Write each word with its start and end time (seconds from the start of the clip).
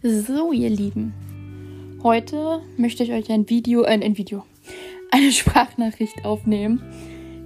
So, 0.00 0.52
ihr 0.52 0.70
Lieben, 0.70 1.12
heute 2.04 2.60
möchte 2.76 3.02
ich 3.02 3.10
euch 3.10 3.32
ein 3.32 3.50
Video, 3.50 3.82
äh, 3.82 4.00
ein 4.00 4.16
Video, 4.16 4.44
eine 5.10 5.32
Sprachnachricht 5.32 6.24
aufnehmen, 6.24 6.80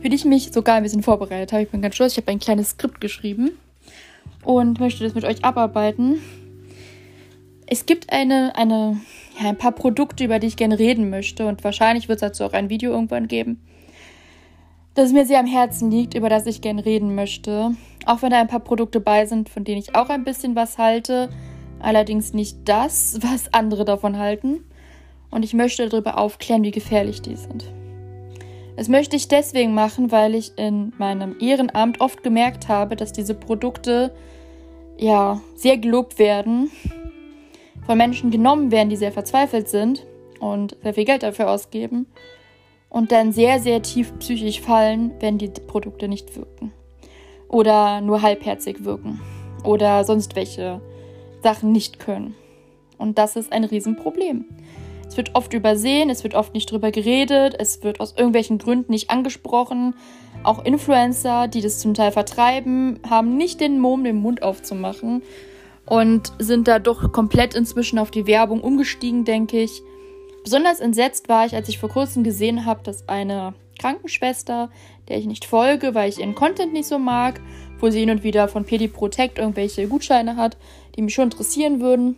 für 0.02 0.10
die 0.10 0.16
ich 0.16 0.26
mich 0.26 0.52
sogar 0.52 0.74
ein 0.74 0.82
bisschen 0.82 1.02
vorbereitet 1.02 1.52
habe. 1.52 1.62
Ich 1.62 1.70
bin 1.70 1.80
ganz 1.80 1.94
stolz, 1.94 2.12
ich 2.12 2.18
habe 2.18 2.30
ein 2.30 2.40
kleines 2.40 2.72
Skript 2.72 3.00
geschrieben 3.00 3.52
und 4.44 4.80
möchte 4.80 5.02
das 5.02 5.14
mit 5.14 5.24
euch 5.24 5.42
abarbeiten. 5.42 6.20
Es 7.64 7.86
gibt 7.86 8.12
eine, 8.12 8.54
eine, 8.54 9.00
ja, 9.40 9.48
ein 9.48 9.56
paar 9.56 9.72
Produkte, 9.72 10.24
über 10.24 10.38
die 10.38 10.48
ich 10.48 10.56
gerne 10.56 10.78
reden 10.78 11.08
möchte 11.08 11.46
und 11.46 11.64
wahrscheinlich 11.64 12.10
wird 12.10 12.16
es 12.16 12.28
dazu 12.28 12.44
auch 12.44 12.52
ein 12.52 12.68
Video 12.68 12.92
irgendwann 12.92 13.28
geben, 13.28 13.62
das 14.92 15.12
mir 15.12 15.24
sehr 15.24 15.40
am 15.40 15.46
Herzen 15.46 15.90
liegt, 15.90 16.12
über 16.12 16.28
das 16.28 16.44
ich 16.44 16.60
gerne 16.60 16.84
reden 16.84 17.14
möchte. 17.14 17.74
Auch 18.04 18.20
wenn 18.20 18.30
da 18.30 18.42
ein 18.42 18.48
paar 18.48 18.60
Produkte 18.60 19.00
bei 19.00 19.24
sind, 19.24 19.48
von 19.48 19.64
denen 19.64 19.78
ich 19.78 19.94
auch 19.94 20.10
ein 20.10 20.24
bisschen 20.24 20.54
was 20.54 20.76
halte 20.76 21.30
allerdings 21.82 22.32
nicht 22.32 22.58
das, 22.64 23.18
was 23.22 23.52
andere 23.52 23.84
davon 23.84 24.18
halten. 24.18 24.64
Und 25.30 25.44
ich 25.44 25.54
möchte 25.54 25.88
darüber 25.88 26.18
aufklären, 26.18 26.62
wie 26.62 26.70
gefährlich 26.70 27.22
die 27.22 27.36
sind. 27.36 27.70
Das 28.76 28.88
möchte 28.88 29.16
ich 29.16 29.28
deswegen 29.28 29.74
machen, 29.74 30.10
weil 30.10 30.34
ich 30.34 30.52
in 30.56 30.92
meinem 30.98 31.36
Ehrenamt 31.40 32.00
oft 32.00 32.22
gemerkt 32.22 32.68
habe, 32.68 32.96
dass 32.96 33.12
diese 33.12 33.34
Produkte 33.34 34.14
ja 34.96 35.40
sehr 35.54 35.78
gelobt 35.78 36.18
werden, 36.18 36.70
von 37.86 37.98
Menschen 37.98 38.30
genommen 38.30 38.70
werden, 38.70 38.88
die 38.88 38.96
sehr 38.96 39.12
verzweifelt 39.12 39.68
sind 39.68 40.06
und 40.40 40.76
sehr 40.82 40.94
viel 40.94 41.04
Geld 41.04 41.22
dafür 41.22 41.50
ausgeben 41.50 42.06
und 42.88 43.12
dann 43.12 43.32
sehr, 43.32 43.58
sehr 43.58 43.82
tief 43.82 44.12
psychisch 44.18 44.60
fallen, 44.60 45.12
wenn 45.20 45.38
die 45.38 45.48
Produkte 45.48 46.08
nicht 46.08 46.36
wirken 46.36 46.72
oder 47.48 48.00
nur 48.00 48.22
halbherzig 48.22 48.84
wirken 48.84 49.20
oder 49.64 50.04
sonst 50.04 50.36
welche 50.36 50.80
Sachen 51.42 51.72
nicht 51.72 51.98
können. 51.98 52.34
Und 52.98 53.18
das 53.18 53.36
ist 53.36 53.52
ein 53.52 53.64
Riesenproblem. 53.64 54.44
Es 55.08 55.16
wird 55.16 55.34
oft 55.34 55.52
übersehen, 55.52 56.08
es 56.08 56.24
wird 56.24 56.34
oft 56.34 56.54
nicht 56.54 56.70
drüber 56.70 56.90
geredet, 56.90 57.54
es 57.58 57.82
wird 57.82 58.00
aus 58.00 58.14
irgendwelchen 58.16 58.56
Gründen 58.56 58.92
nicht 58.92 59.10
angesprochen. 59.10 59.94
Auch 60.42 60.64
Influencer, 60.64 61.48
die 61.48 61.60
das 61.60 61.80
zum 61.80 61.92
Teil 61.92 62.12
vertreiben, 62.12 62.98
haben 63.08 63.36
nicht 63.36 63.60
den 63.60 63.78
Mumm, 63.78 64.04
den 64.04 64.16
Mund 64.16 64.42
aufzumachen 64.42 65.22
und 65.84 66.32
sind 66.38 66.66
da 66.66 66.78
doch 66.78 67.12
komplett 67.12 67.54
inzwischen 67.54 67.98
auf 67.98 68.10
die 68.10 68.26
Werbung 68.26 68.62
umgestiegen, 68.62 69.24
denke 69.24 69.60
ich. 69.60 69.82
Besonders 70.44 70.80
entsetzt 70.80 71.28
war 71.28 71.44
ich, 71.44 71.54
als 71.54 71.68
ich 71.68 71.78
vor 71.78 71.90
kurzem 71.90 72.24
gesehen 72.24 72.64
habe, 72.64 72.82
dass 72.82 73.08
eine 73.08 73.54
Krankenschwester, 73.78 74.70
der 75.08 75.18
ich 75.18 75.26
nicht 75.26 75.44
folge, 75.44 75.94
weil 75.94 76.08
ich 76.08 76.20
ihren 76.20 76.34
Content 76.34 76.72
nicht 76.72 76.86
so 76.86 76.98
mag, 76.98 77.40
wo 77.80 77.90
sie 77.90 78.00
hin 78.00 78.10
und 78.10 78.22
wieder 78.22 78.48
von 78.48 78.64
PD 78.64 78.88
Protect 78.88 79.38
irgendwelche 79.38 79.86
Gutscheine 79.88 80.36
hat, 80.36 80.56
die 80.96 81.02
mich 81.02 81.14
schon 81.14 81.24
interessieren 81.24 81.80
würden, 81.80 82.16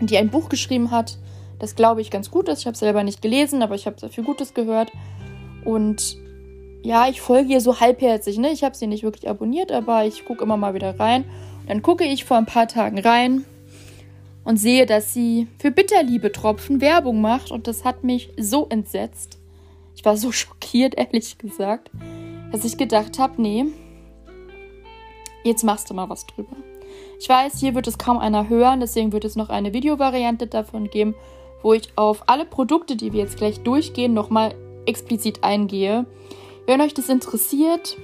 die 0.00 0.16
ein 0.16 0.30
Buch 0.30 0.48
geschrieben 0.48 0.90
hat, 0.90 1.18
das 1.58 1.74
glaube 1.74 2.00
ich 2.00 2.10
ganz 2.10 2.30
gut 2.30 2.48
ist. 2.48 2.60
Ich 2.60 2.66
habe 2.66 2.74
es 2.74 2.80
selber 2.80 3.02
nicht 3.02 3.22
gelesen, 3.22 3.62
aber 3.62 3.74
ich 3.74 3.86
habe 3.86 3.98
sehr 3.98 4.10
viel 4.10 4.24
Gutes 4.24 4.54
gehört. 4.54 4.92
Und 5.64 6.18
ja, 6.82 7.08
ich 7.08 7.20
folge 7.20 7.52
ihr 7.52 7.60
so 7.60 7.80
halbherzig. 7.80 8.38
Ne? 8.38 8.50
Ich 8.50 8.62
habe 8.62 8.76
sie 8.76 8.86
nicht 8.86 9.02
wirklich 9.02 9.28
abonniert, 9.28 9.72
aber 9.72 10.04
ich 10.04 10.24
gucke 10.24 10.44
immer 10.44 10.56
mal 10.56 10.74
wieder 10.74 10.98
rein. 11.00 11.24
Und 11.62 11.70
dann 11.70 11.82
gucke 11.82 12.04
ich 12.04 12.24
vor 12.24 12.36
ein 12.36 12.46
paar 12.46 12.68
Tagen 12.68 12.98
rein 12.98 13.44
und 14.44 14.58
sehe, 14.58 14.86
dass 14.86 15.12
sie 15.12 15.48
für 15.58 15.70
Bitterliebe-Tropfen 15.70 16.80
Werbung 16.80 17.20
macht. 17.20 17.50
Und 17.50 17.66
das 17.66 17.84
hat 17.84 18.04
mich 18.04 18.30
so 18.38 18.66
entsetzt. 18.68 19.38
Ich 19.96 20.04
war 20.04 20.16
so 20.16 20.30
schockiert, 20.32 20.94
ehrlich 20.96 21.38
gesagt, 21.38 21.90
dass 22.52 22.64
ich 22.64 22.76
gedacht 22.76 23.18
habe, 23.18 23.40
nee, 23.40 23.64
jetzt 25.42 25.64
machst 25.64 25.90
du 25.90 25.94
mal 25.94 26.08
was 26.08 26.26
drüber. 26.26 26.56
Ich 27.18 27.28
weiß, 27.28 27.58
hier 27.58 27.74
wird 27.74 27.86
es 27.86 27.98
kaum 27.98 28.18
einer 28.18 28.48
hören, 28.48 28.80
deswegen 28.80 29.12
wird 29.12 29.24
es 29.24 29.36
noch 29.36 29.48
eine 29.48 29.72
Videovariante 29.72 30.46
davon 30.46 30.90
geben, 30.90 31.14
wo 31.62 31.72
ich 31.72 31.88
auf 31.96 32.24
alle 32.26 32.44
Produkte, 32.44 32.96
die 32.96 33.12
wir 33.12 33.20
jetzt 33.20 33.38
gleich 33.38 33.60
durchgehen, 33.60 34.14
nochmal 34.14 34.54
explizit 34.86 35.42
eingehe. 35.42 36.06
Wenn 36.66 36.80
euch 36.80 36.94
das 36.94 37.08
interessiert, 37.08 37.96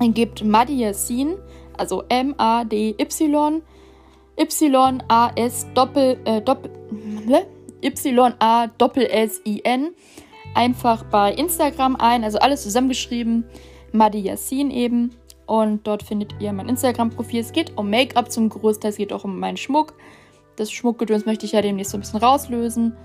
dann 0.00 0.14
gebt 0.14 0.44
Madiasin, 0.44 1.36
also 1.76 2.02
M-A-D-Y, 2.08 3.62
Y-A-S 4.38 5.66
Doppel, 5.74 6.18
äh, 6.24 6.42
S-I-N 9.24 9.94
einfach 10.54 11.04
bei 11.04 11.32
Instagram 11.32 11.96
ein, 11.96 12.24
also 12.24 12.38
alles 12.38 12.62
zusammengeschrieben, 12.62 13.44
Madiasin 13.92 14.70
eben. 14.70 15.14
Und 15.52 15.86
dort 15.86 16.02
findet 16.02 16.32
ihr 16.40 16.50
mein 16.54 16.70
Instagram-Profil. 16.70 17.40
Es 17.40 17.52
geht 17.52 17.76
um 17.76 17.90
Make-up 17.90 18.32
zum 18.32 18.48
Großteil, 18.48 18.88
es 18.90 18.96
geht 18.96 19.12
auch 19.12 19.24
um 19.24 19.38
meinen 19.38 19.58
Schmuck. 19.58 19.92
Das 20.56 20.72
Schmuckgedöns 20.72 21.26
möchte 21.26 21.44
ich 21.44 21.52
ja 21.52 21.60
demnächst 21.60 21.90
so 21.92 21.98
ein 21.98 22.00
bisschen 22.00 22.20
rauslösen. 22.20 22.96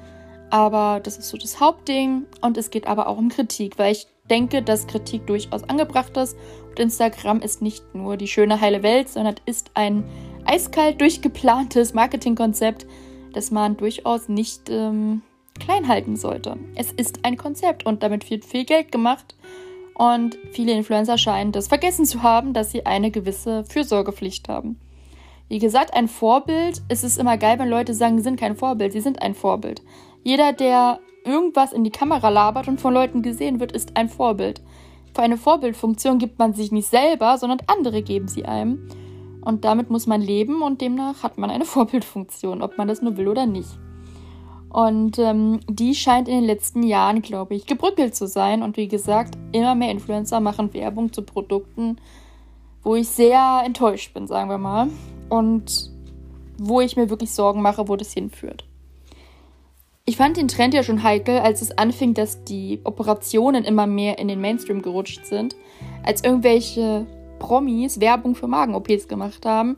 Aber 0.50 1.02
das 1.04 1.18
ist 1.18 1.28
so 1.28 1.36
das 1.36 1.60
Hauptding. 1.60 2.26
Und 2.40 2.56
es 2.56 2.70
geht 2.70 2.88
aber 2.88 3.08
auch 3.08 3.18
um 3.18 3.28
Kritik, 3.28 3.78
weil 3.78 3.92
ich 3.92 4.08
denke, 4.30 4.62
dass 4.62 4.88
Kritik 4.88 5.28
durchaus 5.28 5.66
angebracht 5.66 6.16
ist. 6.16 6.38
Und 6.70 6.80
Instagram 6.80 7.42
ist 7.42 7.62
nicht 7.62 7.94
nur 7.94 8.16
die 8.16 8.30
schöne 8.30 8.62
heile 8.62 8.82
Welt, 8.82 9.10
sondern 9.10 9.36
ist 9.46 9.72
ein 9.74 10.06
eiskalt 10.46 11.02
durchgeplantes 11.02 11.94
Marketingkonzept, 11.94 12.88
das 13.34 13.52
man 13.52 13.76
durchaus 13.76 14.30
nicht 14.30 14.70
ähm, 14.70 15.22
klein 15.60 15.90
halten 15.90 16.16
sollte. 16.16 16.56
Es 16.76 16.94
ist 16.94 17.26
ein 17.26 17.36
Konzept 17.36 17.86
und 17.86 18.04
damit 18.04 18.30
wird 18.30 18.46
viel 18.46 18.64
Geld 18.64 18.94
gemacht. 18.94 19.36
Und 19.98 20.38
viele 20.52 20.74
Influencer 20.74 21.18
scheinen 21.18 21.52
das 21.52 21.68
vergessen 21.68 22.06
zu 22.06 22.22
haben, 22.22 22.54
dass 22.54 22.72
sie 22.72 22.86
eine 22.86 23.10
gewisse 23.10 23.64
Fürsorgepflicht 23.66 24.48
haben. 24.48 24.80
Wie 25.50 25.58
gesagt, 25.58 25.96
ein 25.96 26.08
Vorbild, 26.08 26.84
es 26.88 27.04
ist 27.04 27.18
immer 27.18 27.38
geil, 27.38 27.58
wenn 27.58 27.70
Leute 27.70 27.96
sagen, 27.96 28.18
sie 28.18 28.24
sind 28.24 28.40
kein 28.40 28.56
Vorbild, 28.56 28.94
sie 28.94 29.00
sind 29.00 29.24
ein 29.24 29.34
Vorbild. 29.34 29.82
Jeder, 30.24 30.54
der 30.54 31.00
irgendwas 31.26 31.74
in 31.74 31.84
die 31.84 31.90
Kamera 31.90 32.30
labert 32.30 32.68
und 32.68 32.80
von 32.80 32.94
Leuten 32.94 33.24
gesehen 33.24 33.60
wird, 33.60 33.72
ist 33.72 33.98
ein 33.98 34.08
Vorbild. 34.08 34.62
Für 35.16 35.24
eine 35.24 35.38
Vorbildfunktion 35.38 36.20
gibt 36.20 36.38
man 36.38 36.54
sich 36.54 36.72
nicht 36.72 36.88
selber, 36.88 37.40
sondern 37.40 37.62
andere 37.66 38.04
geben 38.04 38.28
sie 38.28 38.46
einem. 38.46 38.88
Und 39.42 39.66
damit 39.66 39.90
muss 39.90 40.06
man 40.06 40.22
leben 40.22 40.62
und 40.62 40.80
demnach 40.80 41.24
hat 41.24 41.40
man 41.40 41.50
eine 41.50 41.66
Vorbildfunktion, 41.66 42.62
ob 42.62 42.78
man 42.78 42.88
das 42.88 43.02
nur 43.02 43.18
will 43.18 43.30
oder 43.30 43.48
nicht. 43.48 43.80
Und 44.70 45.18
ähm, 45.18 45.60
die 45.70 45.96
scheint 45.96 46.28
in 46.28 46.36
den 46.36 46.44
letzten 46.44 46.84
Jahren, 46.84 47.22
glaube 47.22 47.56
ich, 47.56 47.66
gebrückelt 47.66 48.16
zu 48.16 48.28
sein. 48.28 48.64
Und 48.64 48.78
wie 48.78 48.88
gesagt, 48.88 49.38
immer 49.52 49.76
mehr 49.76 49.92
Influencer 49.92 50.40
machen 50.40 50.74
Werbung 50.74 51.14
zu 51.14 51.22
Produkten, 51.22 51.98
wo 52.84 52.96
ich 52.96 53.08
sehr 53.08 53.62
enttäuscht 53.66 54.14
bin, 54.14 54.28
sagen 54.28 54.50
wir 54.50 54.58
mal. 54.58 54.90
Und 55.30 55.92
wo 56.58 56.82
ich 56.82 56.98
mir 56.98 57.10
wirklich 57.10 57.32
Sorgen 57.32 57.62
mache, 57.62 57.88
wo 57.88 57.96
das 57.96 58.14
hinführt. 58.14 58.66
Ich 60.06 60.18
fand 60.18 60.38
den 60.38 60.48
Trend 60.48 60.74
ja 60.74 60.84
schon 60.84 61.04
heikel, 61.04 61.40
als 61.40 61.62
es 61.62 61.78
anfing, 61.78 62.14
dass 62.14 62.44
die 62.46 62.80
Operationen 62.84 63.66
immer 63.66 63.88
mehr 63.88 64.20
in 64.20 64.28
den 64.28 64.40
Mainstream 64.40 64.82
gerutscht 64.82 65.26
sind, 65.26 65.56
als 66.04 66.24
irgendwelche 66.24 67.06
Promis 67.40 68.00
Werbung 68.00 68.34
für 68.34 68.48
Magen-OPs 68.48 69.08
gemacht 69.08 69.46
haben 69.46 69.78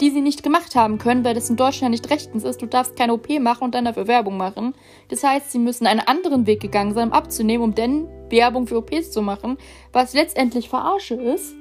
die 0.00 0.10
sie 0.10 0.20
nicht 0.20 0.42
gemacht 0.42 0.74
haben 0.74 0.98
können, 0.98 1.24
weil 1.24 1.34
das 1.34 1.50
in 1.50 1.56
Deutschland 1.56 1.92
nicht 1.92 2.10
rechtens 2.10 2.44
ist. 2.44 2.60
Du 2.62 2.66
darfst 2.66 2.96
keine 2.96 3.14
OP 3.14 3.28
machen 3.40 3.64
und 3.64 3.74
dann 3.74 3.84
dafür 3.84 4.08
Werbung 4.08 4.36
machen. 4.36 4.74
Das 5.08 5.22
heißt, 5.22 5.50
sie 5.50 5.58
müssen 5.58 5.86
einen 5.86 6.00
anderen 6.00 6.46
Weg 6.46 6.60
gegangen 6.60 6.94
sein, 6.94 7.08
um 7.08 7.14
abzunehmen, 7.14 7.64
um 7.64 7.74
dann 7.74 8.08
Werbung 8.30 8.66
für 8.66 8.78
OPs 8.78 9.10
zu 9.10 9.22
machen, 9.22 9.58
was 9.92 10.14
letztendlich 10.14 10.68
Verarsche 10.68 11.14
ist. 11.14 11.54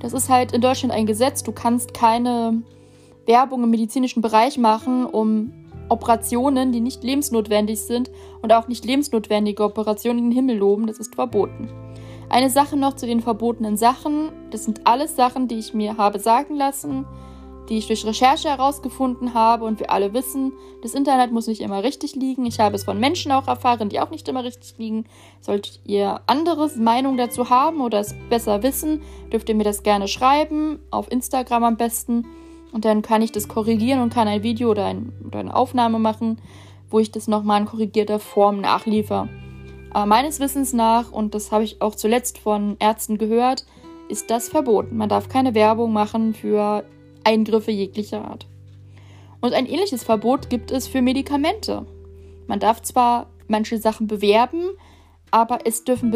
Das 0.00 0.12
ist 0.12 0.28
halt 0.28 0.52
in 0.52 0.60
Deutschland 0.60 0.94
ein 0.94 1.06
Gesetz. 1.06 1.42
Du 1.42 1.52
kannst 1.52 1.94
keine 1.94 2.62
Werbung 3.26 3.64
im 3.64 3.70
medizinischen 3.70 4.22
Bereich 4.22 4.58
machen, 4.58 5.04
um 5.04 5.52
Operationen, 5.88 6.70
die 6.70 6.80
nicht 6.80 7.02
lebensnotwendig 7.02 7.80
sind 7.80 8.10
und 8.42 8.52
auch 8.52 8.68
nicht 8.68 8.84
lebensnotwendige 8.84 9.64
Operationen 9.64 10.18
in 10.18 10.24
den 10.26 10.32
Himmel 10.32 10.56
loben. 10.56 10.86
Das 10.86 10.98
ist 10.98 11.14
verboten. 11.14 11.68
Eine 12.30 12.50
Sache 12.50 12.76
noch 12.76 12.94
zu 12.94 13.06
den 13.06 13.20
verbotenen 13.20 13.76
Sachen. 13.76 14.30
Das 14.50 14.64
sind 14.64 14.86
alles 14.86 15.16
Sachen, 15.16 15.48
die 15.48 15.58
ich 15.58 15.72
mir 15.72 15.96
habe 15.96 16.18
sagen 16.18 16.54
lassen 16.54 17.06
die 17.68 17.78
ich 17.78 17.86
durch 17.86 18.04
Recherche 18.06 18.48
herausgefunden 18.48 19.34
habe. 19.34 19.64
Und 19.64 19.80
wir 19.80 19.90
alle 19.90 20.14
wissen, 20.14 20.52
das 20.82 20.94
Internet 20.94 21.32
muss 21.32 21.46
nicht 21.46 21.60
immer 21.60 21.82
richtig 21.82 22.14
liegen. 22.14 22.46
Ich 22.46 22.60
habe 22.60 22.76
es 22.76 22.84
von 22.84 22.98
Menschen 22.98 23.32
auch 23.32 23.46
erfahren, 23.46 23.88
die 23.88 24.00
auch 24.00 24.10
nicht 24.10 24.28
immer 24.28 24.44
richtig 24.44 24.74
liegen. 24.78 25.04
Solltet 25.40 25.80
ihr 25.84 26.20
anderes 26.26 26.76
Meinung 26.76 27.16
dazu 27.16 27.50
haben 27.50 27.80
oder 27.80 28.00
es 28.00 28.14
besser 28.30 28.62
wissen, 28.62 29.02
dürft 29.32 29.48
ihr 29.48 29.54
mir 29.54 29.64
das 29.64 29.82
gerne 29.82 30.08
schreiben, 30.08 30.78
auf 30.90 31.10
Instagram 31.10 31.64
am 31.64 31.76
besten. 31.76 32.26
Und 32.72 32.84
dann 32.84 33.02
kann 33.02 33.22
ich 33.22 33.32
das 33.32 33.48
korrigieren 33.48 34.00
und 34.00 34.12
kann 34.12 34.28
ein 34.28 34.42
Video 34.42 34.70
oder, 34.70 34.86
ein, 34.86 35.12
oder 35.26 35.40
eine 35.40 35.54
Aufnahme 35.54 35.98
machen, 35.98 36.40
wo 36.90 36.98
ich 36.98 37.10
das 37.10 37.28
nochmal 37.28 37.60
in 37.60 37.66
korrigierter 37.66 38.18
Form 38.18 38.60
nachliefer. 38.60 39.28
Aber 39.90 40.06
meines 40.06 40.38
Wissens 40.38 40.72
nach, 40.72 41.10
und 41.10 41.34
das 41.34 41.50
habe 41.50 41.64
ich 41.64 41.80
auch 41.80 41.94
zuletzt 41.94 42.38
von 42.38 42.76
Ärzten 42.78 43.16
gehört, 43.16 43.64
ist 44.08 44.30
das 44.30 44.48
verboten. 44.48 44.96
Man 44.96 45.08
darf 45.08 45.28
keine 45.28 45.54
Werbung 45.54 45.92
machen 45.92 46.34
für 46.34 46.84
Eingriffe 47.24 47.70
jeglicher 47.70 48.24
Art. 48.24 48.46
Und 49.40 49.54
ein 49.54 49.66
ähnliches 49.66 50.02
Verbot 50.02 50.50
gibt 50.50 50.70
es 50.70 50.88
für 50.88 51.02
Medikamente. 51.02 51.86
Man 52.46 52.58
darf 52.58 52.82
zwar 52.82 53.28
manche 53.46 53.78
Sachen 53.78 54.06
bewerben, 54.06 54.70
aber 55.30 55.60
es 55.64 55.84
dürfen 55.84 56.10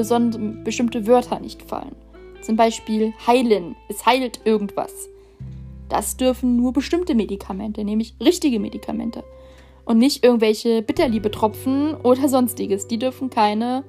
bestimmte 0.64 1.06
Wörter 1.06 1.40
nicht 1.40 1.62
fallen. 1.62 1.94
Zum 2.42 2.56
Beispiel 2.56 3.12
heilen, 3.26 3.76
es 3.88 4.04
heilt 4.04 4.40
irgendwas. 4.44 5.08
das 5.88 6.16
dürfen 6.16 6.56
nur 6.56 6.72
bestimmte 6.72 7.14
Medikamente, 7.14 7.84
nämlich 7.84 8.14
richtige 8.18 8.58
Medikamente. 8.58 9.22
Und 9.84 9.98
nicht 9.98 10.24
irgendwelche 10.24 10.80
Bitterliebe-Tropfen 10.80 11.94
oder 11.96 12.28
sonstiges. 12.28 12.86
Die 12.86 12.98
dürfen 12.98 13.28
keine, 13.28 13.84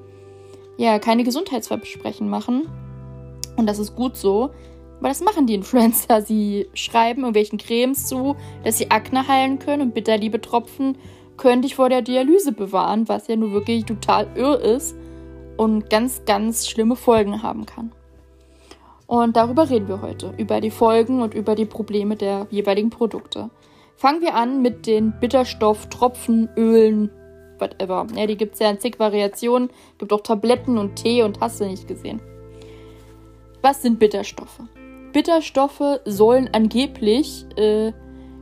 ja, 0.77 0.99
keine 0.99 1.23
Gesundheitsversprechen 1.23 2.29
machen. 2.29 2.67
Und 3.55 3.67
das 3.67 3.79
ist 3.79 3.95
gut 3.95 4.17
so. 4.17 4.49
Aber 5.03 5.09
das 5.09 5.21
machen 5.21 5.47
die 5.47 5.55
Influencer. 5.55 6.21
Sie 6.21 6.69
schreiben 6.73 7.23
irgendwelchen 7.23 7.57
Cremes 7.57 8.07
zu, 8.07 8.37
dass 8.63 8.77
sie 8.77 8.89
Akne 8.89 9.27
heilen 9.27 9.59
können 9.59 9.81
und 9.81 9.93
Bitterliebe-Tropfen 9.93 10.97
können 11.35 11.61
dich 11.61 11.75
vor 11.75 11.89
der 11.89 12.01
Dialyse 12.01 12.53
bewahren, 12.53 13.09
was 13.09 13.27
ja 13.27 13.35
nur 13.35 13.51
wirklich 13.51 13.83
total 13.83 14.29
irr 14.37 14.61
ist 14.61 14.95
und 15.57 15.89
ganz, 15.89 16.23
ganz 16.23 16.69
schlimme 16.69 16.95
Folgen 16.95 17.43
haben 17.43 17.65
kann. 17.65 17.91
Und 19.05 19.35
darüber 19.35 19.69
reden 19.69 19.89
wir 19.89 20.01
heute, 20.01 20.33
über 20.37 20.61
die 20.61 20.71
Folgen 20.71 21.21
und 21.21 21.33
über 21.33 21.55
die 21.55 21.65
Probleme 21.65 22.15
der 22.15 22.47
jeweiligen 22.49 22.89
Produkte. 22.89 23.49
Fangen 23.97 24.21
wir 24.21 24.35
an 24.35 24.61
mit 24.61 24.87
den 24.87 25.19
Bitterstoff, 25.19 25.89
Tropfen, 25.89 26.47
Ölen, 26.55 27.09
whatever. 27.59 28.07
Ja, 28.15 28.25
die 28.25 28.37
gibt 28.37 28.53
es 28.53 28.61
ja 28.61 28.69
in 28.69 28.79
zig 28.79 28.99
Variationen. 28.99 29.69
Gibt 29.97 30.13
auch 30.13 30.21
Tabletten 30.21 30.77
und 30.77 30.95
Tee 30.95 31.23
und 31.23 31.41
hast 31.41 31.59
du 31.59 31.65
nicht 31.65 31.89
gesehen. 31.89 32.21
Was 33.61 33.81
sind 33.81 33.99
Bitterstoffe? 33.99 34.61
Bitterstoffe 35.13 36.01
sollen 36.05 36.49
angeblich 36.51 37.45
äh, 37.55 37.93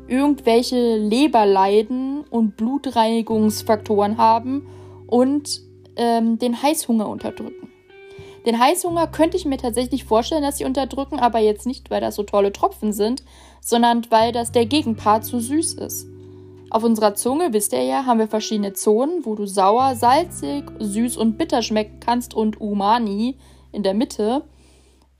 irgendwelche 0.07 0.97
Leberleiden 0.97 2.23
und 2.29 2.57
Blutreinigungsfaktoren 2.57 4.17
haben 4.17 4.67
und 5.07 5.61
ähm, 5.95 6.39
den 6.39 6.61
Heißhunger 6.61 7.07
unterdrücken. 7.07 7.71
Den 8.45 8.59
Heißhunger 8.59 9.07
könnte 9.07 9.37
ich 9.37 9.45
mir 9.45 9.57
tatsächlich 9.57 10.03
vorstellen, 10.03 10.41
dass 10.41 10.57
sie 10.57 10.65
unterdrücken, 10.65 11.19
aber 11.19 11.39
jetzt 11.39 11.67
nicht, 11.67 11.91
weil 11.91 12.01
das 12.01 12.15
so 12.15 12.23
tolle 12.23 12.51
Tropfen 12.51 12.91
sind, 12.91 13.23
sondern 13.61 14.07
weil 14.09 14.31
das 14.31 14.51
der 14.51 14.65
Gegenpart 14.65 15.23
zu 15.23 15.39
süß 15.39 15.73
ist. 15.73 16.07
Auf 16.71 16.83
unserer 16.83 17.15
Zunge, 17.15 17.53
wisst 17.53 17.73
ihr 17.73 17.83
ja, 17.83 18.05
haben 18.05 18.19
wir 18.19 18.27
verschiedene 18.27 18.73
Zonen, 18.73 19.25
wo 19.25 19.35
du 19.35 19.45
sauer, 19.45 19.95
salzig, 19.95 20.63
süß 20.79 21.17
und 21.17 21.37
bitter 21.37 21.61
schmecken 21.61 21.99
kannst 21.99 22.33
und 22.33 22.59
Umani 22.59 23.37
in 23.71 23.83
der 23.83 23.93
Mitte. 23.93 24.43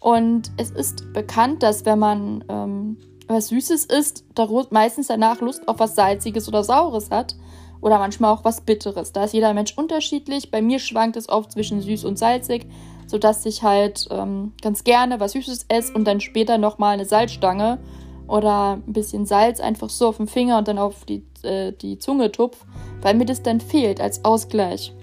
Und 0.01 0.51
es 0.57 0.71
ist 0.71 1.13
bekannt, 1.13 1.63
dass 1.63 1.85
wenn 1.85 1.99
man 1.99 2.43
ähm, 2.49 2.97
was 3.27 3.47
Süßes 3.47 3.85
isst, 3.85 4.25
meistens 4.71 5.07
danach 5.07 5.39
Lust 5.39 5.65
auf 5.69 5.79
was 5.79 5.95
Salziges 5.95 6.49
oder 6.49 6.65
Saures 6.65 7.09
hat 7.09 7.37
oder 7.79 7.97
manchmal 7.97 8.33
auch 8.33 8.43
was 8.43 8.59
Bitteres. 8.59 9.13
Da 9.13 9.23
ist 9.23 9.33
jeder 9.33 9.53
Mensch 9.53 9.77
unterschiedlich. 9.77 10.51
Bei 10.51 10.61
mir 10.61 10.79
schwankt 10.79 11.15
es 11.15 11.29
oft 11.29 11.53
zwischen 11.53 11.81
süß 11.81 12.03
und 12.03 12.19
salzig 12.19 12.67
sodass 13.11 13.45
ich 13.45 13.61
halt 13.61 14.07
ähm, 14.09 14.53
ganz 14.61 14.85
gerne 14.85 15.19
was 15.19 15.33
Süßes 15.33 15.65
esse 15.67 15.93
und 15.93 16.05
dann 16.05 16.21
später 16.21 16.57
nochmal 16.57 16.93
eine 16.93 17.05
Salzstange 17.05 17.77
oder 18.25 18.77
ein 18.87 18.93
bisschen 18.93 19.25
Salz 19.25 19.59
einfach 19.59 19.89
so 19.89 20.07
auf 20.07 20.17
den 20.17 20.27
Finger 20.27 20.57
und 20.57 20.67
dann 20.69 20.77
auf 20.77 21.03
die, 21.03 21.21
äh, 21.43 21.73
die 21.73 21.99
Zunge 21.99 22.31
tupf, 22.31 22.65
weil 23.01 23.15
mir 23.15 23.25
das 23.25 23.43
dann 23.43 23.59
fehlt 23.59 23.99
als 23.99 24.23
Ausgleich. 24.23 24.93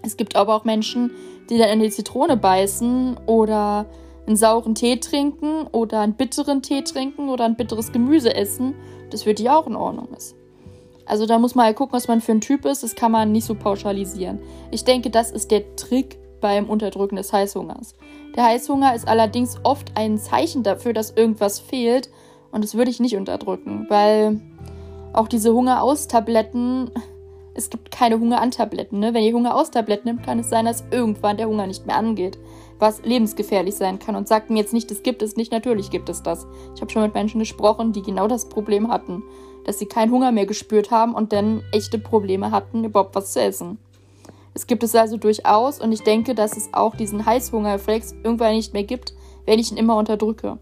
Es 0.00 0.16
gibt 0.16 0.34
aber 0.34 0.56
auch 0.56 0.64
Menschen, 0.64 1.10
die 1.10 1.33
dann 1.50 1.68
in 1.68 1.80
die 1.80 1.90
Zitrone 1.90 2.36
beißen 2.36 3.18
oder 3.26 3.86
einen 4.26 4.36
sauren 4.36 4.74
Tee 4.74 4.96
trinken 4.96 5.66
oder 5.72 6.00
einen 6.00 6.14
bitteren 6.14 6.62
Tee 6.62 6.82
trinken 6.82 7.28
oder 7.28 7.44
ein 7.44 7.56
bitteres 7.56 7.92
Gemüse 7.92 8.34
essen, 8.34 8.74
das 9.10 9.24
für 9.24 9.34
die 9.34 9.50
auch 9.50 9.66
in 9.66 9.76
Ordnung 9.76 10.08
ist. 10.16 10.34
Also 11.06 11.26
da 11.26 11.38
muss 11.38 11.54
man 11.54 11.66
halt 11.66 11.76
gucken, 11.76 11.94
was 11.94 12.08
man 12.08 12.20
für 12.20 12.32
ein 12.32 12.40
Typ 12.40 12.64
ist. 12.64 12.82
Das 12.82 12.94
kann 12.94 13.12
man 13.12 13.32
nicht 13.32 13.44
so 13.44 13.54
pauschalisieren. 13.54 14.38
Ich 14.70 14.84
denke, 14.84 15.10
das 15.10 15.30
ist 15.30 15.50
der 15.50 15.76
Trick 15.76 16.18
beim 16.40 16.68
Unterdrücken 16.68 17.16
des 17.16 17.32
Heißhungers. 17.32 17.94
Der 18.36 18.44
Heißhunger 18.44 18.94
ist 18.94 19.06
allerdings 19.06 19.58
oft 19.62 19.92
ein 19.94 20.18
Zeichen 20.18 20.62
dafür, 20.62 20.92
dass 20.92 21.10
irgendwas 21.10 21.60
fehlt 21.60 22.10
und 22.50 22.64
das 22.64 22.74
würde 22.74 22.90
ich 22.90 23.00
nicht 23.00 23.16
unterdrücken, 23.16 23.86
weil 23.88 24.40
auch 25.12 25.28
diese 25.28 25.52
Hungeraustabletten, 25.52 26.90
es 27.54 27.70
gibt 27.70 27.90
keine 27.90 28.18
Hunger-an-Tabletten. 28.18 28.98
Ne? 28.98 29.14
Wenn 29.14 29.22
ihr 29.22 29.32
Hunger-aus-Tabletten 29.32 30.08
nimmt, 30.08 30.24
kann 30.24 30.40
es 30.40 30.50
sein, 30.50 30.64
dass 30.64 30.84
irgendwann 30.90 31.36
der 31.36 31.48
Hunger 31.48 31.66
nicht 31.66 31.86
mehr 31.86 31.96
angeht, 31.96 32.38
was 32.80 33.02
lebensgefährlich 33.04 33.76
sein 33.76 34.00
kann. 34.00 34.16
Und 34.16 34.26
sagt 34.26 34.50
mir 34.50 34.58
jetzt 34.58 34.72
nicht, 34.72 34.90
das 34.90 35.02
gibt 35.02 35.22
es 35.22 35.36
nicht, 35.36 35.52
natürlich 35.52 35.90
gibt 35.90 36.08
es 36.08 36.22
das. 36.22 36.46
Ich 36.74 36.80
habe 36.80 36.90
schon 36.90 37.02
mit 37.02 37.14
Menschen 37.14 37.38
gesprochen, 37.38 37.92
die 37.92 38.02
genau 38.02 38.26
das 38.26 38.48
Problem 38.48 38.90
hatten, 38.90 39.22
dass 39.64 39.78
sie 39.78 39.86
keinen 39.86 40.10
Hunger 40.10 40.32
mehr 40.32 40.46
gespürt 40.46 40.90
haben 40.90 41.14
und 41.14 41.32
dann 41.32 41.62
echte 41.72 41.98
Probleme 41.98 42.50
hatten, 42.50 42.84
überhaupt 42.84 43.14
was 43.14 43.32
zu 43.32 43.40
essen. 43.40 43.78
Es 44.52 44.66
gibt 44.66 44.82
es 44.82 44.94
also 44.94 45.16
durchaus 45.16 45.80
und 45.80 45.92
ich 45.92 46.02
denke, 46.02 46.34
dass 46.34 46.56
es 46.56 46.68
auch 46.72 46.94
diesen 46.94 47.24
Heißhungerreflex 47.24 48.14
irgendwann 48.22 48.54
nicht 48.54 48.72
mehr 48.72 48.84
gibt, 48.84 49.14
wenn 49.46 49.58
ich 49.58 49.70
ihn 49.70 49.78
immer 49.78 49.96
unterdrücke. 49.96 50.58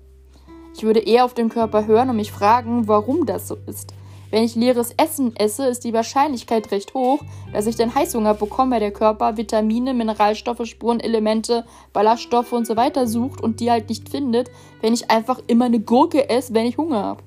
Ich 0.75 0.83
würde 0.83 1.01
eher 1.01 1.25
auf 1.25 1.35
den 1.35 1.49
Körper 1.49 1.87
hören 1.87 2.11
und 2.11 2.17
mich 2.17 2.33
fragen, 2.33 2.89
warum 2.89 3.27
das 3.27 3.49
so 3.49 3.57
ist. 3.67 3.93
Wenn 4.33 4.45
ich 4.45 4.55
leeres 4.55 4.95
Essen 4.97 5.37
esse, 5.37 5.67
ist 5.67 5.85
die 5.85 5.93
Wahrscheinlichkeit 5.93 6.71
recht 6.71 6.95
hoch, 6.95 7.21
dass 7.53 7.67
ich 7.67 7.77
den 7.77 7.95
Heißhunger 7.95 8.33
bekomme, 8.33 8.73
weil 8.73 8.81
der 8.81 8.91
Körper 8.91 9.37
Vitamine, 9.37 9.93
Mineralstoffe, 9.93 10.65
Spurenelemente, 10.65 11.67
Ballaststoffe 11.93 12.55
und 12.55 12.67
so 12.67 12.75
weiter 12.75 13.07
sucht 13.07 13.43
und 13.43 13.61
die 13.61 13.71
halt 13.71 13.91
nicht 13.91 14.09
findet, 14.09 14.51
wenn 14.81 14.95
ich 14.95 15.11
einfach 15.11 15.39
immer 15.49 15.67
eine 15.67 15.81
Gurke 15.81 16.31
esse, 16.31 16.55
wenn 16.55 16.65
ich 16.65 16.79
Hunger 16.79 17.05
habe. 17.05 17.23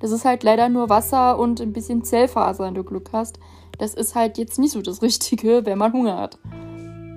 Das 0.00 0.12
ist 0.12 0.24
halt 0.24 0.44
leider 0.44 0.70
nur 0.70 0.88
Wasser 0.88 1.38
und 1.38 1.60
ein 1.60 1.74
bisschen 1.74 2.04
Zellfaser, 2.04 2.64
wenn 2.64 2.74
du 2.74 2.84
Glück 2.84 3.10
hast. 3.12 3.38
Das 3.78 3.92
ist 3.92 4.14
halt 4.14 4.38
jetzt 4.38 4.58
nicht 4.58 4.72
so 4.72 4.80
das 4.80 5.02
Richtige, 5.02 5.66
wenn 5.66 5.76
man 5.76 5.92
Hunger 5.92 6.16
hat. 6.16 6.38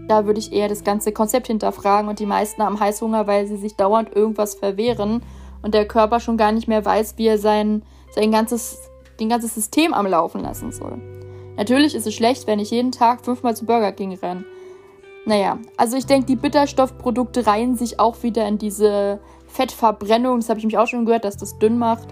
Da 0.10 0.26
würde 0.26 0.40
ich 0.40 0.52
eher 0.52 0.68
das 0.68 0.84
ganze 0.84 1.14
Konzept 1.14 1.48
hinterfragen 1.48 2.10
und 2.10 2.20
die 2.20 2.26
meisten 2.26 2.62
haben 2.62 2.78
Heißhunger, 2.78 3.26
weil 3.26 3.48
sie 3.48 3.56
sich 3.56 3.78
dauernd 3.78 4.14
irgendwas 4.14 4.56
verwehren 4.56 5.24
und 5.62 5.74
der 5.74 5.88
Körper 5.88 6.20
schon 6.20 6.36
gar 6.36 6.52
nicht 6.52 6.68
mehr 6.68 6.84
weiß, 6.84 7.14
wie 7.16 7.28
er 7.28 7.38
sein, 7.38 7.84
sein 8.14 8.34
ganzes, 8.34 8.89
den 9.20 9.30
ganzes 9.30 9.56
System 9.56 9.94
am 9.94 10.08
Laufen 10.08 10.42
lassen 10.42 10.72
soll. 10.72 11.00
Natürlich 11.58 11.96
ist 11.96 12.08
es 12.08 12.14
schlecht, 12.14 12.48
wenn 12.48 12.60
ich 12.60 12.72
jeden 12.72 12.92
Tag 12.92 13.26
fünfmal 13.26 13.56
zu 13.56 13.66
Burger 13.66 13.92
King 13.92 14.14
renne. 14.14 14.46
Naja, 15.26 15.60
also 15.78 15.98
ich 15.98 16.06
denke, 16.06 16.28
die 16.28 16.36
Bitterstoffprodukte 16.36 17.46
reihen 17.46 17.76
sich 17.76 18.00
auch 18.00 18.24
wieder 18.24 18.48
in 18.48 18.58
diese 18.58 19.20
Fettverbrennung. 19.48 20.40
Das 20.40 20.50
habe 20.50 20.60
ich 20.60 20.66
mich 20.66 20.78
auch 20.78 20.88
schon 20.88 21.06
gehört, 21.06 21.26
dass 21.26 21.38
das 21.38 21.60
dünn 21.60 21.78
macht 21.78 22.08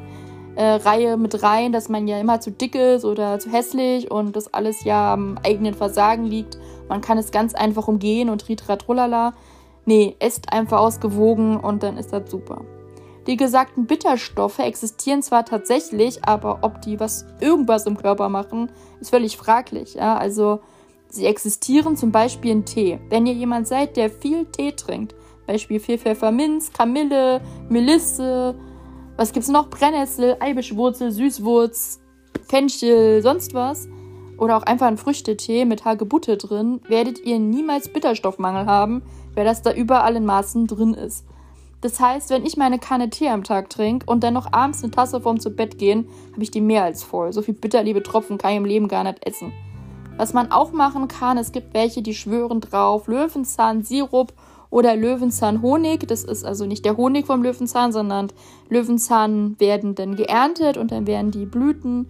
äh, 0.57 0.74
Reihe 0.74 1.18
mit 1.18 1.44
rein, 1.44 1.71
dass 1.71 1.88
man 1.88 2.07
ja 2.07 2.19
immer 2.19 2.42
zu 2.42 2.51
dick 2.51 2.74
ist 2.74 3.06
oder 3.06 3.38
zu 3.38 3.51
hässlich 3.51 4.09
und 4.09 4.36
das 4.36 4.54
alles 4.54 4.83
ja 4.83 5.13
am 5.13 5.38
eigenen 5.45 5.75
Versagen 5.75 6.25
liegt. 6.25 6.57
Man 6.89 7.00
kann 7.00 7.19
es 7.19 7.31
ganz 7.31 7.54
einfach 7.54 7.88
umgehen 7.88 8.30
und 8.30 8.50
ritratrolala. 8.50 9.33
Nee, 9.85 10.16
esst 10.19 10.52
einfach 10.52 10.80
ausgewogen 10.80 11.57
und 11.57 11.83
dann 11.83 11.97
ist 11.97 12.11
das 12.11 12.30
super. 12.30 12.66
Die 13.28 13.36
gesagten 13.36 13.88
Bitterstoffe 13.88 14.60
existieren 14.60 15.22
zwar 15.22 15.44
tatsächlich, 15.44 16.24
aber 16.24 16.60
ob 16.62 16.81
die 16.81 16.98
was 17.00 17.26
irgendwas 17.42 17.86
im 17.86 17.98
Körper 17.98 18.30
machen, 18.30 18.72
ist 19.02 19.10
völlig 19.10 19.36
fraglich. 19.36 19.96
Ja? 19.96 20.18
Also 20.18 20.62
sie 21.10 21.26
existieren 21.26 21.98
zum 21.98 22.14
Beispiel 22.14 22.52
in 22.52 22.66
Tee. 22.66 23.00
Wenn 23.10 23.26
ihr 23.26 23.34
jemand 23.34 23.68
seid, 23.68 23.98
der 23.98 24.10
viel 24.10 24.46
Tee 24.46 24.72
trinkt, 24.72 25.14
Beispiel 25.46 25.81
viel 25.81 25.98
Pfefferminz, 25.98 26.72
Kamille, 26.72 27.42
Melisse, 27.69 28.56
was 29.18 29.34
gibt's 29.34 29.50
noch? 29.50 29.69
Brennnessel, 29.69 30.38
Eibischwurzel, 30.40 31.12
Süßwurz, 31.12 32.00
Fenchel, 32.48 33.22
sonst 33.22 33.54
was. 33.54 33.90
Oder 34.38 34.56
auch 34.56 34.64
einfach 34.64 34.88
ein 34.88 34.98
Früchtetee 34.98 35.66
mit 35.66 35.84
Hagebutte 35.84 36.38
drin, 36.38 36.80
werdet 36.88 37.26
ihr 37.26 37.40
niemals 37.40 37.92
Bitterstoffmangel 37.92 38.68
haben, 38.68 39.02
weil 39.34 39.46
das 39.46 39.64
da 39.64 39.74
überall 39.74 40.16
in 40.16 40.26
Maßen 40.26 40.68
drin 40.68 40.94
ist. 40.94 41.26
Das 41.81 42.00
heißt, 42.00 42.31
wenn 42.31 42.46
ich 42.46 42.57
meine 42.57 42.80
Kanne 42.80 43.10
Tee 43.10 43.30
am 43.30 43.44
Tag 43.44 43.69
trinke 43.69 44.06
und 44.10 44.24
dann 44.24 44.34
noch 44.34 44.52
abends 44.52 44.84
eine 44.84 44.92
Tasse 44.92 45.22
vorm 45.22 45.40
zu 45.40 45.52
Bett 45.52 45.78
gehen, 45.78 46.07
habe 46.34 46.44
ich 46.44 46.52
die 46.52 46.62
mehr 46.62 46.84
als 46.84 47.04
voll. 47.04 47.31
So 47.34 47.42
viel 47.42 47.54
bitterliebe 47.54 48.02
Tropfen 48.02 48.38
kann 48.38 48.52
ich 48.52 48.57
im 48.57 48.66
Leben 48.66 48.88
gar 48.88 49.04
nicht 49.04 49.26
essen. 49.26 49.54
Was 50.18 50.34
man 50.34 50.52
auch 50.52 50.72
machen 50.72 51.07
kann, 51.07 51.38
es 51.38 51.52
gibt 51.52 51.76
welche, 51.76 52.02
die 52.02 52.16
schwören 52.16 52.60
drauf 52.60 53.07
Löwenzahn, 53.07 53.84
Sirup 53.84 54.34
oder 54.72 54.96
Löwenzahnhonig. 54.96 56.07
Das 56.07 56.24
ist 56.24 56.44
also 56.44 56.66
nicht 56.66 56.84
der 56.84 56.98
Honig 56.98 57.28
vom 57.28 57.44
Löwenzahn, 57.44 57.92
sondern 57.92 58.30
Löwenzahn 58.69 59.60
werden 59.60 59.94
dann 59.94 60.16
geerntet 60.16 60.78
und 60.78 60.92
dann 60.92 61.06
werden 61.06 61.30
die 61.30 61.46
Blüten 61.46 62.10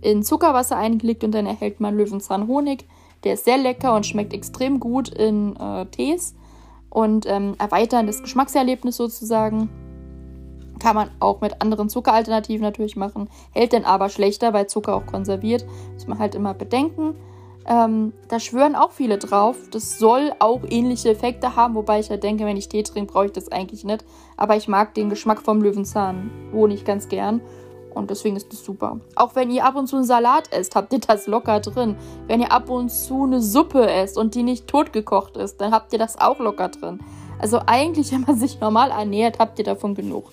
in 0.00 0.22
Zuckerwasser 0.22 0.76
eingelegt 0.76 1.24
und 1.24 1.32
dann 1.32 1.46
erhält 1.46 1.80
man 1.80 1.96
Löwenzahnhonig. 1.96 2.86
Der 3.24 3.34
ist 3.34 3.44
sehr 3.44 3.58
lecker 3.58 3.96
und 3.96 4.06
schmeckt 4.06 4.32
extrem 4.32 4.78
gut 4.78 5.08
in 5.08 5.56
äh, 5.56 5.86
Tees 5.86 6.36
und 6.90 7.26
ähm, 7.26 7.54
erweitern 7.58 8.06
das 8.06 8.22
Geschmackserlebnis 8.22 8.96
sozusagen. 8.96 9.70
Kann 10.78 10.96
man 10.96 11.10
auch 11.20 11.40
mit 11.40 11.60
anderen 11.60 11.90
Zuckeralternativen 11.90 12.62
natürlich 12.62 12.96
machen, 12.96 13.28
hält 13.52 13.72
dann 13.72 13.84
aber 13.84 14.08
schlechter, 14.08 14.52
weil 14.52 14.66
Zucker 14.66 14.94
auch 14.94 15.06
konserviert. 15.06 15.64
Muss 15.92 16.06
man 16.06 16.18
halt 16.18 16.34
immer 16.34 16.54
bedenken. 16.54 17.14
Ähm, 17.66 18.14
da 18.28 18.40
schwören 18.40 18.74
auch 18.74 18.90
viele 18.90 19.18
drauf. 19.18 19.56
Das 19.70 19.98
soll 19.98 20.32
auch 20.38 20.62
ähnliche 20.68 21.10
Effekte 21.10 21.54
haben, 21.54 21.74
wobei 21.74 22.00
ich 22.00 22.08
ja 22.08 22.16
denke, 22.16 22.46
wenn 22.46 22.56
ich 22.56 22.68
Tee 22.68 22.82
trinke, 22.82 23.12
brauche 23.12 23.26
ich 23.26 23.32
das 23.32 23.52
eigentlich 23.52 23.84
nicht. 23.84 24.04
Aber 24.36 24.56
ich 24.56 24.68
mag 24.68 24.94
den 24.94 25.10
Geschmack 25.10 25.42
vom 25.42 25.60
Löwenzahn 25.62 26.30
Honig 26.52 26.84
ganz 26.84 27.08
gern. 27.08 27.42
Und 27.94 28.10
deswegen 28.10 28.36
ist 28.36 28.52
das 28.52 28.64
super. 28.64 29.00
Auch 29.16 29.34
wenn 29.34 29.50
ihr 29.50 29.64
ab 29.64 29.76
und 29.76 29.86
zu 29.86 29.96
einen 29.96 30.04
Salat 30.04 30.52
esst, 30.52 30.74
habt 30.76 30.92
ihr 30.92 31.00
das 31.00 31.26
locker 31.26 31.60
drin. 31.60 31.96
Wenn 32.26 32.40
ihr 32.40 32.52
ab 32.52 32.70
und 32.70 32.90
zu 32.90 33.24
eine 33.24 33.40
Suppe 33.40 33.88
esst 33.88 34.16
und 34.16 34.34
die 34.34 34.42
nicht 34.42 34.68
totgekocht 34.68 35.36
ist, 35.36 35.60
dann 35.60 35.72
habt 35.72 35.92
ihr 35.92 35.98
das 35.98 36.18
auch 36.20 36.38
locker 36.38 36.68
drin. 36.68 37.00
Also 37.38 37.60
eigentlich, 37.66 38.12
wenn 38.12 38.22
man 38.22 38.36
sich 38.36 38.60
normal 38.60 38.90
ernährt, 38.90 39.38
habt 39.38 39.58
ihr 39.58 39.64
davon 39.64 39.94
genug. 39.94 40.30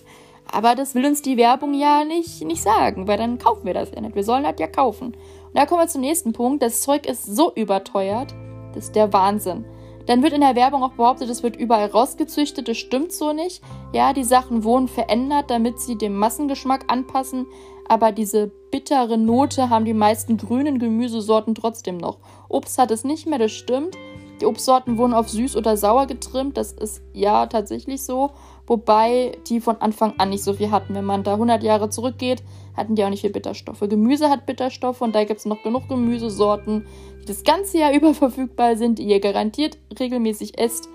Aber 0.52 0.76
das 0.76 0.96
will 0.96 1.06
uns 1.06 1.22
die 1.22 1.38
Werbung 1.38 1.74
ja 1.74 2.06
nicht, 2.06 2.44
nicht 2.46 2.64
sagen, 2.64 3.08
weil 3.08 3.18
dann 3.18 3.38
kaufen 3.38 3.66
wir 3.66 3.74
das 3.74 3.92
ja 3.92 4.02
nicht. 4.02 4.16
Wir 4.16 4.24
sollen 4.24 4.44
das 4.44 4.56
ja 4.60 4.68
kaufen. 4.68 5.08
Und 5.08 5.56
da 5.56 5.66
kommen 5.66 5.82
wir 5.82 5.88
zum 5.88 6.02
nächsten 6.02 6.34
Punkt. 6.34 6.64
Das 6.64 6.82
Zeug 6.82 7.06
ist 7.06 7.26
so 7.26 7.54
überteuert, 7.54 8.34
das 8.74 8.86
ist 8.86 8.96
der 8.96 9.12
Wahnsinn. 9.12 9.66
Dann 10.08 10.24
wird 10.24 10.34
in 10.34 10.42
der 10.42 10.56
Werbung 10.56 10.84
auch 10.84 10.94
behauptet, 10.94 11.30
es 11.30 11.44
wird 11.44 11.58
überall 11.58 11.88
rausgezüchtet. 11.88 12.68
Das 12.68 12.78
stimmt 12.78 13.12
so 13.12 13.34
nicht. 13.34 13.62
Ja, 13.94 14.14
die 14.14 14.24
Sachen 14.24 14.64
wurden 14.64 14.88
verändert, 14.88 15.50
damit 15.50 15.80
sie 15.80 15.98
dem 15.98 16.18
Massengeschmack 16.18 16.86
anpassen. 16.88 17.46
Aber 17.90 18.12
diese 18.12 18.48
bittere 18.72 19.18
Note 19.18 19.70
haben 19.70 19.86
die 19.86 19.94
meisten 19.94 20.38
grünen 20.38 20.80
Gemüsesorten 20.80 21.56
trotzdem 21.56 21.98
noch. 21.98 22.18
Obst 22.50 22.78
hat 22.78 22.92
es 22.92 23.04
nicht 23.04 23.28
mehr, 23.28 23.40
das 23.40 23.52
stimmt. 23.52 23.96
Die 24.40 24.46
Obstsorten 24.46 24.98
wurden 24.98 25.14
auf 25.14 25.30
süß 25.30 25.56
oder 25.56 25.78
sauer 25.78 26.06
getrimmt. 26.06 26.58
Das 26.58 26.72
ist 26.72 27.02
ja 27.14 27.48
tatsächlich 27.48 28.04
so. 28.04 28.32
Wobei 28.68 29.38
die 29.48 29.60
von 29.60 29.78
Anfang 29.78 30.14
an 30.20 30.30
nicht 30.30 30.44
so 30.44 30.54
viel 30.54 30.70
hatten. 30.70 30.94
Wenn 30.94 31.06
man 31.06 31.24
da 31.24 31.34
100 31.34 31.64
Jahre 31.64 31.90
zurückgeht, 31.90 32.44
hatten 32.78 32.96
die 32.96 33.04
auch 33.04 33.10
nicht 33.10 33.22
viel 33.22 33.32
Bitterstoffe. 33.32 33.80
Gemüse 33.80 34.30
hat 34.30 34.46
Bitterstoffe 34.46 35.02
und 35.02 35.14
da 35.14 35.24
gibt 35.24 35.40
es 35.40 35.46
noch 35.46 35.64
genug 35.64 35.90
Gemüsesorten, 35.90 36.86
die 37.22 37.26
das 37.26 37.44
ganze 37.44 37.80
Jahr 37.80 37.94
über 37.96 38.14
verfügbar 38.14 38.78
sind, 38.78 39.00
die 39.00 39.04
ihr 39.04 39.20
garantiert 39.20 39.78
regelmäßig 40.00 40.58
esst. 40.58 40.88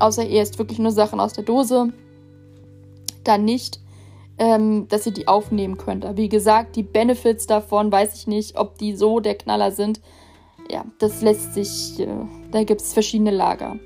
Außer 0.00 0.26
ihr 0.26 0.40
esst 0.40 0.58
wirklich 0.58 0.78
nur 0.80 0.90
Sachen 0.90 1.20
aus 1.20 1.34
der 1.34 1.44
Dose. 1.44 1.92
Dann 3.22 3.44
nicht, 3.44 3.78
ähm, 4.38 4.88
dass 4.88 5.06
ihr 5.06 5.12
die 5.12 5.28
aufnehmen 5.28 5.78
könnt. 5.78 6.04
Aber 6.04 6.16
wie 6.16 6.28
gesagt, 6.28 6.74
die 6.74 6.82
Benefits 6.82 7.46
davon, 7.46 7.92
weiß 7.92 8.14
ich 8.16 8.26
nicht, 8.26 8.58
ob 8.58 8.78
die 8.78 8.96
so 8.96 9.20
der 9.20 9.36
Knaller 9.36 9.70
sind 9.70 10.00
ja, 10.70 10.84
das 10.98 11.22
lässt 11.22 11.54
sich, 11.54 11.98
äh, 12.00 12.08
da 12.50 12.64
gibt 12.64 12.80
es 12.80 12.92
verschiedene 12.92 13.30
Lager. 13.30 13.78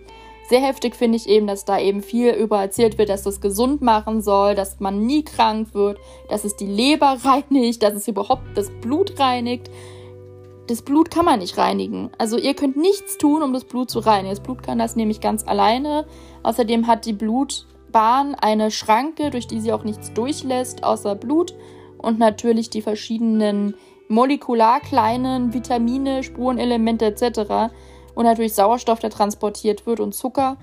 Sehr 0.49 0.61
heftig 0.62 0.97
finde 0.97 1.17
ich 1.17 1.28
eben, 1.28 1.47
dass 1.47 1.67
da 1.67 1.78
eben 1.78 2.02
viel 2.02 2.31
über 2.31 2.59
erzählt 2.59 2.97
wird, 2.97 3.11
dass 3.11 3.23
das 3.23 3.43
gesund 3.43 3.83
machen 3.83 4.23
soll, 4.23 4.55
dass 4.55 4.81
man 4.81 5.05
nie 5.05 5.23
krank 5.23 5.75
wird, 5.75 5.99
dass 6.31 6.45
es 6.45 6.57
die 6.57 6.67
Leber 6.67 7.19
reinigt, 7.25 7.83
dass 7.83 7.93
es 7.93 8.09
überhaupt 8.09 8.45
das 8.55 8.71
Blut 8.81 9.21
reinigt. 9.21 9.71
Das 10.67 10.81
Blut 10.81 11.11
kann 11.11 11.26
man 11.26 11.40
nicht 11.40 11.59
reinigen. 11.59 12.11
Also 12.17 12.38
ihr 12.38 12.55
könnt 12.55 12.78
nichts 12.78 13.19
tun, 13.19 13.43
um 13.43 13.52
das 13.52 13.64
Blut 13.64 13.90
zu 13.90 13.99
reinigen. 13.99 14.31
Das 14.35 14.43
Blut 14.43 14.62
kann 14.62 14.78
das 14.78 14.97
nämlich 14.97 15.21
ganz 15.21 15.47
alleine. 15.47 16.07
Außerdem 16.43 16.87
hat 16.87 17.05
die 17.05 17.12
Blutbahn 17.12 18.35
eine 18.35 18.71
Schranke, 18.71 19.28
durch 19.28 19.47
die 19.47 19.61
sie 19.61 19.75
auch 19.75 19.85
nichts 19.85 20.14
durchlässt, 20.14 20.83
außer 20.83 21.14
Blut. 21.14 21.55
Und 21.99 22.19
natürlich 22.19 22.71
die 22.71 22.83
verschiedenen 22.83 23.75
molekular 24.09 24.81
kleinen 24.81 25.52
Vitamine, 25.52 26.23
Spurenelemente 26.23 27.05
etc. 27.05 27.71
Und 28.19 28.25
natürlich 28.25 28.55
Sauerstoff, 28.55 28.99
der 28.99 29.11
transportiert 29.11 29.87
wird 29.87 30.01
und 30.01 30.13
Zucker. 30.13 30.57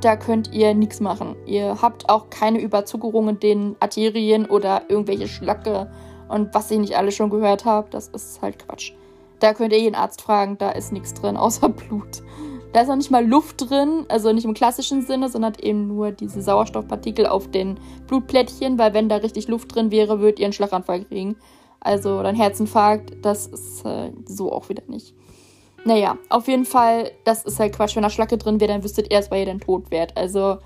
Da 0.00 0.14
könnt 0.14 0.52
ihr 0.52 0.74
nichts 0.74 1.00
machen. 1.00 1.34
Ihr 1.44 1.82
habt 1.82 2.08
auch 2.08 2.30
keine 2.30 2.60
Überzuckerung 2.60 3.30
in 3.30 3.40
den 3.40 3.76
Arterien 3.80 4.46
oder 4.46 4.82
irgendwelche 4.88 5.26
Schlacke 5.26 5.90
und 6.28 6.54
was 6.54 6.70
ich 6.70 6.78
nicht 6.78 6.96
alle 6.96 7.10
schon 7.10 7.30
gehört 7.30 7.64
habe. 7.64 7.88
Das 7.90 8.06
ist 8.06 8.40
halt 8.42 8.60
Quatsch. 8.60 8.92
Da 9.40 9.54
könnt 9.54 9.72
ihr 9.72 9.80
jeden 9.80 9.96
Arzt 9.96 10.22
fragen, 10.22 10.56
da 10.56 10.70
ist 10.70 10.92
nichts 10.92 11.12
drin, 11.12 11.36
außer 11.36 11.68
Blut. 11.88 12.22
Da 12.72 12.82
ist 12.82 12.88
noch 12.88 12.94
nicht 12.94 13.10
mal 13.10 13.26
Luft 13.26 13.68
drin, 13.68 14.06
also 14.08 14.32
nicht 14.32 14.44
im 14.44 14.54
klassischen 14.54 15.02
Sinne, 15.02 15.30
sondern 15.30 15.54
eben 15.60 15.88
nur 15.88 16.12
diese 16.12 16.40
Sauerstoffpartikel 16.40 17.26
auf 17.26 17.50
den 17.50 17.80
Blutplättchen, 18.06 18.78
weil 18.78 18.94
wenn 18.94 19.08
da 19.08 19.16
richtig 19.16 19.48
Luft 19.48 19.74
drin 19.74 19.90
wäre, 19.90 20.20
würdet 20.20 20.38
ihr 20.38 20.46
einen 20.46 20.52
Schlaganfall 20.52 21.06
kriegen. 21.06 21.34
Also 21.80 22.20
oder 22.20 22.28
ein 22.28 22.36
Herzinfarkt, 22.36 23.16
das 23.22 23.48
ist 23.48 23.84
äh, 23.84 24.12
so 24.26 24.52
auch 24.52 24.68
wieder 24.68 24.84
nicht. 24.86 25.16
Naja, 25.84 26.18
auf 26.28 26.46
jeden 26.46 26.66
Fall, 26.66 27.10
das 27.24 27.44
ist 27.44 27.58
halt 27.58 27.74
Quatsch. 27.74 27.96
Wenn 27.96 28.02
da 28.02 28.10
Schlacke 28.10 28.36
drin 28.36 28.60
wäre, 28.60 28.72
dann 28.72 28.84
wüsstet 28.84 29.06
ihr 29.06 29.12
erst, 29.12 29.30
weil 29.30 29.40
ihr 29.40 29.46
dann 29.46 29.60
tot 29.60 29.90
wärt. 29.90 30.16
Also, 30.16 30.58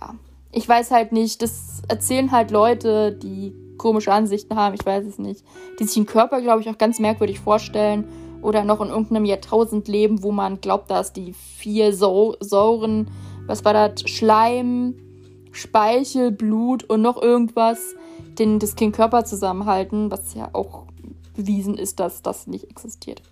ja. 0.00 0.14
Ich 0.52 0.68
weiß 0.68 0.90
halt 0.90 1.12
nicht, 1.12 1.42
das 1.42 1.82
erzählen 1.88 2.30
halt 2.30 2.50
Leute, 2.50 3.12
die 3.12 3.54
komische 3.78 4.12
Ansichten 4.12 4.54
haben, 4.56 4.74
ich 4.74 4.86
weiß 4.86 5.04
es 5.06 5.18
nicht. 5.18 5.44
Die 5.78 5.84
sich 5.84 5.94
den 5.94 6.06
Körper, 6.06 6.40
glaube 6.40 6.60
ich, 6.60 6.68
auch 6.68 6.78
ganz 6.78 7.00
merkwürdig 7.00 7.40
vorstellen. 7.40 8.06
Oder 8.42 8.62
noch 8.62 8.80
in 8.80 8.88
irgendeinem 8.88 9.24
Jahrtausend 9.24 9.88
leben, 9.88 10.22
wo 10.22 10.30
man 10.30 10.60
glaubt, 10.60 10.90
dass 10.90 11.12
die 11.14 11.32
vier 11.32 11.94
Sau 11.94 12.36
Säuren, 12.40 13.10
was 13.46 13.64
war 13.64 13.72
das? 13.72 14.08
Schleim, 14.08 14.94
Speichel, 15.50 16.30
Blut 16.30 16.84
und 16.84 17.00
noch 17.00 17.20
irgendwas 17.20 17.94
den, 18.38 18.58
das 18.58 18.76
Kind 18.76 18.94
Körper 18.94 19.24
zusammenhalten, 19.24 20.10
was 20.10 20.34
ja 20.34 20.50
auch 20.52 20.84
bewiesen 21.34 21.78
ist, 21.78 22.00
dass 22.00 22.22
das 22.22 22.46
nicht 22.46 22.70
existiert. 22.70 23.22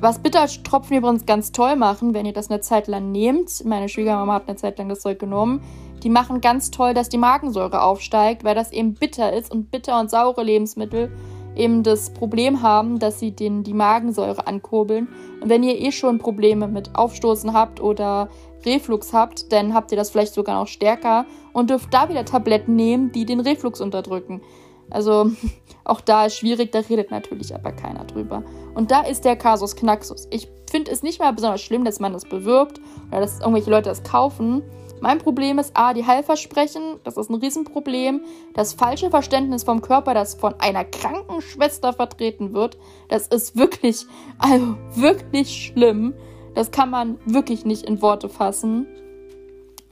Was 0.00 0.18
Bittertropfen 0.18 0.98
übrigens 0.98 1.24
ganz 1.24 1.52
toll 1.52 1.74
machen, 1.74 2.12
wenn 2.12 2.26
ihr 2.26 2.34
das 2.34 2.50
eine 2.50 2.60
Zeit 2.60 2.86
lang 2.86 3.12
nehmt, 3.12 3.64
meine 3.64 3.88
Schwiegermama 3.88 4.34
hat 4.34 4.48
eine 4.48 4.56
Zeit 4.56 4.78
lang 4.78 4.88
das 4.88 5.00
Zeug 5.00 5.18
genommen, 5.18 5.62
die 6.02 6.10
machen 6.10 6.40
ganz 6.40 6.70
toll, 6.70 6.92
dass 6.92 7.08
die 7.08 7.18
Magensäure 7.18 7.82
aufsteigt, 7.82 8.44
weil 8.44 8.54
das 8.54 8.72
eben 8.72 8.94
bitter 8.94 9.32
ist 9.32 9.50
und 9.50 9.70
bitter 9.70 9.98
und 9.98 10.10
saure 10.10 10.42
Lebensmittel 10.44 11.10
eben 11.56 11.82
das 11.82 12.10
Problem 12.10 12.62
haben, 12.62 12.98
dass 12.98 13.18
sie 13.18 13.32
den, 13.32 13.62
die 13.62 13.72
Magensäure 13.72 14.46
ankurbeln. 14.46 15.08
Und 15.40 15.48
wenn 15.48 15.62
ihr 15.62 15.80
eh 15.80 15.90
schon 15.90 16.18
Probleme 16.18 16.68
mit 16.68 16.94
Aufstoßen 16.94 17.54
habt 17.54 17.80
oder 17.80 18.28
Reflux 18.64 19.12
habt, 19.12 19.52
dann 19.52 19.72
habt 19.72 19.90
ihr 19.92 19.96
das 19.96 20.10
vielleicht 20.10 20.34
sogar 20.34 20.60
noch 20.60 20.68
stärker 20.68 21.24
und 21.52 21.70
dürft 21.70 21.92
da 21.94 22.08
wieder 22.08 22.24
Tabletten 22.24 22.76
nehmen, 22.76 23.12
die 23.12 23.24
den 23.24 23.40
Reflux 23.40 23.80
unterdrücken. 23.80 24.42
Also 24.90 25.30
auch 25.84 26.00
da 26.00 26.26
ist 26.26 26.38
schwierig, 26.38 26.72
da 26.72 26.80
redet 26.80 27.10
natürlich 27.10 27.54
aber 27.54 27.72
keiner 27.72 28.04
drüber. 28.04 28.42
Und 28.74 28.90
da 28.90 29.02
ist 29.02 29.24
der 29.24 29.36
Kasus 29.36 29.76
Knaxus. 29.76 30.28
Ich 30.30 30.48
finde 30.70 30.90
es 30.90 31.02
nicht 31.02 31.20
mal 31.20 31.32
besonders 31.32 31.62
schlimm, 31.62 31.84
dass 31.84 32.00
man 32.00 32.12
das 32.12 32.24
bewirbt 32.24 32.80
oder 33.08 33.20
dass 33.20 33.40
irgendwelche 33.40 33.70
Leute 33.70 33.88
das 33.88 34.02
kaufen. 34.02 34.62
Mein 35.00 35.18
Problem 35.18 35.58
ist 35.58 35.76
A, 35.76 35.92
die 35.92 36.06
Heilversprechen, 36.06 37.00
das 37.04 37.16
ist 37.16 37.28
ein 37.28 37.34
Riesenproblem. 37.34 38.22
Das 38.54 38.72
falsche 38.72 39.10
Verständnis 39.10 39.62
vom 39.62 39.82
Körper, 39.82 40.14
das 40.14 40.34
von 40.34 40.54
einer 40.58 40.84
Krankenschwester 40.84 41.92
vertreten 41.92 42.54
wird, 42.54 42.78
das 43.08 43.26
ist 43.26 43.56
wirklich, 43.56 44.06
also 44.38 44.76
wirklich 44.94 45.66
schlimm. 45.66 46.14
Das 46.54 46.70
kann 46.70 46.88
man 46.90 47.18
wirklich 47.26 47.66
nicht 47.66 47.84
in 47.84 48.00
Worte 48.00 48.30
fassen. 48.30 48.86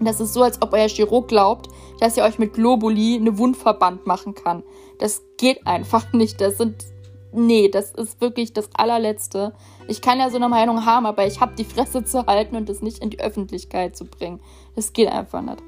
Das 0.01 0.21
ist 0.21 0.33
so, 0.33 0.43
als 0.43 0.61
ob 0.61 0.73
euer 0.73 0.89
Chirurg 0.89 1.29
glaubt, 1.29 1.69
dass 2.01 2.17
ihr 2.17 2.25
euch 2.25 2.39
mit 2.39 2.55
Globuli 2.55 3.17
eine 3.17 3.39
Wundverband 3.39 4.07
machen 4.07 4.35
kann. 4.35 4.63
Das 4.99 5.23
geht 5.39 5.67
einfach 5.67 6.13
nicht. 6.13 6.41
Das 6.41 6.59
sind. 6.59 6.85
Nee, 7.33 7.69
das 7.69 7.91
ist 7.91 8.21
wirklich 8.21 8.53
das 8.53 8.69
allerletzte. 8.75 9.55
Ich 9.89 10.01
kann 10.01 10.21
ja 10.21 10.31
so 10.31 10.37
eine 10.37 10.49
Meinung 10.49 10.87
haben, 10.87 11.05
aber 11.05 11.27
ich 11.27 11.41
habe 11.41 11.57
die 11.57 11.65
Fresse 11.65 12.05
zu 12.05 12.27
halten 12.27 12.55
und 12.55 12.71
es 12.71 12.81
nicht 12.81 13.01
in 13.01 13.11
die 13.11 13.19
Öffentlichkeit 13.19 13.97
zu 13.97 14.05
bringen. 14.05 14.41
Das 14.77 14.93
geht 14.93 15.09
einfach 15.09 15.43
nicht. 15.43 15.59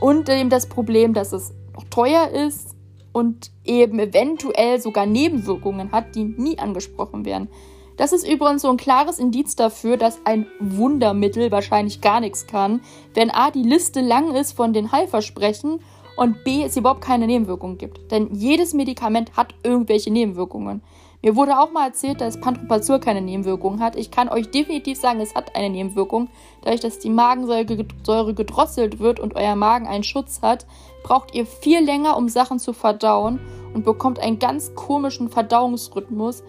Und 0.00 0.28
eben 0.28 0.50
das 0.50 0.68
Problem, 0.68 1.14
dass 1.14 1.32
es 1.32 1.54
noch 1.74 1.84
teuer 1.84 2.28
ist 2.28 2.76
und 3.12 3.50
eben 3.64 3.98
eventuell 3.98 4.80
sogar 4.80 5.06
Nebenwirkungen 5.06 5.92
hat, 5.92 6.14
die 6.14 6.24
nie 6.24 6.58
angesprochen 6.58 7.24
werden. 7.24 7.48
Das 7.96 8.12
ist 8.12 8.26
übrigens 8.26 8.62
so 8.62 8.70
ein 8.70 8.76
klares 8.76 9.18
Indiz 9.18 9.56
dafür, 9.56 9.96
dass 9.96 10.20
ein 10.24 10.46
Wundermittel 10.60 11.50
wahrscheinlich 11.50 12.00
gar 12.00 12.20
nichts 12.20 12.46
kann, 12.46 12.80
wenn 13.12 13.32
A 13.32 13.50
die 13.50 13.64
Liste 13.64 14.00
lang 14.00 14.36
ist 14.36 14.52
von 14.52 14.72
den 14.72 14.92
Heilversprechen 14.92 15.80
und 16.18 16.42
B 16.42 16.64
es 16.64 16.76
überhaupt 16.76 17.00
keine 17.00 17.26
Nebenwirkungen 17.26 17.78
gibt. 17.78 18.10
Denn 18.10 18.34
jedes 18.34 18.74
Medikament 18.74 19.36
hat 19.36 19.54
irgendwelche 19.62 20.10
Nebenwirkungen. 20.10 20.82
Mir 21.22 21.34
wurde 21.34 21.58
auch 21.58 21.72
mal 21.72 21.86
erzählt, 21.86 22.20
dass 22.20 22.40
Pantoprazol 22.40 23.00
keine 23.00 23.20
Nebenwirkungen 23.20 23.80
hat. 23.80 23.96
Ich 23.96 24.10
kann 24.10 24.28
euch 24.28 24.50
definitiv 24.50 24.98
sagen, 24.98 25.20
es 25.20 25.34
hat 25.34 25.56
eine 25.56 25.70
Nebenwirkung. 25.70 26.28
Dadurch, 26.62 26.80
dass 26.80 26.98
die 26.98 27.10
Magensäure 27.10 28.34
gedrosselt 28.34 28.98
wird 28.98 29.18
und 29.18 29.34
euer 29.34 29.56
Magen 29.56 29.86
einen 29.86 30.04
Schutz 30.04 30.42
hat, 30.42 30.66
braucht 31.02 31.34
ihr 31.34 31.46
viel 31.46 31.84
länger, 31.84 32.16
um 32.16 32.28
Sachen 32.28 32.58
zu 32.58 32.72
verdauen 32.72 33.40
und 33.74 33.84
bekommt 33.84 34.20
einen 34.20 34.38
ganz 34.38 34.74
komischen 34.74 35.28
Verdauungsrhythmus, 35.28 36.42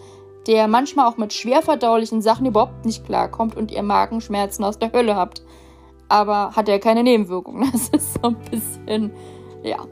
der 0.46 0.68
manchmal 0.68 1.06
auch 1.06 1.16
mit 1.16 1.32
schwer 1.32 1.62
verdaulichen 1.62 2.22
Sachen 2.22 2.46
überhaupt 2.46 2.84
nicht 2.84 3.04
klarkommt 3.04 3.56
und 3.56 3.70
ihr 3.70 3.82
Magenschmerzen 3.82 4.64
aus 4.64 4.78
der 4.78 4.92
Hölle 4.92 5.16
habt. 5.16 5.42
Aber 6.08 6.56
hat 6.56 6.68
er 6.68 6.78
keine 6.78 7.02
Nebenwirkungen. 7.02 7.70
Das 7.72 7.88
ist 7.88 8.14
so 8.14 8.28
ein 8.28 8.36
bisschen, 8.50 9.12
ja. 9.62 9.86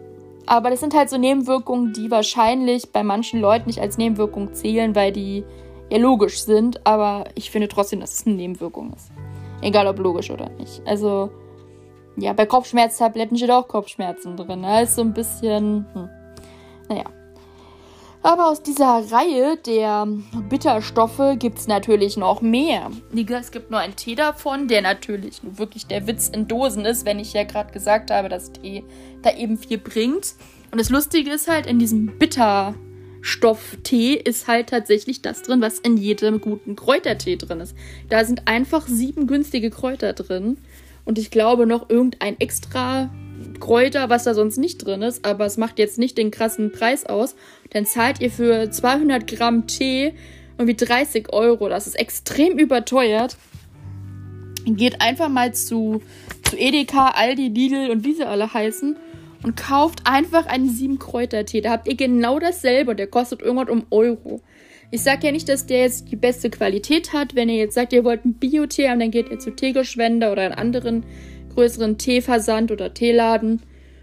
Aber 0.47 0.71
das 0.71 0.81
sind 0.81 0.95
halt 0.95 1.11
so 1.11 1.19
Nebenwirkungen, 1.19 1.93
die 1.93 2.11
wahrscheinlich 2.11 2.91
bei 2.91 3.03
manchen 3.03 3.41
Leuten 3.41 3.67
nicht 3.67 3.81
als 3.81 3.99
Nebenwirkung 3.99 4.55
zählen, 4.55 4.95
weil 4.95 5.13
die 5.13 5.45
ja 5.91 5.99
logisch 5.99 6.43
sind. 6.43 6.87
Aber 6.87 7.25
ich 7.35 7.51
finde 7.51 7.69
trotzdem, 7.69 8.01
dass 8.01 8.15
es 8.15 8.27
eine 8.27 8.37
Nebenwirkung 8.37 8.93
ist. 8.95 9.13
Egal 9.61 9.87
ob 9.87 9.99
logisch 9.99 10.31
oder 10.31 10.49
nicht. 10.51 10.83
Also, 10.87 11.31
ja, 12.17 12.33
bei 12.33 12.47
Kopfschmerztabletten 12.47 13.37
steht 13.37 13.51
auch 13.51 13.69
Kopfschmerzen 13.69 14.37
drin. 14.37 14.63
Da 14.63 14.81
ist 14.81 14.97
so 14.97 15.03
ein 15.03 15.13
bisschen, 15.13 15.87
hm. 15.93 16.09
naja. 16.89 17.05
Aber 18.23 18.49
aus 18.49 18.63
dieser 18.63 19.11
Reihe 19.11 19.57
der 19.57 20.07
Bitterstoffe 20.49 21.39
gibt 21.39 21.59
es 21.59 21.69
natürlich 21.69 22.17
noch 22.17 22.41
mehr. 22.43 22.91
Es 23.41 23.53
gibt 23.53 23.71
nur 23.71 23.79
einen 23.81 23.97
Tee 23.97 24.17
davon, 24.17 24.67
der 24.69 24.83
natürlich 24.83 25.43
nur 25.43 25.59
wirklich 25.59 25.87
der 25.87 26.07
Witz 26.07 26.29
in 26.29 26.49
Dosen 26.49 26.85
ist, 26.85 27.07
wenn 27.07 27.19
ich 27.21 27.33
ja 27.33 27.45
gerade 27.45 27.73
gesagt 27.73 28.11
habe, 28.11 28.29
dass 28.29 28.53
Tee 28.53 28.85
da 29.23 29.35
eben 29.35 29.57
viel 29.57 29.79
bringt. 29.79 30.35
Und 30.71 30.79
das 30.81 30.91
Lustige 30.91 31.31
ist 31.31 31.49
halt, 31.49 31.67
in 31.67 31.79
diesem 31.79 32.19
Bitterstofftee 32.19 34.15
ist 34.15 34.49
halt 34.49 34.69
tatsächlich 34.71 35.23
das 35.23 35.43
drin, 35.43 35.63
was 35.63 35.79
in 35.79 35.97
jedem 35.97 36.41
guten 36.41 36.75
Kräutertee 36.77 37.37
drin 37.37 37.61
ist. 37.61 37.77
Da 38.09 38.25
sind 38.25 38.49
einfach 38.49 38.87
sieben 38.89 39.29
günstige 39.29 39.71
Kräuter 39.71 40.13
drin. 40.13 40.59
Und 41.05 41.19
ich 41.19 41.31
glaube 41.31 41.67
noch 41.67 41.89
irgendein 41.89 42.39
extra 42.41 43.11
Kräuter, 43.61 44.09
was 44.09 44.25
da 44.25 44.35
sonst 44.35 44.59
nicht 44.59 44.79
drin 44.79 45.03
ist, 45.03 45.25
aber 45.25 45.47
es 45.47 45.57
macht 45.57 45.79
jetzt 45.79 45.99
nicht 45.99 46.19
den 46.19 46.31
krassen 46.31 46.73
Preis 46.73 47.07
aus. 47.07 47.35
Dann 47.71 47.87
zahlt 47.87 48.21
ihr 48.21 48.31
für 48.31 48.71
200 48.71 49.27
Gramm 49.27 49.67
Tee 49.67 50.15
irgendwie 50.59 50.77
30 50.77 51.33
Euro. 51.33 51.69
Das 51.69 51.87
ist 51.87 51.95
extrem 51.95 52.59
überteuert. 52.59 53.37
Geht 54.65 55.01
einfach 55.01 55.29
mal 55.29 55.55
zu, 55.55 56.03
zu 56.49 56.57
Edeka, 56.57 57.09
Aldi, 57.11 57.49
Lidl 57.49 57.91
und 57.91 58.05
wie 58.05 58.15
sie 58.15 58.27
alle 58.27 58.53
heißen 58.53 58.97
und 59.43 59.57
kauft 59.57 60.01
einfach 60.05 60.47
einen 60.47 60.69
sieben 60.69 60.99
Kräuter 60.99 61.45
Tee. 61.45 61.61
Da 61.61 61.71
habt 61.71 61.89
ihr 61.89 61.97
genau 61.97 62.39
dasselbe 62.39 62.95
der 62.95 63.07
kostet 63.07 63.41
irgendwas 63.43 63.69
um 63.69 63.87
Euro. 63.91 64.41
Ich 64.91 65.03
sage 65.03 65.27
ja 65.27 65.33
nicht, 65.33 65.49
dass 65.49 65.67
der 65.67 65.81
jetzt 65.81 66.11
die 66.11 66.17
beste 66.17 66.49
Qualität 66.49 67.13
hat. 67.13 67.35
Wenn 67.35 67.51
ihr 67.51 67.57
jetzt 67.57 67.75
sagt, 67.75 67.93
ihr 67.93 68.05
wollt 68.05 68.25
einen 68.25 68.35
Bio-Tee 68.35 68.89
haben, 68.89 69.01
dann 69.01 69.11
geht 69.11 69.31
ihr 69.31 69.39
zu 69.39 69.51
Tegelschwender 69.51 70.33
oder 70.33 70.43
einen 70.43 70.55
anderen 70.55 71.05
größeren 71.59 71.99
Teeversand 71.99 72.71
oder 72.71 72.95
Teeladen 72.95 73.63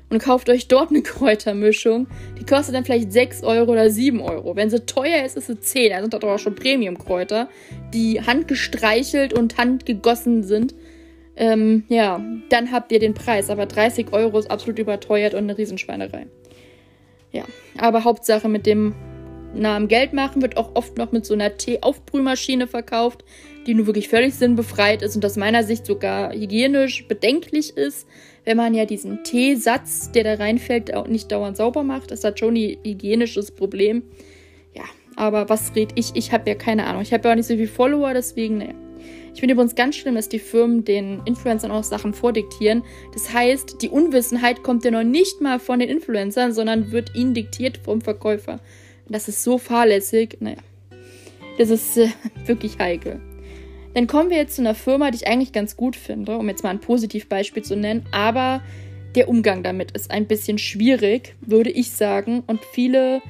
und 0.10 0.22
kauft 0.22 0.50
euch 0.50 0.68
dort 0.68 0.90
eine 0.90 1.02
Kräutermischung. 1.04 2.08
Die 2.38 2.46
kostet 2.46 2.76
dann 2.76 2.84
vielleicht 2.84 3.14
6 3.14 3.44
Euro 3.44 3.72
oder 3.72 3.90
7 3.90 4.20
Euro. 4.20 4.58
Wenn 4.58 4.70
sie 4.70 4.86
teuer 4.86 5.24
ist, 5.24 5.38
ist 5.38 5.48
sie 5.48 5.58
10. 5.58 5.92
Da 5.92 6.02
sind 6.02 6.14
doch 6.14 6.22
auch 6.24 6.38
schon 6.38 6.56
Premium-Kräuter, 6.56 7.48
die 7.94 8.22
handgestreichelt 8.22 9.32
und 9.32 9.58
handgegossen 9.58 10.44
sind. 10.44 10.76
Ähm, 11.38 11.86
ja, 11.88 12.22
dann 12.50 12.74
habt 12.74 12.92
ihr 12.92 13.00
den 13.00 13.14
Preis. 13.14 13.50
Aber 13.50 13.66
30 13.66 14.12
Euro 14.12 14.38
ist 14.38 14.52
absolut 14.52 14.78
überteuert 14.78 15.34
und 15.34 15.44
eine 15.44 15.58
Riesenschweinerei. 15.58 16.28
Ja, 17.32 17.46
aber 17.78 18.04
Hauptsache 18.04 18.50
mit 18.50 18.66
dem 18.66 18.94
Namen 19.54 19.88
Geld 19.88 20.12
machen 20.12 20.42
wird 20.42 20.58
auch 20.58 20.72
oft 20.76 20.98
noch 20.98 21.14
mit 21.14 21.26
so 21.26 21.34
einer 21.34 21.56
Tee-Aufbrühmaschine 21.56 22.68
verkauft, 22.68 23.24
die 23.66 23.74
nur 23.74 23.88
wirklich 23.88 24.10
völlig 24.10 24.36
sinnbefreit 24.36 25.02
ist 25.02 25.16
und 25.16 25.26
aus 25.26 25.38
meiner 25.38 25.64
Sicht 25.64 25.86
sogar 25.86 26.34
hygienisch 26.34 27.08
bedenklich 27.08 27.76
ist, 27.76 28.08
wenn 28.44 28.58
man 28.58 28.74
ja 28.74 28.86
diesen 28.86 29.24
Teesatz, 29.24 30.12
der 30.12 30.24
da 30.24 30.36
reinfällt, 30.36 30.94
auch 30.94 31.08
nicht 31.08 31.32
dauernd 31.32 31.58
sauber 31.58 31.84
macht. 31.84 32.12
Das 32.12 32.24
hat 32.24 32.40
schon 32.40 32.56
ein 32.56 32.78
hygienisches 32.84 33.52
Problem. 33.52 34.04
Ja, 34.76 34.84
aber 35.16 35.50
was 35.50 35.76
red 35.76 35.90
ich? 35.96 36.12
Ich 36.14 36.32
habe 36.32 36.50
ja 36.50 36.56
keine 36.56 36.86
Ahnung. 36.86 37.02
Ich 37.02 37.12
habe 37.12 37.28
ja 37.28 37.32
auch 37.32 37.36
nicht 37.36 37.48
so 37.48 37.56
viele 37.56 37.68
Follower, 37.68 38.14
deswegen, 38.14 38.60
naja. 38.60 38.74
Ich 39.34 39.42
finde 39.42 39.54
übrigens 39.54 39.76
ganz 39.76 39.98
schlimm, 39.98 40.16
dass 40.16 40.30
die 40.30 40.40
Firmen 40.40 40.86
den 40.86 41.22
Influencern 41.26 41.70
auch 41.70 41.84
Sachen 41.84 42.14
vordiktieren. 42.14 42.84
Das 43.14 43.34
heißt, 43.34 43.82
die 43.82 43.90
Unwissenheit 43.90 44.64
kommt 44.64 44.86
ja 44.86 44.92
noch 44.92 45.04
nicht 45.04 45.42
mal 45.42 45.60
von 45.60 45.80
den 45.80 45.90
Influencern, 45.90 46.54
sondern 46.54 46.94
wird 46.94 47.16
ihnen 47.16 47.34
diktiert 47.34 47.78
vom 47.78 48.00
Verkäufer. 48.00 48.62
Das 49.10 49.28
ist 49.28 49.44
so 49.44 49.58
fahrlässig. 49.58 50.38
Naja, 50.40 50.58
das 51.58 51.70
ist 51.70 51.98
äh, 51.98 52.08
wirklich 52.46 52.80
heikel. 52.80 53.20
Dann 53.96 54.08
kommen 54.08 54.30
wir 54.30 54.36
jetzt 54.36 54.58
zu 54.58 54.62
einer 54.62 54.76
Firma, 54.76 55.10
die 55.10 55.16
ich 55.16 55.28
eigentlich 55.28 55.54
ganz 55.54 55.78
gut 55.78 55.96
finde, 55.96 56.38
um 56.38 56.50
jetzt 56.50 56.64
mal 56.64 56.70
ein 56.70 56.82
Positivbeispiel 56.82 57.64
zu 57.64 57.78
nennen, 57.78 58.06
aber 58.12 58.62
der 59.16 59.30
Umgang 59.30 59.64
damit 59.64 59.92
ist 59.92 60.12
ein 60.12 60.28
bisschen 60.28 60.58
schwierig, 60.58 61.34
würde 61.40 61.70
ich 61.70 61.92
sagen. 61.92 62.44
Und 62.46 62.60
viele, 62.66 63.22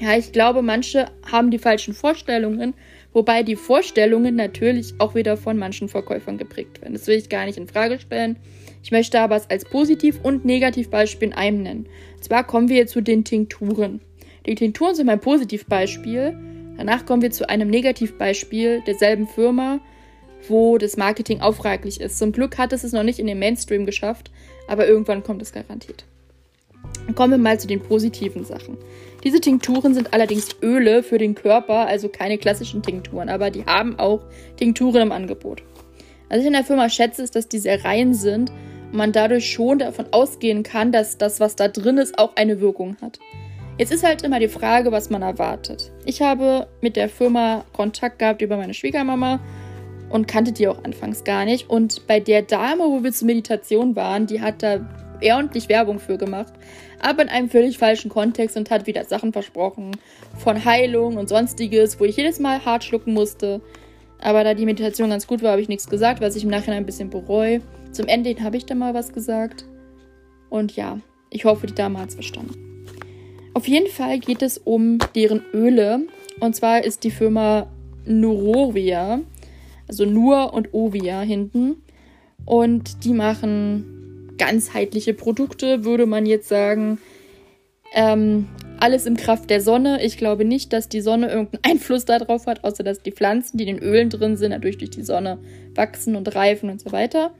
ja, 0.00 0.16
ich 0.16 0.32
glaube, 0.32 0.60
manche 0.62 1.06
haben 1.30 1.52
die 1.52 1.60
falschen 1.60 1.94
Vorstellungen, 1.94 2.74
wobei 3.12 3.44
die 3.44 3.54
Vorstellungen 3.54 4.34
natürlich 4.34 4.94
auch 4.98 5.14
wieder 5.14 5.36
von 5.36 5.56
manchen 5.56 5.88
Verkäufern 5.88 6.36
geprägt 6.36 6.82
werden. 6.82 6.94
Das 6.94 7.06
will 7.06 7.16
ich 7.16 7.28
gar 7.28 7.46
nicht 7.46 7.58
in 7.58 7.68
Frage 7.68 8.00
stellen. 8.00 8.36
Ich 8.82 8.90
möchte 8.90 9.20
aber 9.20 9.36
es 9.36 9.48
als 9.48 9.64
Positiv- 9.64 10.18
und 10.20 10.44
Negativbeispiel 10.44 11.28
in 11.28 11.34
einem 11.34 11.62
nennen. 11.62 11.86
Und 12.16 12.24
zwar 12.24 12.44
kommen 12.44 12.68
wir 12.68 12.76
jetzt 12.76 12.92
zu 12.92 13.02
den 13.02 13.22
Tinkturen. 13.22 14.00
Die 14.46 14.56
Tinkturen 14.56 14.96
sind 14.96 15.06
mein 15.06 15.20
Positivbeispiel. 15.20 16.36
Danach 16.78 17.04
kommen 17.04 17.22
wir 17.22 17.32
zu 17.32 17.48
einem 17.48 17.68
Negativbeispiel 17.68 18.82
derselben 18.86 19.26
Firma, 19.26 19.80
wo 20.48 20.78
das 20.78 20.96
Marketing 20.96 21.40
aufraglich 21.40 22.00
ist. 22.00 22.18
Zum 22.18 22.32
Glück 22.32 22.56
hat 22.56 22.72
es 22.72 22.84
es 22.84 22.92
noch 22.92 23.02
nicht 23.02 23.18
in 23.18 23.26
den 23.26 23.40
Mainstream 23.40 23.84
geschafft, 23.84 24.30
aber 24.68 24.86
irgendwann 24.86 25.24
kommt 25.24 25.42
es 25.42 25.52
garantiert. 25.52 26.04
Kommen 27.16 27.32
wir 27.32 27.38
mal 27.38 27.58
zu 27.58 27.66
den 27.66 27.80
positiven 27.80 28.44
Sachen. 28.44 28.78
Diese 29.24 29.40
Tinkturen 29.40 29.92
sind 29.92 30.14
allerdings 30.14 30.54
Öle 30.62 31.02
für 31.02 31.18
den 31.18 31.34
Körper, 31.34 31.88
also 31.88 32.08
keine 32.08 32.38
klassischen 32.38 32.82
Tinkturen, 32.82 33.28
aber 33.28 33.50
die 33.50 33.66
haben 33.66 33.98
auch 33.98 34.20
Tinkturen 34.56 35.02
im 35.02 35.12
Angebot. 35.12 35.64
Was 36.28 36.38
ich 36.40 36.46
in 36.46 36.52
der 36.52 36.64
Firma 36.64 36.88
schätze, 36.88 37.22
ist, 37.22 37.34
dass 37.34 37.48
die 37.48 37.58
sehr 37.58 37.84
rein 37.84 38.14
sind 38.14 38.52
und 38.92 38.98
man 38.98 39.10
dadurch 39.10 39.50
schon 39.50 39.80
davon 39.80 40.06
ausgehen 40.12 40.62
kann, 40.62 40.92
dass 40.92 41.18
das, 41.18 41.40
was 41.40 41.56
da 41.56 41.66
drin 41.66 41.98
ist, 41.98 42.18
auch 42.18 42.36
eine 42.36 42.60
Wirkung 42.60 42.96
hat. 43.02 43.18
Jetzt 43.78 43.92
ist 43.92 44.02
halt 44.02 44.22
immer 44.22 44.40
die 44.40 44.48
Frage, 44.48 44.90
was 44.90 45.08
man 45.08 45.22
erwartet. 45.22 45.92
Ich 46.04 46.20
habe 46.20 46.66
mit 46.80 46.96
der 46.96 47.08
Firma 47.08 47.64
Kontakt 47.72 48.18
gehabt 48.18 48.42
über 48.42 48.56
meine 48.56 48.74
Schwiegermama 48.74 49.38
und 50.10 50.26
kannte 50.26 50.50
die 50.50 50.66
auch 50.66 50.82
anfangs 50.82 51.22
gar 51.22 51.44
nicht. 51.44 51.70
Und 51.70 52.04
bei 52.08 52.18
der 52.18 52.42
Dame, 52.42 52.82
wo 52.82 53.04
wir 53.04 53.12
zur 53.12 53.26
Meditation 53.26 53.94
waren, 53.94 54.26
die 54.26 54.40
hat 54.40 54.64
da 54.64 54.80
ordentlich 55.22 55.68
Werbung 55.68 56.00
für 56.00 56.18
gemacht, 56.18 56.52
aber 57.00 57.22
in 57.22 57.28
einem 57.28 57.50
völlig 57.50 57.78
falschen 57.78 58.08
Kontext 58.08 58.56
und 58.56 58.68
hat 58.68 58.88
wieder 58.88 59.04
Sachen 59.04 59.32
versprochen 59.32 59.92
von 60.36 60.64
Heilung 60.64 61.16
und 61.16 61.28
sonstiges, 61.28 62.00
wo 62.00 62.04
ich 62.04 62.16
jedes 62.16 62.40
Mal 62.40 62.64
hart 62.64 62.82
schlucken 62.82 63.14
musste. 63.14 63.60
Aber 64.20 64.42
da 64.42 64.54
die 64.54 64.66
Meditation 64.66 65.10
ganz 65.10 65.28
gut 65.28 65.40
war, 65.44 65.52
habe 65.52 65.62
ich 65.62 65.68
nichts 65.68 65.88
gesagt, 65.88 66.20
was 66.20 66.34
ich 66.34 66.42
im 66.42 66.50
Nachhinein 66.50 66.78
ein 66.78 66.86
bisschen 66.86 67.10
bereue. 67.10 67.60
Zum 67.92 68.08
Ende 68.08 68.34
habe 68.42 68.56
ich 68.56 68.66
dann 68.66 68.78
mal 68.78 68.94
was 68.94 69.12
gesagt. 69.12 69.64
Und 70.50 70.74
ja, 70.74 70.98
ich 71.30 71.44
hoffe, 71.44 71.68
die 71.68 71.74
Dame 71.74 72.00
hat 72.00 72.08
es 72.08 72.14
verstanden. 72.16 72.67
Auf 73.58 73.66
jeden 73.66 73.88
Fall 73.88 74.20
geht 74.20 74.42
es 74.42 74.56
um 74.56 74.98
deren 75.16 75.42
Öle. 75.52 76.06
Und 76.38 76.54
zwar 76.54 76.84
ist 76.84 77.02
die 77.02 77.10
Firma 77.10 77.66
Nurovia, 78.06 79.18
also 79.88 80.04
Nur 80.04 80.54
und 80.54 80.72
Ovia 80.72 81.22
hinten. 81.22 81.82
Und 82.44 83.04
die 83.04 83.12
machen 83.12 84.30
ganzheitliche 84.38 85.12
Produkte, 85.12 85.84
würde 85.84 86.06
man 86.06 86.24
jetzt 86.24 86.48
sagen. 86.48 87.00
Ähm, 87.92 88.46
alles 88.78 89.06
im 89.06 89.16
Kraft 89.16 89.50
der 89.50 89.60
Sonne. 89.60 90.04
Ich 90.04 90.18
glaube 90.18 90.44
nicht, 90.44 90.72
dass 90.72 90.88
die 90.88 91.00
Sonne 91.00 91.28
irgendeinen 91.28 91.64
Einfluss 91.64 92.04
darauf 92.04 92.46
hat, 92.46 92.62
außer 92.62 92.84
dass 92.84 93.02
die 93.02 93.10
Pflanzen, 93.10 93.58
die 93.58 93.68
in 93.68 93.74
den 93.74 93.84
Ölen 93.84 94.08
drin 94.08 94.36
sind, 94.36 94.50
natürlich 94.50 94.78
durch 94.78 94.90
die 94.90 95.02
Sonne 95.02 95.40
wachsen 95.74 96.14
und 96.14 96.32
reifen 96.32 96.70
und 96.70 96.80
so 96.80 96.92
weiter. 96.92 97.32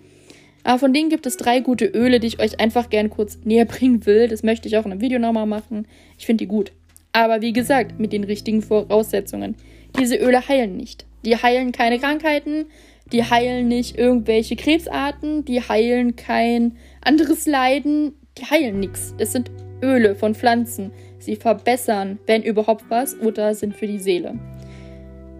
Aber 0.64 0.78
von 0.78 0.92
denen 0.92 1.08
gibt 1.08 1.26
es 1.26 1.36
drei 1.36 1.60
gute 1.60 1.86
Öle, 1.86 2.20
die 2.20 2.26
ich 2.26 2.40
euch 2.40 2.60
einfach 2.60 2.90
gern 2.90 3.10
kurz 3.10 3.38
näher 3.44 3.64
bringen 3.64 4.04
will. 4.06 4.28
Das 4.28 4.42
möchte 4.42 4.68
ich 4.68 4.76
auch 4.76 4.84
in 4.84 4.92
einem 4.92 5.00
Video 5.00 5.18
nochmal 5.18 5.46
machen. 5.46 5.86
Ich 6.18 6.26
finde 6.26 6.44
die 6.44 6.48
gut. 6.48 6.72
Aber 7.12 7.40
wie 7.40 7.52
gesagt, 7.52 7.98
mit 7.98 8.12
den 8.12 8.24
richtigen 8.24 8.62
Voraussetzungen. 8.62 9.56
Diese 9.98 10.16
Öle 10.16 10.46
heilen 10.46 10.76
nicht. 10.76 11.06
Die 11.24 11.36
heilen 11.36 11.72
keine 11.72 11.98
Krankheiten, 11.98 12.66
die 13.12 13.24
heilen 13.24 13.68
nicht 13.68 13.98
irgendwelche 13.98 14.56
Krebsarten, 14.56 15.44
die 15.44 15.60
heilen 15.60 16.14
kein 16.16 16.76
anderes 17.00 17.46
Leiden, 17.46 18.14
die 18.36 18.44
heilen 18.44 18.80
nichts. 18.80 19.14
Es 19.18 19.32
sind 19.32 19.50
Öle 19.82 20.14
von 20.14 20.34
Pflanzen. 20.34 20.92
Sie 21.18 21.36
verbessern, 21.36 22.18
wenn 22.26 22.42
überhaupt 22.42 22.84
was, 22.88 23.18
oder 23.18 23.54
sind 23.54 23.74
für 23.74 23.86
die 23.86 23.98
Seele. 23.98 24.38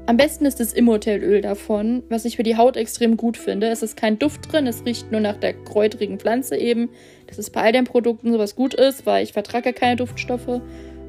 Am 0.09 0.17
besten 0.17 0.47
ist 0.47 0.59
das 0.59 0.73
Immortelöl 0.73 1.43
davon, 1.43 2.03
was 2.09 2.25
ich 2.25 2.37
für 2.37 2.43
die 2.43 2.57
Haut 2.57 2.79
extrem 2.79 3.19
gut 3.19 3.37
finde. 3.37 3.69
Es 3.69 3.83
ist 3.83 3.95
kein 3.95 4.19
Duft 4.19 4.51
drin, 4.51 4.67
es 4.67 4.87
riecht 4.87 5.13
nur 5.13 5.21
nach 5.21 5.37
der 5.37 5.53
kräutrigen 5.53 6.19
Pflanze 6.19 6.57
eben. 6.57 6.89
Das 7.27 7.39
ist 7.39 7.51
bei 7.51 7.61
all 7.61 7.73
den 7.73 7.85
Produkten 7.85 8.33
sowas 8.33 8.57
gut 8.57 8.73
ist, 8.73 9.05
weil 9.05 9.23
ich 9.23 9.35
vertrage 9.35 9.75
keine 9.75 9.97
Duftstoffe. 9.97 10.63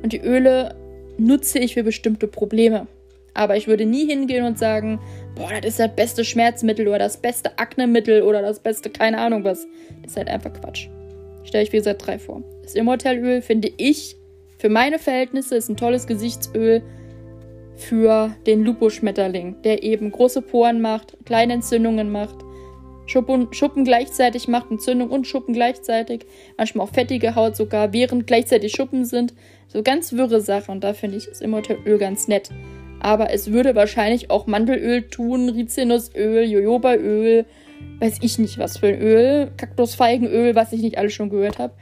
Und 0.03 0.11
die 0.11 0.19
Öle 0.19 0.75
nutze 1.17 1.59
ich 1.59 1.75
für 1.75 1.83
bestimmte 1.83 2.27
Probleme. 2.27 2.87
Aber 3.33 3.55
ich 3.55 3.69
würde 3.69 3.85
nie 3.85 4.05
hingehen 4.05 4.43
und 4.43 4.59
sagen, 4.59 4.99
boah, 5.33 5.49
das 5.61 5.71
ist 5.71 5.79
das 5.79 5.95
beste 5.95 6.25
Schmerzmittel 6.25 6.85
oder 6.89 6.99
das 6.99 7.21
beste 7.21 7.57
Aknemittel 7.57 8.21
oder 8.21 8.41
das 8.41 8.59
beste, 8.59 8.89
keine 8.89 9.19
Ahnung 9.19 9.45
was. 9.45 9.65
Das 10.01 10.11
ist 10.11 10.17
halt 10.17 10.27
einfach 10.27 10.51
Quatsch. 10.51 10.89
Stelle 11.45 11.63
ich 11.63 11.71
wie 11.71 11.77
gesagt 11.77 12.05
drei 12.05 12.19
vor. 12.19 12.43
Das 12.63 12.75
Immortelöl 12.75 13.41
finde 13.41 13.71
ich 13.77 14.17
für 14.57 14.67
meine 14.67 14.99
Verhältnisse 14.99 15.55
ist 15.55 15.69
ein 15.69 15.77
tolles 15.77 16.05
Gesichtsöl 16.05 16.81
für 17.79 18.35
den 18.45 18.63
Lupo-Schmetterling, 18.63 19.61
der 19.63 19.83
eben 19.83 20.11
große 20.11 20.41
Poren 20.41 20.81
macht, 20.81 21.17
kleine 21.25 21.53
Entzündungen 21.53 22.11
macht, 22.11 22.35
Schuppen, 23.09 23.51
Schuppen 23.51 23.85
gleichzeitig 23.85 24.47
macht, 24.47 24.69
Entzündung 24.69 25.09
und 25.09 25.25
Schuppen 25.25 25.53
gleichzeitig, 25.53 26.25
manchmal 26.57 26.85
auch 26.85 26.93
fettige 26.93 27.33
Haut 27.33 27.55
sogar, 27.55 27.91
während 27.91 28.27
gleichzeitig 28.27 28.73
Schuppen 28.73 29.03
sind. 29.03 29.33
So 29.67 29.81
ganz 29.81 30.13
wirre 30.13 30.41
Sache 30.41 30.71
und 30.71 30.83
da 30.83 30.93
finde 30.93 31.17
ich 31.17 31.25
das 31.25 31.41
Immortelöl 31.41 31.97
ganz 31.97 32.27
nett. 32.27 32.49
Aber 32.99 33.31
es 33.31 33.51
würde 33.51 33.75
wahrscheinlich 33.75 34.29
auch 34.29 34.45
Mandelöl 34.45 35.07
tun, 35.07 35.49
Rizinusöl, 35.49 36.43
Jojobaöl, 36.43 37.45
weiß 37.99 38.19
ich 38.21 38.37
nicht 38.37 38.59
was 38.59 38.77
für 38.77 38.87
ein 38.87 39.01
Öl, 39.01 39.51
Kaktusfeigenöl, 39.57 40.53
was 40.53 40.73
ich 40.73 40.81
nicht 40.81 40.97
alles 40.97 41.13
schon 41.13 41.29
gehört 41.29 41.57
habe, 41.59 41.73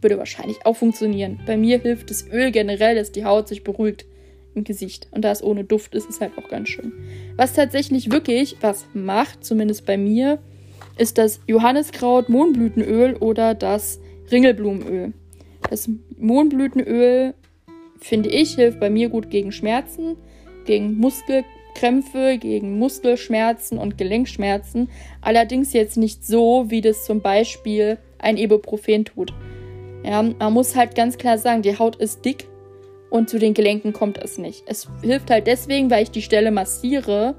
würde 0.00 0.18
wahrscheinlich 0.18 0.66
auch 0.66 0.74
funktionieren. 0.74 1.38
Bei 1.46 1.56
mir 1.56 1.78
hilft 1.78 2.10
das 2.10 2.26
Öl 2.28 2.50
generell, 2.50 2.96
dass 2.96 3.12
die 3.12 3.24
Haut 3.24 3.48
sich 3.48 3.62
beruhigt 3.62 4.06
im 4.54 4.64
Gesicht. 4.64 5.08
Und 5.10 5.22
da 5.22 5.30
es 5.30 5.42
ohne 5.42 5.64
Duft 5.64 5.94
ist, 5.94 6.08
ist 6.08 6.20
halt 6.20 6.32
auch 6.36 6.48
ganz 6.48 6.68
schön. 6.68 6.92
Was 7.36 7.52
tatsächlich 7.52 8.10
wirklich 8.10 8.56
was 8.60 8.86
macht, 8.94 9.44
zumindest 9.44 9.86
bei 9.86 9.96
mir, 9.96 10.38
ist 10.96 11.18
das 11.18 11.40
Johanniskraut 11.46 12.28
Mohnblütenöl 12.28 13.16
oder 13.16 13.54
das 13.54 14.00
Ringelblumenöl. 14.30 15.12
Das 15.70 15.88
Mohnblütenöl, 16.18 17.34
finde 17.98 18.30
ich, 18.30 18.54
hilft 18.56 18.80
bei 18.80 18.90
mir 18.90 19.08
gut 19.08 19.30
gegen 19.30 19.52
Schmerzen, 19.52 20.16
gegen 20.64 20.96
Muskelkrämpfe, 20.96 22.38
gegen 22.38 22.78
Muskelschmerzen 22.78 23.78
und 23.78 23.96
Gelenkschmerzen. 23.96 24.88
Allerdings 25.20 25.72
jetzt 25.72 25.96
nicht 25.96 26.26
so, 26.26 26.66
wie 26.68 26.80
das 26.80 27.04
zum 27.04 27.20
Beispiel 27.20 27.98
ein 28.18 28.36
Ibuprofen 28.36 29.04
tut. 29.04 29.32
Ja, 30.04 30.22
man 30.22 30.52
muss 30.52 30.74
halt 30.74 30.94
ganz 30.94 31.16
klar 31.16 31.38
sagen, 31.38 31.62
die 31.62 31.78
Haut 31.78 31.96
ist 31.96 32.24
dick 32.24 32.48
und 33.12 33.28
zu 33.28 33.38
den 33.38 33.52
Gelenken 33.52 33.92
kommt 33.92 34.16
es 34.16 34.38
nicht. 34.38 34.64
Es 34.66 34.88
hilft 35.02 35.30
halt 35.30 35.46
deswegen, 35.46 35.90
weil 35.90 36.02
ich 36.02 36.10
die 36.10 36.22
Stelle 36.22 36.50
massiere 36.50 37.34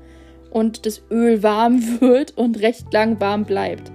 und 0.51 0.85
das 0.85 1.01
Öl 1.09 1.41
warm 1.41 1.81
wird 1.99 2.37
und 2.37 2.61
recht 2.61 2.93
lang 2.93 3.19
warm 3.19 3.43
bleibt. 3.43 3.91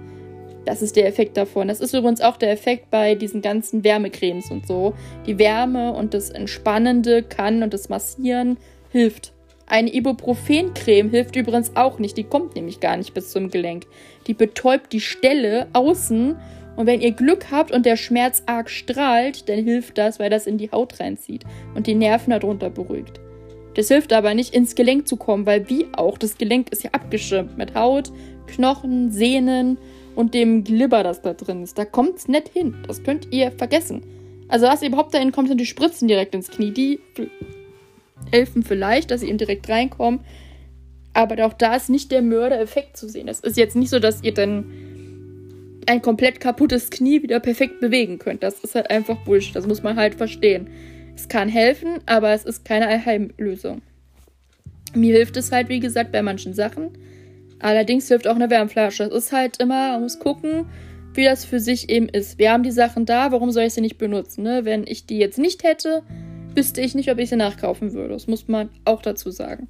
Das 0.65 0.81
ist 0.81 0.97
der 0.97 1.07
Effekt 1.07 1.37
davon. 1.37 1.69
Das 1.69 1.79
ist 1.79 1.93
übrigens 1.93 2.19
auch 2.19 2.35
der 2.35 2.51
Effekt 2.51 2.91
bei 2.91 3.15
diesen 3.15 3.41
ganzen 3.41 3.85
Wärmecremes 3.85 4.51
und 4.51 4.67
so. 4.67 4.93
Die 5.25 5.39
Wärme 5.39 5.93
und 5.93 6.13
das 6.13 6.29
Entspannende 6.29 7.23
kann 7.23 7.63
und 7.63 7.73
das 7.73 7.87
Massieren 7.87 8.57
hilft. 8.91 9.31
Eine 9.65 9.93
Ibuprofen-Creme 9.93 11.09
hilft 11.09 11.37
übrigens 11.37 11.75
auch 11.75 11.97
nicht. 11.97 12.17
Die 12.17 12.25
kommt 12.25 12.55
nämlich 12.55 12.81
gar 12.81 12.97
nicht 12.97 13.13
bis 13.13 13.31
zum 13.31 13.49
Gelenk. 13.49 13.85
Die 14.27 14.33
betäubt 14.33 14.91
die 14.91 14.99
Stelle 14.99 15.67
außen 15.71 16.35
und 16.79 16.85
wenn 16.85 17.01
ihr 17.01 17.11
Glück 17.11 17.51
habt 17.51 17.73
und 17.73 17.85
der 17.85 17.97
Schmerz 17.97 18.41
arg 18.45 18.69
strahlt, 18.69 19.49
dann 19.49 19.61
hilft 19.61 19.97
das, 19.97 20.17
weil 20.17 20.29
das 20.29 20.47
in 20.47 20.57
die 20.57 20.71
Haut 20.71 20.97
reinzieht 21.01 21.43
und 21.75 21.87
die 21.87 21.93
Nerven 21.93 22.31
darunter 22.31 22.69
beruhigt. 22.69 23.19
Das 23.75 23.89
hilft 23.89 24.13
aber 24.13 24.33
nicht, 24.33 24.55
ins 24.55 24.75
Gelenk 24.75 25.05
zu 25.05 25.17
kommen, 25.17 25.45
weil 25.45 25.69
wie 25.69 25.87
auch, 25.91 26.17
das 26.17 26.37
Gelenk 26.37 26.71
ist 26.71 26.85
ja 26.85 26.91
abgeschirmt 26.91 27.57
mit 27.57 27.75
Haut, 27.75 28.13
Knochen, 28.47 29.11
Sehnen 29.11 29.77
und 30.15 30.33
dem 30.33 30.63
Glibber, 30.63 31.03
das 31.03 31.21
da 31.21 31.33
drin 31.33 31.63
ist. 31.63 31.77
Da 31.77 31.83
kommt 31.83 32.15
es 32.15 32.29
nicht 32.29 32.47
hin. 32.47 32.73
Das 32.87 33.03
könnt 33.03 33.27
ihr 33.33 33.51
vergessen. 33.51 34.01
Also 34.47 34.65
was 34.67 34.81
überhaupt 34.81 35.13
dahin 35.13 35.33
kommt, 35.33 35.49
sind 35.49 35.59
die 35.59 35.65
Spritzen 35.65 36.07
direkt 36.07 36.33
ins 36.33 36.49
Knie. 36.49 36.71
Die 36.71 37.01
helfen 38.31 38.63
vielleicht, 38.63 39.11
dass 39.11 39.19
sie 39.19 39.27
eben 39.27 39.37
direkt 39.37 39.67
reinkommen. 39.67 40.21
Aber 41.13 41.45
auch 41.45 41.51
da 41.51 41.75
ist 41.75 41.89
nicht 41.89 42.09
der 42.09 42.21
Mördereffekt 42.21 42.95
zu 42.95 43.09
sehen. 43.09 43.27
Es 43.27 43.41
ist 43.41 43.57
jetzt 43.57 43.75
nicht 43.75 43.89
so, 43.89 43.99
dass 43.99 44.23
ihr 44.23 44.33
dann 44.33 44.88
ein 45.89 46.01
komplett 46.03 46.39
kaputtes 46.39 46.91
Knie 46.91 47.23
wieder 47.23 47.39
perfekt 47.39 47.79
bewegen 47.79 48.19
könnt. 48.19 48.43
Das 48.43 48.59
ist 48.59 48.75
halt 48.75 48.91
einfach 48.91 49.17
Bullshit. 49.25 49.55
Das 49.55 49.65
muss 49.65 49.81
man 49.81 49.97
halt 49.97 50.15
verstehen. 50.15 50.69
Es 51.15 51.27
kann 51.27 51.49
helfen, 51.49 51.99
aber 52.05 52.31
es 52.31 52.45
ist 52.45 52.63
keine 52.63 52.87
Allheimlösung. 52.87 53.81
Mir 54.93 55.15
hilft 55.15 55.35
es 55.35 55.51
halt, 55.51 55.67
wie 55.67 55.79
gesagt, 55.79 56.11
bei 56.11 56.21
manchen 56.21 56.53
Sachen. 56.53 56.91
Allerdings 57.59 58.07
hilft 58.07 58.27
auch 58.27 58.35
eine 58.35 58.49
Wärmflasche. 58.51 59.03
Es 59.05 59.25
ist 59.25 59.31
halt 59.31 59.57
immer, 59.59 59.93
man 59.93 60.03
muss 60.03 60.19
gucken, 60.19 60.67
wie 61.15 61.23
das 61.23 61.43
für 61.43 61.59
sich 61.59 61.89
eben 61.89 62.07
ist. 62.07 62.37
Wir 62.37 62.51
haben 62.51 62.63
die 62.63 62.71
Sachen 62.71 63.05
da, 63.05 63.31
warum 63.31 63.51
soll 63.51 63.63
ich 63.63 63.73
sie 63.73 63.81
nicht 63.81 63.97
benutzen? 63.97 64.43
Ne? 64.43 64.65
Wenn 64.65 64.85
ich 64.85 65.07
die 65.07 65.17
jetzt 65.17 65.39
nicht 65.39 65.63
hätte, 65.63 66.03
wüsste 66.55 66.81
ich 66.81 66.93
nicht, 66.93 67.11
ob 67.11 67.17
ich 67.17 67.29
sie 67.29 67.35
nachkaufen 67.35 67.93
würde. 67.93 68.13
Das 68.13 68.27
muss 68.27 68.47
man 68.47 68.69
auch 68.85 69.01
dazu 69.01 69.31
sagen. 69.31 69.67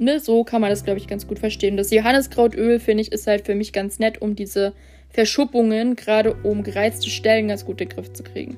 Ne, 0.00 0.18
so 0.18 0.44
kann 0.44 0.62
man 0.62 0.70
das, 0.70 0.82
glaube 0.82 0.98
ich, 0.98 1.06
ganz 1.06 1.26
gut 1.26 1.38
verstehen. 1.38 1.76
Das 1.76 1.90
Johanniskrautöl, 1.90 2.80
finde 2.80 3.02
ich, 3.02 3.12
ist 3.12 3.26
halt 3.26 3.44
für 3.44 3.54
mich 3.54 3.74
ganz 3.74 3.98
nett, 3.98 4.22
um 4.22 4.34
diese 4.34 4.72
Verschuppungen, 5.10 5.94
gerade 5.94 6.34
um 6.42 6.62
gereizte 6.62 7.10
Stellen, 7.10 7.48
ganz 7.48 7.66
gut 7.66 7.82
in 7.82 7.88
den 7.88 7.96
Griff 7.96 8.10
zu 8.14 8.22
kriegen. 8.22 8.56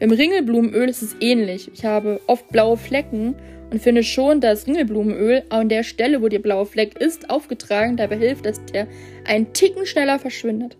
Beim 0.00 0.10
Ringelblumenöl 0.10 0.88
ist 0.88 1.02
es 1.02 1.16
ähnlich. 1.20 1.70
Ich 1.74 1.84
habe 1.84 2.18
oft 2.28 2.48
blaue 2.48 2.78
Flecken 2.78 3.34
und 3.70 3.82
finde 3.82 4.02
schon, 4.02 4.40
dass 4.40 4.66
Ringelblumenöl 4.66 5.42
an 5.50 5.68
der 5.68 5.82
Stelle, 5.82 6.22
wo 6.22 6.28
der 6.28 6.38
blaue 6.38 6.64
Fleck 6.64 6.98
ist, 6.98 7.28
aufgetragen 7.28 7.98
dabei 7.98 8.16
hilft, 8.16 8.46
dass 8.46 8.64
der 8.64 8.86
einen 9.26 9.52
Ticken 9.52 9.84
schneller 9.84 10.18
verschwindet. 10.18 10.78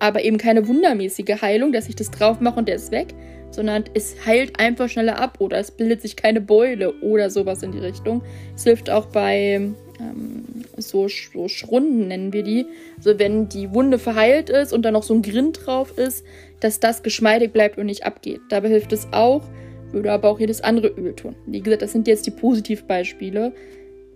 Aber 0.00 0.24
eben 0.24 0.36
keine 0.36 0.66
wundermäßige 0.66 1.40
Heilung, 1.42 1.70
dass 1.70 1.88
ich 1.88 1.94
das 1.94 2.10
drauf 2.10 2.40
mache 2.40 2.58
und 2.58 2.66
der 2.66 2.74
ist 2.74 2.90
weg, 2.90 3.14
sondern 3.56 3.84
es 3.94 4.14
heilt 4.26 4.60
einfach 4.60 4.88
schneller 4.88 5.18
ab 5.18 5.38
oder 5.40 5.58
es 5.58 5.70
bildet 5.70 6.02
sich 6.02 6.14
keine 6.14 6.40
Beule 6.40 6.92
oder 7.00 7.30
sowas 7.30 7.62
in 7.62 7.72
die 7.72 7.78
Richtung. 7.78 8.22
Es 8.54 8.64
hilft 8.64 8.90
auch 8.90 9.06
bei 9.06 9.54
ähm, 9.98 10.44
so, 10.76 11.08
so 11.08 11.48
Schrunden, 11.48 12.08
nennen 12.08 12.34
wir 12.34 12.42
die. 12.42 12.66
Also 12.98 13.18
wenn 13.18 13.48
die 13.48 13.72
Wunde 13.72 13.98
verheilt 13.98 14.50
ist 14.50 14.74
und 14.74 14.82
dann 14.82 14.92
noch 14.92 15.02
so 15.02 15.14
ein 15.14 15.22
Grind 15.22 15.66
drauf 15.66 15.96
ist, 15.96 16.24
dass 16.60 16.80
das 16.80 17.02
geschmeidig 17.02 17.52
bleibt 17.52 17.78
und 17.78 17.86
nicht 17.86 18.04
abgeht. 18.04 18.40
Dabei 18.50 18.68
hilft 18.68 18.92
es 18.92 19.08
auch, 19.12 19.42
würde 19.90 20.12
aber 20.12 20.28
auch 20.28 20.38
jedes 20.38 20.60
andere 20.60 20.88
Öl 20.88 21.14
tun. 21.14 21.34
Wie 21.46 21.60
gesagt, 21.60 21.80
das 21.80 21.92
sind 21.92 22.06
jetzt 22.06 22.26
die 22.26 22.32
Positivbeispiele, 22.32 23.52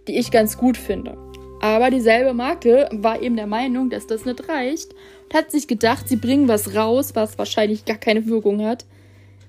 die 0.07 0.18
ich 0.18 0.31
ganz 0.31 0.59
gut 0.59 0.76
finde. 0.76 1.16
Aber 1.62 1.90
dieselbe 1.90 2.35
Marke 2.35 2.88
war 2.92 3.22
eben 3.22 3.37
der 3.37 3.46
Meinung, 3.46 3.88
dass 3.88 4.07
das 4.07 4.26
nicht 4.26 4.48
reicht 4.48 4.94
und 5.24 5.35
hat 5.35 5.50
sich 5.50 5.66
gedacht, 5.66 6.09
sie 6.09 6.16
bringen 6.16 6.46
was 6.46 6.74
raus, 6.74 7.14
was 7.14 7.38
wahrscheinlich 7.38 7.87
gar 7.87 7.98
keine 7.98 8.26
Wirkung 8.26 8.62
hat. 8.64 8.85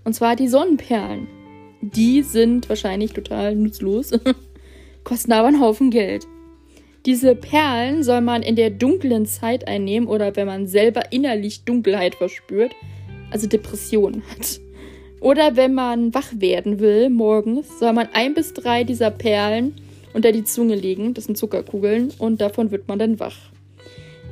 Und 0.03 0.13
zwar 0.13 0.35
die 0.35 0.47
Sonnenperlen. 0.47 1.27
Die 1.81 2.21
sind 2.21 2.69
wahrscheinlich 2.69 3.13
total 3.13 3.55
nutzlos, 3.55 4.11
kosten 5.03 5.31
aber 5.31 5.47
einen 5.47 5.61
Haufen 5.61 5.89
Geld. 5.89 6.27
Diese 7.05 7.35
Perlen 7.35 8.03
soll 8.03 8.21
man 8.21 8.43
in 8.43 8.55
der 8.55 8.69
dunklen 8.69 9.25
Zeit 9.25 9.67
einnehmen 9.67 10.07
oder 10.07 10.35
wenn 10.35 10.45
man 10.45 10.67
selber 10.67 11.11
innerlich 11.11 11.63
Dunkelheit 11.65 12.13
verspürt, 12.15 12.73
also 13.31 13.47
Depressionen 13.47 14.21
hat. 14.29 14.59
Oder 15.19 15.55
wenn 15.55 15.73
man 15.73 16.13
wach 16.13 16.31
werden 16.35 16.79
will 16.79 17.09
morgens, 17.09 17.79
soll 17.79 17.93
man 17.93 18.09
ein 18.13 18.33
bis 18.33 18.53
drei 18.53 18.83
dieser 18.83 19.09
Perlen 19.09 19.75
unter 20.13 20.31
die 20.31 20.43
Zunge 20.43 20.75
legen. 20.75 21.13
Das 21.13 21.25
sind 21.25 21.37
Zuckerkugeln 21.37 22.11
und 22.17 22.41
davon 22.41 22.71
wird 22.71 22.87
man 22.87 22.99
dann 22.99 23.19
wach. 23.19 23.37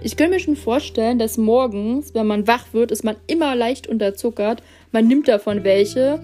Ich 0.01 0.15
könnte 0.15 0.33
mir 0.33 0.39
schon 0.39 0.55
vorstellen, 0.55 1.19
dass 1.19 1.37
morgens, 1.37 2.13
wenn 2.13 2.25
man 2.27 2.47
wach 2.47 2.73
wird, 2.73 2.91
ist 2.91 3.03
man 3.03 3.17
immer 3.27 3.55
leicht 3.55 3.87
unterzuckert. 3.87 4.63
Man 4.91 5.07
nimmt 5.07 5.27
davon 5.27 5.63
welche. 5.63 6.21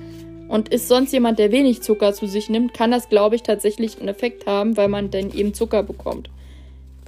Und 0.47 0.69
ist 0.69 0.88
sonst 0.88 1.12
jemand, 1.12 1.39
der 1.39 1.51
wenig 1.51 1.82
Zucker 1.82 2.13
zu 2.13 2.28
sich 2.28 2.49
nimmt, 2.49 2.73
kann 2.73 2.91
das, 2.91 3.10
glaube 3.10 3.36
ich, 3.36 3.41
tatsächlich 3.41 3.97
einen 3.97 4.10
Effekt 4.10 4.45
haben, 4.45 4.78
weil 4.78 4.89
man 4.89 5.10
dann 5.10 5.34
eben 5.34 5.56
Zucker 5.56 5.82
bekommt. 5.82 6.30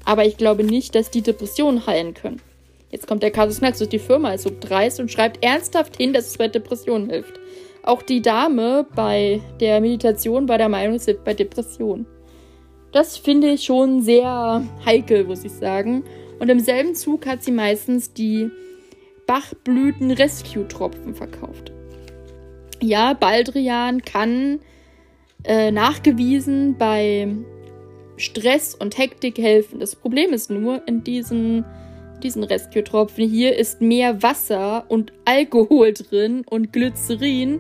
Aber 0.06 0.26
ich 0.26 0.38
glaube 0.38 0.64
nicht, 0.64 0.96
dass 0.96 1.12
die 1.12 1.22
Depressionen 1.22 1.86
heilen 1.86 2.16
können. 2.16 2.42
Jetzt 2.90 3.06
kommt 3.06 3.22
der 3.22 3.32
Kasus 3.32 3.60
Knaxus, 3.60 3.90
die 3.90 4.00
Firma 4.00 4.32
ist 4.32 4.50
dreist 4.62 5.00
und 5.00 5.12
schreibt 5.12 5.44
ernsthaft 5.44 5.98
hin, 5.98 6.14
dass 6.14 6.28
es 6.28 6.38
bei 6.38 6.48
Depressionen 6.48 7.10
hilft. 7.10 7.34
Auch 7.84 8.02
die 8.02 8.22
Dame 8.22 8.88
bei 8.96 9.42
der 9.60 9.82
Meditation 9.82 10.48
war 10.48 10.58
der 10.58 10.70
Meinung, 10.70 10.96
es 10.96 11.06
hilft 11.06 11.24
bei 11.24 11.34
Depressionen. 11.34 12.06
Das 12.92 13.18
finde 13.18 13.50
ich 13.50 13.66
schon 13.66 14.02
sehr 14.02 14.64
heikel, 14.86 15.26
muss 15.26 15.44
ich 15.44 15.52
sagen. 15.52 16.04
Und 16.40 16.50
im 16.50 16.60
selben 16.60 16.96
Zug 16.96 17.26
hat 17.26 17.44
sie 17.44 17.52
meistens 17.52 18.14
die 18.14 18.50
Bachblüten-Rescue-Tropfen 19.28 21.14
verkauft. 21.14 21.72
Ja, 22.82 23.14
Baldrian 23.14 24.02
kann 24.02 24.60
äh, 25.44 25.72
nachgewiesen 25.72 26.76
bei 26.78 27.28
Stress 28.18 28.76
und 28.76 28.98
Hektik 28.98 29.38
helfen. 29.38 29.80
Das 29.80 29.96
Problem 29.96 30.34
ist 30.34 30.50
nur, 30.50 30.88
in 30.88 31.04
diesen, 31.04 31.64
diesen 32.24 32.44
Rescue-Tropfen 32.44 33.30
hier 33.30 33.56
ist 33.56 33.82
mehr 33.82 34.24
Wasser 34.24 34.86
und 34.90 35.14
Alkohol 35.26 35.94
drin 35.94 36.44
und 36.50 36.74
Glycerin 36.74 37.60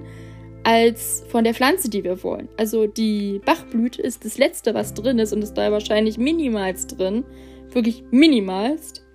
als 0.63 1.23
von 1.29 1.45
der 1.45 1.53
Pflanze, 1.53 1.89
die 1.89 2.03
wir 2.03 2.21
wollen. 2.23 2.49
Also 2.57 2.87
die 2.87 3.39
Bachblüte 3.45 4.01
ist 4.01 4.25
das 4.25 4.37
Letzte, 4.37 4.73
was 4.73 4.93
drin 4.93 5.17
ist 5.19 5.31
und 5.31 5.41
ist 5.41 5.53
da 5.53 5.71
wahrscheinlich 5.71 6.17
minimalst 6.17 6.99
drin. 6.99 7.23
Wirklich 7.71 8.03
minimalst. 8.11 9.06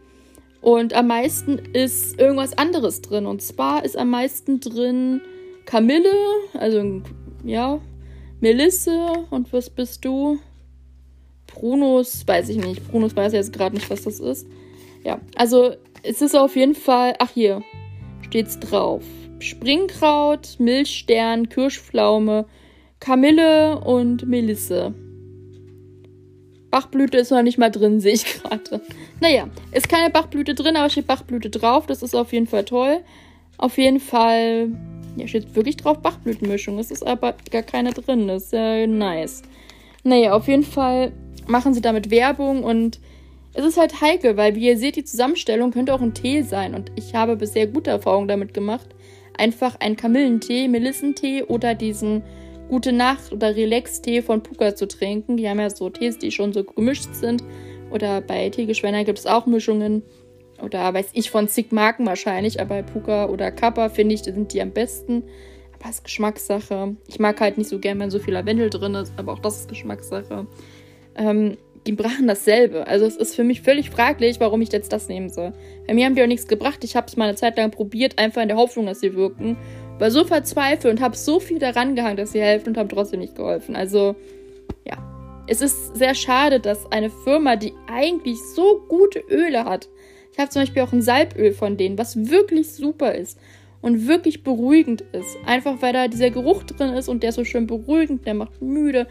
Und 0.63 0.95
am 0.95 1.09
meisten 1.09 1.59
ist 1.59 2.19
irgendwas 2.19 2.57
anderes 2.57 3.03
drin. 3.03 3.27
Und 3.27 3.43
zwar 3.43 3.85
ist 3.85 3.99
am 3.99 4.11
meisten 4.11 4.61
drin 4.61 5.21
Kamille, 5.67 6.15
also 6.55 7.03
ja, 7.45 7.81
Melisse 8.41 9.27
und 9.31 9.53
was 9.53 9.71
bist 9.71 10.05
du? 10.05 10.39
Prunus, 11.49 12.27
weiß 12.27 12.49
ich 12.49 12.57
nicht. 12.57 12.89
Prunus 12.91 13.15
weiß 13.15 13.33
jetzt 13.33 13.53
gerade 13.53 13.75
nicht, 13.75 13.91
was 13.91 14.03
das 14.03 14.21
ist. 14.21 14.47
Ja, 15.05 15.21
also 15.35 15.75
es 16.05 16.23
ist 16.23 16.37
auf 16.37 16.55
jeden 16.57 16.77
Fall. 16.77 17.15
Ach, 17.19 17.31
hier 17.31 17.63
steht's 18.23 18.59
drauf. 18.59 19.03
Springkraut, 19.41 20.57
Milchstern, 20.61 21.49
Kirschpflaume, 21.49 22.47
Kamille 23.01 23.81
und 23.81 24.29
Melisse. 24.29 24.95
Bachblüte 26.73 27.19
ist 27.19 27.31
noch 27.31 27.43
nicht 27.43 27.59
mal 27.59 27.71
drin, 27.71 28.01
sehe 28.01 28.15
ich 28.15 28.25
gerade. 28.25 28.81
Naja, 29.21 29.47
ist 29.73 29.91
keine 29.91 30.09
Bachblüte 30.09 30.55
drin, 30.55 30.75
aber 30.75 30.89
steht 30.89 31.07
Bachblüte 31.07 31.51
drauf. 31.51 31.87
Das 31.87 32.03
ist 32.03 32.15
auf 32.17 32.33
jeden 32.33 32.47
Fall 32.47 32.65
toll. 32.65 33.01
Auf 33.59 33.77
jeden 33.77 34.01
Fall, 34.01 34.71
ja, 35.17 35.29
steht 35.29 35.55
wirklich 35.55 35.77
drauf 35.77 35.99
Bachblütenmischung. 35.99 36.79
Es 36.79 36.91
ist 36.91 37.07
aber 37.07 37.35
gar 37.51 37.63
keine 37.63 37.93
drin. 37.93 38.27
Das 38.27 38.45
ist 38.45 38.53
ja 38.55 38.87
nice. 38.87 39.43
Naja, 40.03 40.33
auf 40.33 40.49
jeden 40.49 40.65
Fall 40.65 41.13
machen 41.47 41.75
sie 41.75 41.83
damit 41.83 42.11
Werbung 42.11 42.65
und 42.65 43.01
es 43.53 43.67
ist 43.67 43.77
halt 43.77 44.01
heikel, 44.01 44.39
weil 44.39 44.55
wie 44.55 44.67
ihr 44.67 44.79
seht, 44.79 44.97
die 44.97 45.05
Zusammenstellung 45.05 45.73
könnte 45.73 45.93
auch 45.93 46.01
ein 46.01 46.15
Tee 46.15 46.41
sein 46.41 46.75
und 46.75 46.91
ich 46.97 47.15
habe 47.15 47.37
bisher 47.37 47.67
gute 47.67 47.91
Erfahrungen 47.91 48.29
damit 48.29 48.55
gemacht. 48.55 48.87
Einfach 49.37 49.79
einen 49.81 49.97
Kamillentee, 49.97 50.69
Melissentee 50.69 51.43
oder 51.43 51.75
diesen 51.75 52.23
Gute 52.73 52.93
Nacht 52.93 53.33
oder 53.33 53.55
Relax-Tee 53.55 54.23
von 54.23 54.43
Puka 54.43 54.75
zu 54.75 54.89
trinken. 54.89 55.37
Die 55.37 55.47
haben 55.47 55.61
ja 55.61 55.69
so 55.69 55.91
Tees, 55.91 56.17
die 56.17 56.31
schon 56.31 56.55
so 56.55 56.65
gemischt 56.65 57.13
sind. 57.13 57.45
Oder 57.91 58.23
bei 58.23 58.49
Teegeschwender 58.49 59.05
gibt 59.05 59.19
es 59.19 59.27
auch 59.27 59.45
Mischungen. 59.45 60.03
Oder 60.59 60.95
weiß 60.95 61.11
ich 61.13 61.31
von 61.31 61.49
zig 61.49 61.71
Marken 61.71 62.07
wahrscheinlich, 62.07 62.63
aber 62.63 62.77
bei 62.77 62.83
Puka 62.83 63.27
oder 63.27 63.51
Kappa 63.51 63.91
finde 63.91 64.15
ich, 64.15 64.23
sind 64.23 64.55
die 64.55 64.63
am 64.63 64.71
besten. 64.71 65.25
Aber 65.75 65.91
es 65.91 65.97
ist 65.97 66.05
Geschmackssache. 66.05 66.97
Ich 67.09 67.19
mag 67.19 67.39
halt 67.43 67.59
nicht 67.59 67.69
so 67.69 67.79
gern, 67.79 68.01
wenn 68.01 68.11
so 68.11 68.19
viel 68.19 68.33
Lavendel 68.33 68.71
drin 68.71 68.95
ist, 68.95 69.13
aber 69.19 69.35
auch 69.35 69.41
das 69.41 69.59
ist 69.59 69.69
Geschmackssache. 69.69 70.47
Ähm, 71.15 71.59
die 71.87 71.93
brachen 71.93 72.27
dasselbe. 72.27 72.87
Also 72.87 73.05
es 73.05 73.17
ist 73.17 73.35
für 73.35 73.45
mich 73.45 73.61
völlig 73.61 73.91
fraglich, 73.91 74.41
warum 74.41 74.63
ich 74.63 74.73
jetzt 74.73 74.95
das 74.95 75.09
nehmen 75.09 75.29
soll. 75.29 75.53
Bei 75.87 75.93
mir 75.93 76.07
haben 76.07 76.15
die 76.15 76.23
auch 76.23 76.27
nichts 76.27 76.49
gebracht. 76.49 76.85
Ich 76.85 76.97
habe 76.97 77.07
es 77.07 77.19
mal 77.19 77.29
eine 77.29 77.37
Zeit 77.37 77.59
lang 77.59 77.71
probiert, 77.71 78.19
einfach 78.19 78.41
in 78.41 78.49
der 78.49 78.57
Hoffnung, 78.57 78.87
dass 78.87 79.01
sie 79.01 79.15
wirken. 79.15 79.59
War 80.03 80.11
so 80.11 80.25
verzweifelt 80.25 80.93
und 80.93 81.01
habe 81.01 81.17
so 81.17 81.39
viel 81.39 81.61
daran 81.61 81.95
gehangen, 81.95 82.17
dass 82.17 82.33
sie 82.33 82.41
helfen 82.41 82.71
und 82.71 82.77
haben 82.77 82.89
trotzdem 82.89 83.21
nicht 83.21 83.37
geholfen. 83.37 83.77
Also, 83.77 84.17
ja. 84.85 84.99
Es 85.47 85.61
ist 85.61 85.97
sehr 85.97 86.17
schade, 86.17 86.59
dass 86.59 86.91
eine 86.91 87.09
Firma, 87.09 87.55
die 87.55 87.73
eigentlich 87.87 88.37
so 88.57 88.83
gute 88.89 89.21
Öle 89.31 89.65
hat, 89.65 89.89
ich 90.33 90.41
habe 90.41 90.49
zum 90.49 90.63
Beispiel 90.63 90.83
auch 90.83 90.93
ein 90.93 91.03
Salböl 91.03 91.53
von 91.53 91.77
denen, 91.77 91.99
was 91.99 92.31
wirklich 92.31 92.73
super 92.73 93.15
ist 93.15 93.39
und 93.81 94.09
wirklich 94.09 94.43
beruhigend 94.43 95.03
ist. 95.13 95.37
Einfach 95.47 95.83
weil 95.83 95.93
da 95.93 96.09
dieser 96.09 96.31
Geruch 96.31 96.65
drin 96.65 96.95
ist 96.95 97.09
und 97.09 97.23
der 97.23 97.29
ist 97.29 97.37
so 97.37 97.45
schön 97.45 97.69
beruhigend, 97.69 98.27
der 98.27 98.35
macht 98.35 98.61
müde. 98.61 99.07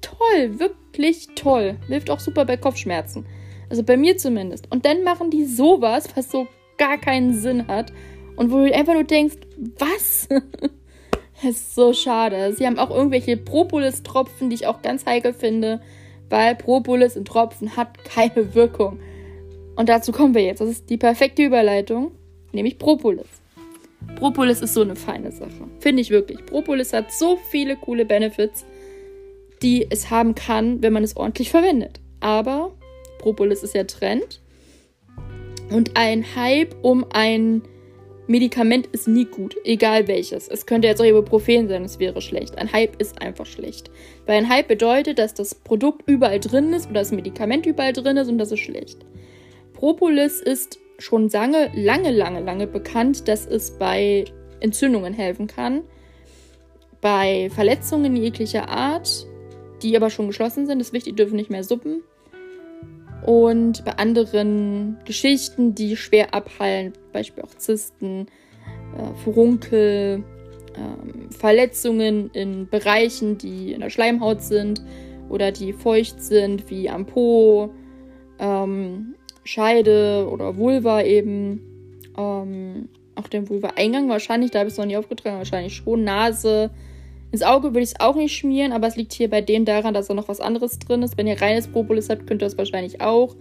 Toll, 0.00 0.60
wirklich 0.60 1.28
toll. 1.34 1.76
Hilft 1.88 2.08
auch 2.08 2.20
super 2.20 2.46
bei 2.46 2.56
Kopfschmerzen. 2.56 3.26
Also 3.68 3.82
bei 3.82 3.98
mir 3.98 4.16
zumindest. 4.16 4.72
Und 4.72 4.86
dann 4.86 5.02
machen 5.02 5.30
die 5.30 5.44
sowas, 5.44 6.08
was 6.14 6.30
so 6.30 6.46
gar 6.78 6.96
keinen 6.96 7.34
Sinn 7.34 7.68
hat. 7.68 7.92
Und 8.36 8.50
wo 8.50 8.64
du 8.64 8.74
einfach 8.74 8.94
nur 8.94 9.04
denkst, 9.04 9.36
was? 9.78 10.28
das 11.42 11.50
ist 11.50 11.74
so 11.74 11.92
schade. 11.92 12.52
Sie 12.54 12.66
haben 12.66 12.78
auch 12.78 12.90
irgendwelche 12.90 13.36
Propolis-Tropfen, 13.36 14.50
die 14.50 14.56
ich 14.56 14.66
auch 14.66 14.82
ganz 14.82 15.06
heikel 15.06 15.32
finde, 15.32 15.80
weil 16.28 16.54
Propolis 16.54 17.16
in 17.16 17.24
Tropfen 17.24 17.76
hat 17.76 18.04
keine 18.04 18.54
Wirkung. 18.54 19.00
Und 19.76 19.88
dazu 19.88 20.12
kommen 20.12 20.34
wir 20.34 20.42
jetzt. 20.42 20.60
Das 20.60 20.68
ist 20.68 20.90
die 20.90 20.96
perfekte 20.96 21.42
Überleitung, 21.42 22.12
nämlich 22.52 22.78
Propolis. 22.78 23.26
Propolis 24.16 24.60
ist 24.60 24.74
so 24.74 24.82
eine 24.82 24.96
feine 24.96 25.32
Sache. 25.32 25.68
Finde 25.78 26.02
ich 26.02 26.10
wirklich. 26.10 26.44
Propolis 26.46 26.92
hat 26.92 27.12
so 27.12 27.38
viele 27.50 27.76
coole 27.76 28.04
Benefits, 28.04 28.64
die 29.62 29.86
es 29.90 30.10
haben 30.10 30.34
kann, 30.34 30.82
wenn 30.82 30.92
man 30.92 31.04
es 31.04 31.16
ordentlich 31.16 31.50
verwendet. 31.50 32.00
Aber 32.20 32.72
Propolis 33.18 33.62
ist 33.62 33.74
ja 33.74 33.84
Trend. 33.84 34.40
Und 35.70 35.96
ein 35.96 36.24
Hype 36.34 36.74
um 36.82 37.06
ein 37.12 37.62
Medikament 38.30 38.86
ist 38.92 39.08
nie 39.08 39.24
gut, 39.24 39.56
egal 39.64 40.06
welches. 40.06 40.46
Es 40.46 40.64
könnte 40.64 40.86
jetzt 40.86 41.00
auch 41.00 41.04
Ibuprofen 41.04 41.66
sein, 41.66 41.82
es 41.82 41.98
wäre 41.98 42.20
schlecht. 42.20 42.56
Ein 42.58 42.72
Hype 42.72 43.02
ist 43.02 43.20
einfach 43.20 43.44
schlecht. 43.44 43.90
Weil 44.24 44.36
ein 44.38 44.48
Hype 44.48 44.68
bedeutet, 44.68 45.18
dass 45.18 45.34
das 45.34 45.52
Produkt 45.52 46.08
überall 46.08 46.38
drin 46.38 46.72
ist 46.72 46.88
oder 46.88 47.00
das 47.00 47.10
Medikament 47.10 47.66
überall 47.66 47.92
drin 47.92 48.16
ist 48.16 48.28
und 48.28 48.38
das 48.38 48.52
ist 48.52 48.60
schlecht. 48.60 48.98
Propolis 49.72 50.40
ist 50.40 50.78
schon 51.00 51.28
lange, 51.28 51.72
lange, 51.74 52.12
lange, 52.12 52.38
lange 52.38 52.68
bekannt, 52.68 53.26
dass 53.26 53.46
es 53.46 53.76
bei 53.76 54.26
Entzündungen 54.60 55.12
helfen 55.12 55.48
kann, 55.48 55.82
bei 57.00 57.50
Verletzungen 57.52 58.14
jeglicher 58.14 58.68
Art, 58.68 59.26
die 59.82 59.96
aber 59.96 60.08
schon 60.08 60.28
geschlossen 60.28 60.66
sind. 60.66 60.78
Das 60.78 60.86
ist 60.86 60.94
wichtig, 60.94 61.16
die 61.16 61.22
dürfen 61.22 61.34
nicht 61.34 61.50
mehr 61.50 61.64
suppen. 61.64 62.04
Und 63.24 63.84
bei 63.84 63.92
anderen 63.92 64.98
Geschichten, 65.04 65.74
die 65.74 65.96
schwer 65.96 66.34
abheilen, 66.34 66.92
Beispiel 67.12 67.44
auch 67.44 67.54
Zysten, 67.54 68.26
äh, 68.96 69.14
Furunkel, 69.22 70.24
äh, 70.74 71.34
Verletzungen 71.34 72.30
in 72.32 72.68
Bereichen, 72.68 73.38
die 73.38 73.72
in 73.72 73.80
der 73.80 73.90
Schleimhaut 73.90 74.42
sind 74.42 74.82
oder 75.28 75.52
die 75.52 75.72
feucht 75.72 76.22
sind, 76.22 76.70
wie 76.70 76.88
am 76.88 77.06
Po, 77.06 77.70
ähm, 78.38 79.14
Scheide 79.44 80.28
oder 80.30 80.56
Vulva 80.56 81.02
eben. 81.02 81.60
Ähm, 82.16 82.88
auch 83.14 83.28
den 83.28 83.48
Vulva-Eingang 83.48 84.08
wahrscheinlich, 84.08 84.50
da 84.50 84.60
habe 84.60 84.68
ich 84.68 84.74
es 84.74 84.78
noch 84.78 84.86
nie 84.86 84.96
aufgetragen, 84.96 85.38
wahrscheinlich 85.38 85.76
schon. 85.76 86.04
Nase. 86.04 86.70
Ins 87.32 87.42
Auge 87.42 87.68
würde 87.68 87.80
ich 87.80 87.90
es 87.90 88.00
auch 88.00 88.16
nicht 88.16 88.36
schmieren, 88.36 88.72
aber 88.72 88.88
es 88.88 88.96
liegt 88.96 89.12
hier 89.12 89.30
bei 89.30 89.40
dem 89.40 89.64
daran, 89.64 89.94
dass 89.94 90.08
da 90.08 90.14
noch 90.14 90.28
was 90.28 90.40
anderes 90.40 90.78
drin 90.78 91.02
ist. 91.02 91.16
Wenn 91.16 91.28
ihr 91.28 91.40
reines 91.40 91.68
Propolis 91.68 92.08
habt, 92.08 92.26
könnt 92.26 92.42
ihr 92.42 92.46
das 92.46 92.58
wahrscheinlich 92.58 93.00
auch. 93.00 93.36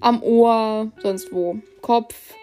Am 0.00 0.22
Ohr, 0.22 0.92
sonst 1.02 1.32
wo. 1.32 1.58
Kopf. 1.82 2.34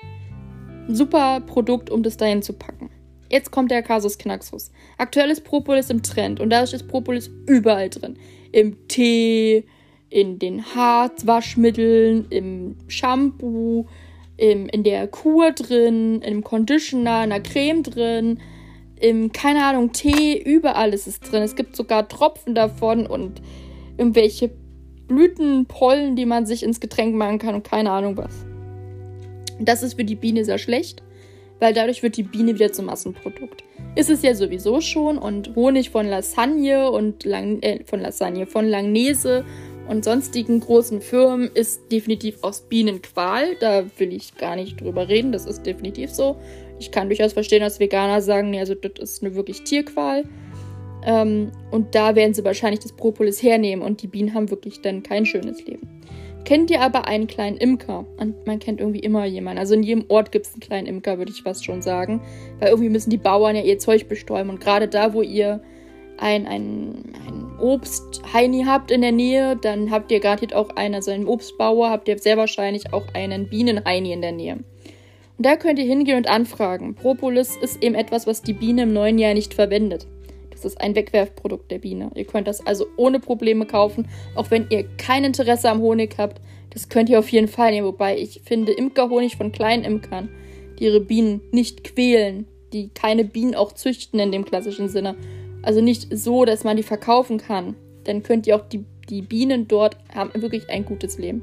super 0.88 1.42
Produkt, 1.42 1.90
um 1.90 2.04
das 2.04 2.18
dahin 2.18 2.42
zu 2.42 2.54
packen. 2.54 2.90
Jetzt 3.30 3.52
kommt 3.52 3.72
der 3.72 3.82
Kasus 3.82 4.18
Knaxus. 4.18 4.72
Aktuell 4.98 5.30
ist 5.30 5.46
Propolis 5.46 5.90
im 5.90 6.04
Trend 6.04 6.40
und 6.40 6.50
dadurch 6.50 6.74
ist 6.74 6.88
Propolis 6.88 7.32
überall 7.48 7.90
drin. 7.90 8.18
Im 8.52 8.88
Tee, 8.90 9.64
in 10.10 10.38
den 10.38 10.66
Haarwaschmitteln, 10.76 12.26
im 12.30 12.76
Shampoo, 12.88 13.88
im, 14.36 14.68
in 14.68 14.84
der 14.84 15.08
Kur 15.08 15.52
drin, 15.52 16.22
im 16.22 16.44
Conditioner, 16.44 17.24
in 17.24 17.30
der 17.30 17.42
Creme 17.42 17.84
drin, 17.84 18.40
im, 19.02 19.32
keine 19.32 19.66
Ahnung, 19.66 19.92
Tee, 19.92 20.38
überall 20.38 20.94
ist 20.94 21.08
es 21.08 21.20
drin. 21.20 21.44
Es 21.44 21.56
gibt 21.56 21.76
sogar 21.76 22.08
Tropfen 22.08 22.56
davon 22.56 23.06
und 23.06 23.42
irgendwelche 23.98 24.52
Blütenpollen, 25.08 26.16
die 26.16 26.26
man 26.26 26.46
sich 26.46 26.64
ins 26.64 26.80
Getränk 26.80 27.16
machen 27.16 27.40
kann 27.40 27.56
und 27.56 27.64
keine 27.64 27.92
Ahnung 27.92 28.18
was. 28.18 28.46
Das 29.60 29.84
ist 29.84 29.96
für 29.96 30.06
die 30.06 30.16
Biene 30.16 30.46
sehr 30.46 30.58
schlecht, 30.58 31.04
weil 31.60 31.74
dadurch 31.74 32.02
wird 32.02 32.18
die 32.18 32.24
Biene 32.24 32.56
wieder 32.56 32.72
zum 32.72 32.86
Massenprodukt. 32.86 33.64
Ist 33.96 34.10
es 34.10 34.22
ja 34.22 34.34
sowieso 34.34 34.80
schon 34.80 35.18
und 35.18 35.56
Honig 35.56 35.90
von 35.90 36.08
Lasagne 36.08 36.90
und 36.90 37.26
Lang 37.26 37.62
äh, 37.62 37.84
von 37.84 38.00
Lasagne, 38.00 38.48
von 38.48 38.66
Langnese 38.66 39.44
und 39.88 40.06
sonstigen 40.06 40.62
großen 40.62 41.02
Firmen 41.02 41.52
ist 41.54 41.92
definitiv 41.92 42.38
aus 42.44 42.62
Bienenqual. 42.62 43.58
Da 43.60 43.84
will 43.98 44.14
ich 44.14 44.38
gar 44.38 44.56
nicht 44.56 44.80
drüber 44.80 45.10
reden. 45.10 45.34
Das 45.34 45.46
ist 45.46 45.66
definitiv 45.66 46.12
so. 46.12 46.38
Ich 46.82 46.89
kann 46.89 47.10
durchaus 47.10 47.34
verstehen, 47.34 47.62
dass 47.62 47.80
Veganer 47.80 48.22
sagen, 48.22 48.58
also 48.58 48.74
das 48.74 48.94
ist 48.98 49.24
eine 49.24 49.36
wirklich 49.36 49.63
Tierqual. 49.63 50.24
Ähm, 51.06 51.52
und 51.70 51.94
da 51.94 52.15
werden 52.15 52.34
sie 52.34 52.44
wahrscheinlich 52.44 52.80
das 52.80 52.91
Propolis 52.91 53.44
hernehmen 53.44 53.86
und 53.86 54.02
die 54.02 54.08
Bienen 54.08 54.34
haben 54.34 54.50
wirklich 54.50 54.82
dann 54.82 55.04
kein 55.04 55.28
schönes 55.28 55.63
Leben. 55.63 55.88
Kennt 56.44 56.72
ihr 56.72 56.82
aber 56.82 57.08
einen 57.08 57.28
kleinen 57.28 57.58
Imker? 57.58 58.08
Und 58.17 58.48
man 58.48 58.58
kennt 58.58 58.80
irgendwie 58.80 59.02
immer 59.02 59.26
jemanden. 59.26 59.60
Also 59.60 59.76
in 59.76 59.84
jedem 59.84 60.06
Ort 60.08 60.32
gibt 60.32 60.48
es 60.48 60.54
einen 60.54 60.62
kleinen 60.62 60.88
Imker, 60.88 61.20
würde 61.20 61.32
ich 61.32 61.44
fast 61.44 61.63
schon 61.63 61.84
sagen. 61.84 62.20
Weil 62.58 62.70
irgendwie 62.70 62.89
müssen 62.89 63.12
die 63.12 63.17
Bauern 63.17 63.56
ja 63.56 63.62
ihr 63.62 63.78
Zeug 63.78 64.10
bestäuben. 64.10 64.50
Und 64.50 64.60
gerade 64.60 64.88
da, 64.88 65.13
wo 65.13 65.22
ihr 65.22 65.62
ein, 66.17 66.48
ein, 66.48 67.13
ein 67.28 67.60
Obstheini 67.60 68.63
habt 68.65 68.89
in 68.89 69.02
der 69.02 69.12
Nähe, 69.12 69.56
dann 69.56 69.91
habt 69.91 70.12
ihr 70.12 70.20
garantiert 70.20 70.56
auch 70.56 70.72
einen, 70.72 70.96
also 70.96 71.12
einen 71.12 71.28
Obstbauer, 71.28 71.91
habt 71.91 72.08
ihr 72.08 72.17
sehr 72.17 72.38
wahrscheinlich 72.38 72.91
auch 72.91 73.06
einen 73.13 73.50
Bienenheini 73.50 74.13
in 74.13 74.22
der 74.22 74.32
Nähe. 74.32 74.63
Und 75.41 75.45
da 75.47 75.56
könnt 75.56 75.80
ihr 75.80 75.86
hingehen 75.86 76.17
und 76.17 76.30
anfragen. 76.30 76.93
Propolis 76.93 77.56
ist 77.56 77.82
eben 77.82 77.95
etwas, 77.95 78.27
was 78.27 78.43
die 78.43 78.54
Biene 78.54 78.84
im 78.84 78.93
neuen 78.93 79.17
Jahr 79.17 79.34
nicht 79.34 79.56
verwendet. 79.56 80.06
Das 80.51 80.65
ist 80.65 80.80
ein 80.80 80.93
Wegwerfprodukt 80.93 81.71
der 81.71 81.80
Biene. 81.80 82.12
Ihr 82.13 82.25
könnt 82.25 82.47
das 82.47 82.63
also 82.67 82.86
ohne 82.95 83.19
Probleme 83.19 83.65
kaufen, 83.65 84.08
auch 84.36 84.51
wenn 84.51 84.67
ihr 84.69 84.86
kein 84.97 85.23
Interesse 85.23 85.71
am 85.71 85.82
Honig 85.82 86.13
habt. 86.19 86.39
Das 86.69 86.89
könnt 86.89 87.10
ihr 87.10 87.17
auf 87.17 87.27
jeden 87.30 87.47
Fall 87.47 87.71
nehmen. 87.71 87.88
Wobei 87.88 88.19
ich 88.19 88.41
finde 88.45 88.71
Imkerhonig 88.71 89.36
von 89.36 89.51
kleinen 89.51 89.84
Imkern, 89.84 90.30
die 90.77 90.84
ihre 90.84 91.01
Bienen 91.01 91.41
nicht 91.51 91.84
quälen, 91.86 92.45
die 92.71 92.89
keine 92.89 93.25
Bienen 93.25 93.56
auch 93.56 93.71
züchten 93.71 94.19
in 94.19 94.32
dem 94.32 94.45
klassischen 94.45 94.89
Sinne, 94.89 95.15
also 95.63 95.82
nicht 95.82 96.15
so, 96.15 96.45
dass 96.45 96.63
man 96.63 96.77
die 96.77 96.84
verkaufen 96.84 97.39
kann. 97.39 97.73
Dann 98.04 98.21
könnt 98.21 98.45
ihr 98.45 98.56
auch 98.56 98.69
die, 98.69 98.86
die 99.10 99.23
Bienen 99.23 99.67
dort 99.67 99.97
haben 100.13 100.39
wirklich 100.39 100.69
ein 100.69 100.86
gutes 100.86 101.17
Leben. 101.17 101.41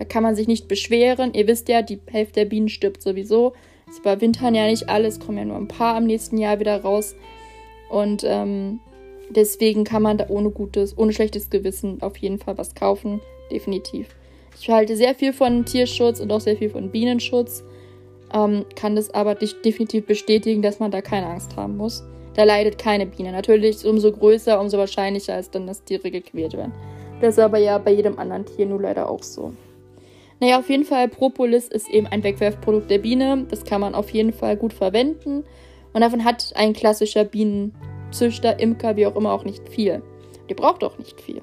Da 0.00 0.06
kann 0.06 0.22
man 0.22 0.34
sich 0.34 0.48
nicht 0.48 0.66
beschweren. 0.66 1.34
Ihr 1.34 1.46
wisst 1.46 1.68
ja, 1.68 1.82
die 1.82 2.00
Hälfte 2.06 2.40
der 2.40 2.46
Bienen 2.46 2.70
stirbt 2.70 3.02
sowieso. 3.02 3.52
Es 3.86 3.98
überwintern 3.98 4.54
ja 4.54 4.66
nicht 4.66 4.88
alles, 4.88 5.20
kommen 5.20 5.36
ja 5.36 5.44
nur 5.44 5.58
ein 5.58 5.68
paar 5.68 5.94
am 5.94 6.06
nächsten 6.06 6.38
Jahr 6.38 6.58
wieder 6.58 6.80
raus. 6.80 7.14
Und 7.90 8.24
ähm, 8.24 8.80
deswegen 9.28 9.84
kann 9.84 10.00
man 10.00 10.16
da 10.16 10.30
ohne 10.30 10.48
gutes, 10.48 10.96
ohne 10.96 11.12
schlechtes 11.12 11.50
Gewissen 11.50 12.00
auf 12.00 12.16
jeden 12.16 12.38
Fall 12.38 12.56
was 12.56 12.74
kaufen. 12.74 13.20
Definitiv. 13.52 14.08
Ich 14.58 14.70
halte 14.70 14.96
sehr 14.96 15.14
viel 15.14 15.34
von 15.34 15.66
Tierschutz 15.66 16.18
und 16.18 16.32
auch 16.32 16.40
sehr 16.40 16.56
viel 16.56 16.70
von 16.70 16.90
Bienenschutz. 16.90 17.62
Ähm, 18.32 18.64
kann 18.76 18.96
das 18.96 19.10
aber 19.10 19.34
definitiv 19.34 20.06
bestätigen, 20.06 20.62
dass 20.62 20.78
man 20.78 20.90
da 20.90 21.02
keine 21.02 21.26
Angst 21.26 21.56
haben 21.56 21.76
muss. 21.76 22.02
Da 22.32 22.44
leidet 22.44 22.78
keine 22.78 23.04
Biene. 23.04 23.32
Natürlich, 23.32 23.84
umso 23.84 24.12
größer, 24.12 24.58
umso 24.58 24.78
wahrscheinlicher 24.78 25.38
ist 25.38 25.54
dann, 25.54 25.66
dass 25.66 25.84
Tiere 25.84 26.10
gequält 26.10 26.54
werden. 26.54 26.72
Das 27.20 27.34
ist 27.34 27.40
aber 27.40 27.58
ja 27.58 27.76
bei 27.76 27.92
jedem 27.92 28.18
anderen 28.18 28.46
Tier 28.46 28.64
nur 28.64 28.80
leider 28.80 29.10
auch 29.10 29.22
so. 29.22 29.52
Naja, 30.40 30.58
auf 30.58 30.70
jeden 30.70 30.84
Fall, 30.84 31.06
Propolis 31.08 31.68
ist 31.68 31.90
eben 31.90 32.06
ein 32.06 32.24
Wegwerfprodukt 32.24 32.90
der 32.90 32.98
Biene. 32.98 33.46
Das 33.50 33.64
kann 33.64 33.82
man 33.82 33.94
auf 33.94 34.10
jeden 34.10 34.32
Fall 34.32 34.56
gut 34.56 34.72
verwenden. 34.72 35.44
Und 35.92 36.00
davon 36.00 36.24
hat 36.24 36.52
ein 36.56 36.72
klassischer 36.72 37.24
Bienenzüchter, 37.24 38.58
Imker, 38.58 38.96
wie 38.96 39.06
auch 39.06 39.16
immer, 39.16 39.32
auch 39.32 39.44
nicht 39.44 39.68
viel. 39.68 40.02
Ihr 40.48 40.56
braucht 40.56 40.82
auch 40.82 40.96
nicht 40.98 41.20
viel. 41.20 41.42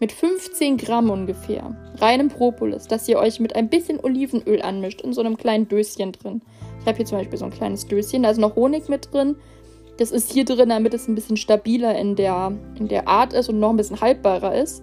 Mit 0.00 0.12
15 0.12 0.76
Gramm 0.76 1.08
ungefähr 1.08 1.74
reinem 1.98 2.28
Propolis, 2.28 2.86
das 2.88 3.08
ihr 3.08 3.18
euch 3.18 3.40
mit 3.40 3.56
ein 3.56 3.70
bisschen 3.70 4.00
Olivenöl 4.00 4.60
anmischt, 4.60 5.00
in 5.00 5.12
so 5.12 5.20
einem 5.20 5.38
kleinen 5.38 5.68
Döschen 5.68 6.12
drin. 6.12 6.42
Ich 6.80 6.86
habe 6.86 6.96
hier 6.96 7.06
zum 7.06 7.18
Beispiel 7.18 7.38
so 7.38 7.46
ein 7.46 7.52
kleines 7.52 7.86
Döschen, 7.86 8.24
da 8.24 8.30
ist 8.30 8.38
noch 8.38 8.56
Honig 8.56 8.88
mit 8.88 9.12
drin. 9.12 9.36
Das 9.96 10.10
ist 10.10 10.32
hier 10.32 10.44
drin, 10.44 10.68
damit 10.68 10.92
es 10.92 11.08
ein 11.08 11.14
bisschen 11.14 11.36
stabiler 11.36 11.96
in 11.96 12.16
der, 12.16 12.52
in 12.78 12.88
der 12.88 13.08
Art 13.08 13.32
ist 13.32 13.48
und 13.48 13.60
noch 13.60 13.70
ein 13.70 13.76
bisschen 13.76 14.00
haltbarer 14.00 14.54
ist. 14.54 14.82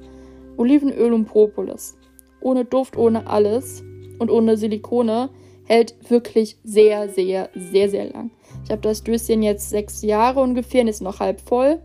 Olivenöl 0.57 1.13
und 1.13 1.25
Propolis. 1.25 1.97
Ohne 2.41 2.65
Duft, 2.65 2.97
ohne 2.97 3.27
alles 3.27 3.84
und 4.19 4.30
ohne 4.30 4.58
Silikone 4.58 5.30
hält 5.65 5.95
wirklich 6.10 6.58
sehr, 6.63 7.10
sehr, 7.10 7.49
sehr, 7.56 7.89
sehr 7.89 8.06
lang. 8.06 8.32
Ich 8.65 8.71
habe 8.71 8.82
das 8.82 9.04
Döschen 9.04 9.43
jetzt 9.43 9.69
sechs 9.69 10.01
Jahre 10.01 10.41
ungefähr 10.41 10.82
und 10.82 10.88
ist 10.88 11.01
noch 11.01 11.19
halb 11.19 11.41
voll. 11.41 11.80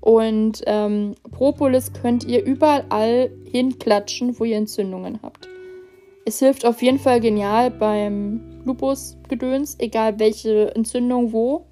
Und 0.00 0.62
ähm, 0.66 1.14
Propolis 1.32 1.92
könnt 1.92 2.24
ihr 2.24 2.44
überall 2.44 3.30
hinklatschen, 3.50 4.38
wo 4.38 4.44
ihr 4.44 4.56
Entzündungen 4.56 5.18
habt. 5.22 5.48
Es 6.24 6.38
hilft 6.38 6.64
auf 6.64 6.82
jeden 6.82 6.98
Fall 6.98 7.20
genial 7.20 7.70
beim 7.70 8.62
Lupus-Gedöns, 8.64 9.76
egal 9.78 10.18
welche 10.18 10.74
Entzündung 10.74 11.32
wo. 11.32 11.64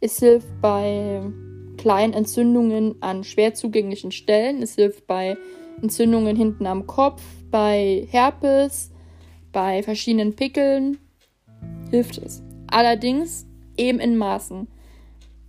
Es 0.00 0.18
hilft 0.18 0.48
bei 0.60 1.22
kleinen 1.76 2.14
Entzündungen 2.14 2.96
an 3.00 3.24
schwer 3.24 3.54
zugänglichen 3.54 4.10
Stellen. 4.10 4.62
Es 4.62 4.74
hilft 4.74 5.06
bei 5.06 5.36
Entzündungen 5.82 6.36
hinten 6.36 6.66
am 6.66 6.86
Kopf, 6.86 7.22
bei 7.50 8.06
Herpes, 8.10 8.90
bei 9.52 9.82
verschiedenen 9.82 10.34
Pickeln. 10.34 10.98
Hilft 11.90 12.18
es. 12.18 12.42
Allerdings 12.68 13.46
eben 13.76 13.98
in 13.98 14.16
Maßen. 14.16 14.68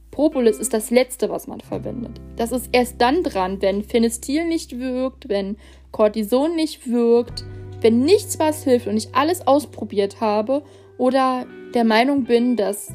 Propolis 0.09 0.57
ist 0.57 0.73
das 0.73 0.91
Letzte, 0.91 1.29
was 1.29 1.47
man 1.47 1.61
verwendet. 1.61 2.19
Das 2.35 2.51
ist 2.51 2.69
erst 2.71 2.99
dann 2.99 3.23
dran, 3.23 3.61
wenn 3.61 3.83
Phenestil 3.83 4.45
nicht 4.45 4.77
wirkt, 4.77 5.29
wenn 5.29 5.57
Cortison 5.91 6.55
nicht 6.55 6.89
wirkt, 6.89 7.45
wenn 7.79 8.01
nichts 8.01 8.37
was 8.37 8.63
hilft 8.63 8.87
und 8.87 8.97
ich 8.97 9.15
alles 9.15 9.47
ausprobiert 9.47 10.19
habe 10.19 10.63
oder 10.97 11.45
der 11.73 11.85
Meinung 11.85 12.25
bin, 12.25 12.57
dass 12.57 12.91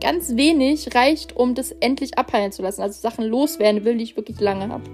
ganz 0.00 0.36
wenig 0.36 0.94
reicht, 0.94 1.36
um 1.36 1.54
das 1.54 1.72
endlich 1.72 2.18
abheilen 2.18 2.52
zu 2.52 2.62
lassen. 2.62 2.82
Also 2.82 3.00
Sachen 3.00 3.24
loswerden 3.24 3.84
will, 3.84 3.96
die 3.96 4.04
ich 4.04 4.16
wirklich 4.16 4.40
lange 4.40 4.68
habe. 4.68 4.84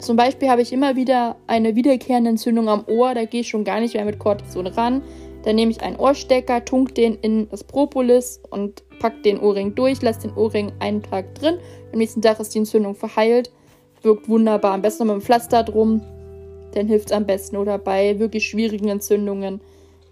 Zum 0.00 0.16
Beispiel 0.16 0.48
habe 0.48 0.62
ich 0.62 0.72
immer 0.72 0.96
wieder 0.96 1.36
eine 1.46 1.76
wiederkehrende 1.76 2.30
Entzündung 2.30 2.68
am 2.68 2.84
Ohr, 2.86 3.14
da 3.14 3.26
gehe 3.26 3.42
ich 3.42 3.48
schon 3.48 3.64
gar 3.64 3.80
nicht 3.80 3.94
mehr 3.94 4.04
mit 4.06 4.18
Cortison 4.18 4.66
ran. 4.66 5.02
Dann 5.42 5.56
nehme 5.56 5.70
ich 5.70 5.82
einen 5.82 5.96
Ohrstecker, 5.96 6.64
tunk 6.64 6.94
den 6.94 7.16
in 7.16 7.48
das 7.50 7.64
Propolis 7.64 8.40
und 8.50 8.82
pack 8.98 9.22
den 9.22 9.38
Ohrring 9.38 9.74
durch, 9.74 10.00
lasse 10.02 10.28
den 10.28 10.36
Ohrring 10.36 10.72
einen 10.78 11.02
Tag 11.02 11.34
drin. 11.34 11.58
Am 11.92 11.98
nächsten 11.98 12.22
Tag 12.22 12.40
ist 12.40 12.54
die 12.54 12.58
Entzündung 12.58 12.94
verheilt. 12.94 13.50
Wirkt 14.02 14.28
wunderbar. 14.28 14.72
Am 14.72 14.82
besten 14.82 15.04
noch 15.04 15.14
mit 15.14 15.14
einem 15.14 15.22
Pflaster 15.22 15.62
drum. 15.62 16.02
Dann 16.74 16.86
hilft 16.86 17.06
es 17.06 17.12
am 17.12 17.26
besten. 17.26 17.56
Oder 17.56 17.78
bei 17.78 18.18
wirklich 18.18 18.46
schwierigen 18.46 18.88
Entzündungen. 18.88 19.60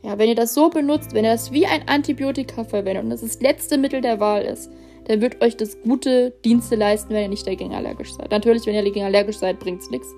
Ja, 0.03 0.19
wenn 0.19 0.29
ihr 0.29 0.35
das 0.35 0.55
so 0.55 0.71
benutzt, 0.71 1.13
wenn 1.13 1.25
ihr 1.25 1.33
das 1.33 1.53
wie 1.53 1.67
ein 1.67 1.87
Antibiotika 1.89 2.65
verwendet 2.65 3.05
und 3.05 3.11
das 3.11 3.21
das 3.21 3.41
letzte 3.41 3.79
Mittel 3.79 4.01
der 4.01 4.21
Wahl 4.21 4.43
ist, 4.43 4.71
dann 5.09 5.21
wird 5.21 5.43
euch 5.43 5.57
das 5.57 5.81
gute 5.83 6.33
Dienste 6.45 6.77
leisten, 6.77 7.13
wenn 7.15 7.23
ihr 7.23 7.29
nicht 7.29 7.47
dagegen 7.47 7.75
allergisch 7.75 8.13
seid. 8.13 8.31
Natürlich, 8.31 8.67
wenn 8.67 8.75
ihr 8.75 8.85
dagegen 8.85 9.07
allergisch 9.07 9.39
seid, 9.39 9.59
bringt 9.59 9.81
es 9.81 9.91
nichts. 9.91 10.15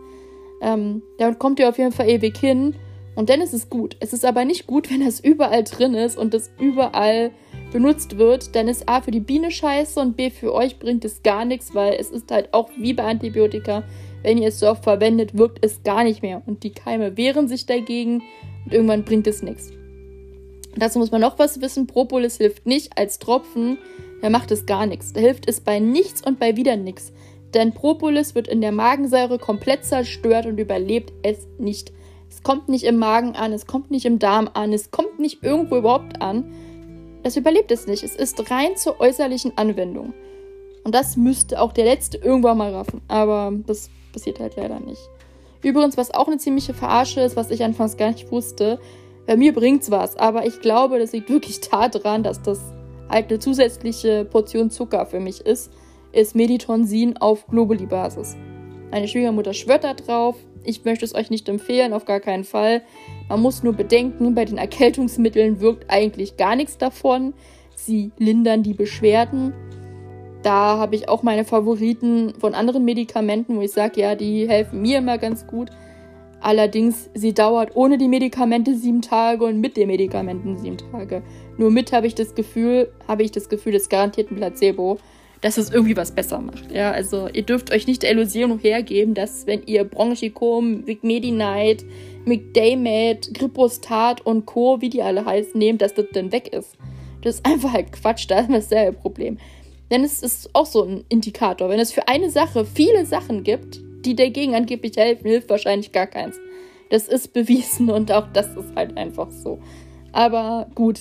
Ähm, 0.61 1.03
damit 1.19 1.39
kommt 1.39 1.59
ihr 1.59 1.69
auf 1.69 1.79
jeden 1.79 1.93
Fall 1.93 2.09
ewig 2.09 2.37
hin. 2.37 2.75
Und 3.15 3.29
dann 3.31 3.41
ist 3.41 3.55
es 3.55 3.71
gut. 3.71 3.97
Es 4.01 4.13
ist 4.13 4.25
aber 4.25 4.45
nicht 4.45 4.67
gut, 4.67 4.91
wenn 4.93 5.05
das 5.05 5.21
überall 5.21 5.65
drin 5.65 5.95
ist 5.95 6.19
und 6.19 6.35
das 6.35 6.51
überall 6.59 7.31
benutzt 7.73 8.19
wird. 8.19 8.55
Dann 8.57 8.69
ist 8.69 8.89
A 8.89 9.01
für 9.01 9.13
die 9.13 9.21
Biene 9.21 9.51
scheiße 9.51 10.01
und 10.01 10.17
B 10.17 10.31
für 10.31 10.53
euch 10.53 10.79
bringt 10.79 11.05
es 11.05 11.23
gar 11.23 11.45
nichts, 11.45 11.75
weil 11.75 11.95
es 11.95 12.11
ist 12.11 12.31
halt 12.31 12.53
auch 12.53 12.71
wie 12.77 12.93
bei 12.93 13.05
Antibiotika. 13.05 13.85
Wenn 14.23 14.39
ihr 14.39 14.49
es 14.49 14.59
so 14.59 14.69
oft 14.69 14.85
verwendet, 14.85 15.39
wirkt 15.39 15.65
es 15.65 15.83
gar 15.83 16.05
nicht 16.05 16.23
mehr. 16.23 16.43
Und 16.47 16.63
die 16.65 16.73
Keime 16.73 17.17
wehren 17.17 17.49
sich 17.49 17.67
dagegen 17.67 18.23
und 18.65 18.75
irgendwann 18.75 19.05
bringt 19.05 19.27
es 19.27 19.43
nichts. 19.43 19.73
Dazu 20.77 20.99
muss 20.99 21.11
man 21.11 21.21
noch 21.21 21.39
was 21.39 21.61
wissen. 21.61 21.87
Propolis 21.87 22.37
hilft 22.37 22.67
nicht 22.67 22.97
als 22.99 23.19
Tropfen. 23.19 23.79
Da 24.23 24.31
macht 24.31 24.51
es 24.51 24.67
gar 24.67 24.87
nichts. 24.87 25.13
Da 25.13 25.21
hilft 25.21 25.49
es 25.49 25.61
bei 25.61 25.79
nichts 25.79 26.25
und 26.25 26.39
bei 26.39 26.57
wieder 26.57 26.77
nichts. 26.77 27.13
Denn 27.55 27.73
Propolis 27.73 28.35
wird 28.35 28.49
in 28.49 28.61
der 28.61 28.73
Magensäure 28.73 29.39
komplett 29.39 29.85
zerstört 29.85 30.47
und 30.47 30.59
überlebt 30.59 31.13
es 31.23 31.49
nicht. 31.59 31.93
Es 32.29 32.43
kommt 32.43 32.69
nicht 32.69 32.85
im 32.85 32.99
Magen 32.99 33.35
an, 33.35 33.53
es 33.53 33.67
kommt 33.67 33.91
nicht 33.91 34.05
im 34.05 34.19
Darm 34.19 34.49
an, 34.55 34.73
es 34.73 34.91
kommt 34.91 35.19
nicht 35.19 35.43
irgendwo 35.43 35.77
überhaupt 35.77 36.23
an. 36.23 36.53
Das 37.23 37.37
überlebt 37.37 37.73
es 37.73 37.87
nicht. 37.87 38.03
Es 38.03 38.15
ist 38.15 38.51
rein 38.51 38.77
zur 38.77 39.01
äußerlichen 39.01 39.53
Anwendung. 39.57 40.15
Und 40.85 40.95
das 40.95 41.17
müsste 41.17 41.61
auch 41.61 41.73
der 41.73 41.85
Letzte 41.85 42.19
irgendwann 42.19 42.59
mal 42.59 42.73
raffen. 42.73 43.01
Aber 43.09 43.53
das 43.67 43.91
passiert 44.13 44.39
halt 44.41 44.57
leider 44.57 44.81
nicht. 44.81 45.01
Übrigens, 45.63 45.97
was 45.97 46.13
auch 46.13 46.29
eine 46.29 46.39
ziemliche 46.39 46.73
Verarsche 46.73 47.21
ist, 47.21 47.37
was 47.37 47.51
ich 47.51 47.65
anfangs 47.65 47.97
gar 47.97 48.11
nicht 48.13 48.31
wusste, 48.31 48.79
bei 49.27 49.37
mir 49.37 49.53
bringt's 49.53 49.91
was, 49.91 50.17
aber 50.17 50.47
ich 50.47 50.61
glaube, 50.61 50.99
das 50.99 51.13
liegt 51.13 51.29
wirklich 51.29 51.61
daran, 51.61 52.23
dass 52.23 52.43
das 52.43 52.59
halt 53.11 53.29
eine 53.29 53.39
zusätzliche 53.39 54.25
Portion 54.25 54.71
Zucker 54.71 55.05
für 55.05 55.21
mich 55.21 55.41
ist, 55.41 55.71
ist 56.13 56.35
Meditonsin 56.35 57.17
auf 57.17 57.47
Globuli-Basis. 57.47 58.37
Meine 58.91 59.09
Schwiegermutter 59.09 59.55
schwört 59.55 59.85
da 59.85 59.95
drauf, 59.95 60.37
ich 60.65 60.85
möchte 60.85 61.05
es 61.05 61.15
euch 61.15 61.31
nicht 61.31 61.49
empfehlen, 61.49 61.93
auf 61.93 62.05
gar 62.05 62.21
keinen 62.21 62.45
Fall. 62.45 62.83
Man 63.29 63.41
muss 63.41 63.63
nur 63.63 63.73
bedenken, 63.73 64.35
bei 64.35 64.45
den 64.45 64.59
Erkältungsmitteln 64.59 65.61
wirkt 65.61 65.91
eigentlich 65.91 66.37
gar 66.37 66.57
nichts 66.57 66.77
davon. 66.79 67.35
Sie 67.75 68.11
lindern 68.19 68.63
die 68.63 68.75
Beschwerden. 68.75 69.55
Da 70.43 70.79
habe 70.79 70.97
ich 70.97 71.09
auch 71.09 71.23
meine 71.23 71.45
Favoriten 71.45 72.35
von 72.39 72.55
anderen 72.55 72.85
Medikamenten, 72.85 73.57
wo 73.57 73.63
ich 73.63 73.73
sage, 73.73 74.01
ja, 74.01 74.15
die 74.15 74.49
helfen 74.49 74.83
mir 74.83 74.99
immer 74.99 75.19
ganz 75.19 75.47
gut. 75.47 75.71
Allerdings, 76.41 77.11
sie 77.15 77.35
dauert 77.35 77.77
ohne 77.77 77.99
die 77.99 78.09
Medikamente 78.09 78.75
sieben 78.75 79.03
Tage 79.03 79.45
und 79.45 79.61
mit 79.61 79.77
den 79.77 79.89
Medikamenten 79.89 80.59
sieben 80.59 80.79
Tage. 80.79 81.23
Nur 81.59 81.71
mit 81.71 81.93
habe 81.93 82.07
ich 82.07 82.15
das 82.15 82.35
Gefühl, 82.35 82.91
habe 83.07 83.23
ich 83.23 83.31
das 83.31 83.49
Gefühl, 83.49 83.73
das 83.73 83.89
garantiert 83.89 84.31
ein 84.31 84.37
Placebo 84.37 84.99
dass 85.41 85.57
es 85.57 85.71
irgendwie 85.71 85.97
was 85.97 86.13
besser 86.13 86.41
macht. 86.41 86.71
Ja, 86.71 86.91
also 86.91 87.29
ihr 87.33 87.43
dürft 87.43 87.73
euch 87.73 87.87
nicht 87.87 88.03
der 88.03 88.11
Illusion 88.11 88.59
hergeben, 88.59 89.15
dass 89.15 89.47
wenn 89.47 89.63
ihr 89.65 89.85
Bronchicum, 89.85 90.87
Vigmedinite, 90.87 91.85
McDaymate, 92.27 93.33
Gripostat 93.33 94.21
und 94.27 94.47
Co., 94.47 94.81
wie 94.81 94.91
die 94.91 95.03
alle 95.03 95.25
heißen, 95.25 95.59
nehmt, 95.59 95.81
dass 95.81 95.95
das 95.95 96.07
dann 96.13 96.33
weg 96.33 96.53
ist. 96.53 96.77
Das 97.23 97.37
ist 97.37 97.47
einfach 97.47 97.73
halt 97.73 97.93
Quatsch, 97.93 98.27
da 98.29 98.41
ist 98.41 98.51
dasselbe 98.51 98.99
Problem. 98.99 99.39
Denn 99.91 100.05
es 100.05 100.23
ist 100.23 100.51
auch 100.53 100.67
so 100.67 100.85
ein 100.85 101.05
Indikator. 101.09 101.69
Wenn 101.69 101.81
es 101.81 101.93
für 101.93 102.07
eine 102.07 102.31
Sache 102.31 102.65
viele 102.65 103.07
Sachen 103.07 103.43
gibt, 103.43 103.81
die 104.05 104.17
dagegen 104.17 104.55
angeblich 104.55 104.97
helfen, 104.97 105.29
hilft 105.29 105.51
wahrscheinlich 105.51 105.93
gar 105.93 106.07
keins. 106.07 106.39
Das 106.91 107.09
ist 107.09 107.33
bewiesen 107.33 107.91
und 107.91 108.13
auch 108.13 108.27
das 108.33 108.49
ist 108.57 108.75
halt 108.75 108.97
einfach 108.97 109.31
so. 109.31 109.61
Aber 110.13 110.69
gut, 110.75 111.01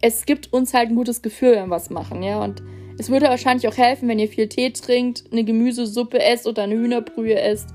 es 0.00 0.26
gibt 0.26 0.52
uns 0.52 0.74
halt 0.74 0.90
ein 0.90 0.96
gutes 0.96 1.22
Gefühl, 1.22 1.52
wenn 1.52 1.68
wir 1.68 1.76
was 1.76 1.90
machen, 1.90 2.22
ja. 2.22 2.42
Und 2.42 2.62
es 2.98 3.10
würde 3.10 3.26
wahrscheinlich 3.26 3.68
auch 3.68 3.76
helfen, 3.76 4.08
wenn 4.08 4.18
ihr 4.18 4.28
viel 4.28 4.48
Tee 4.48 4.70
trinkt, 4.70 5.24
eine 5.30 5.44
Gemüsesuppe 5.44 6.20
esst 6.20 6.46
oder 6.46 6.62
eine 6.62 6.74
Hühnerbrühe 6.74 7.38
esst 7.38 7.68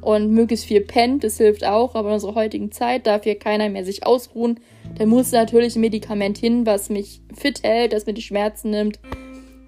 und 0.00 0.32
möglichst 0.32 0.66
viel 0.66 0.80
pennt. 0.80 1.24
Das 1.24 1.38
hilft 1.38 1.64
auch, 1.64 1.94
aber 1.94 2.08
in 2.08 2.14
unserer 2.14 2.34
heutigen 2.34 2.72
Zeit 2.72 3.06
darf 3.06 3.24
hier 3.24 3.38
keiner 3.38 3.68
mehr 3.68 3.84
sich 3.84 4.06
ausruhen. 4.06 4.60
Da 4.98 5.06
muss 5.06 5.32
natürlich 5.32 5.76
ein 5.76 5.80
Medikament 5.80 6.38
hin, 6.38 6.66
was 6.66 6.90
mich 6.90 7.20
fit 7.34 7.62
hält, 7.62 7.92
das 7.92 8.06
mir 8.06 8.14
die 8.14 8.22
Schmerzen 8.22 8.70
nimmt. 8.70 8.98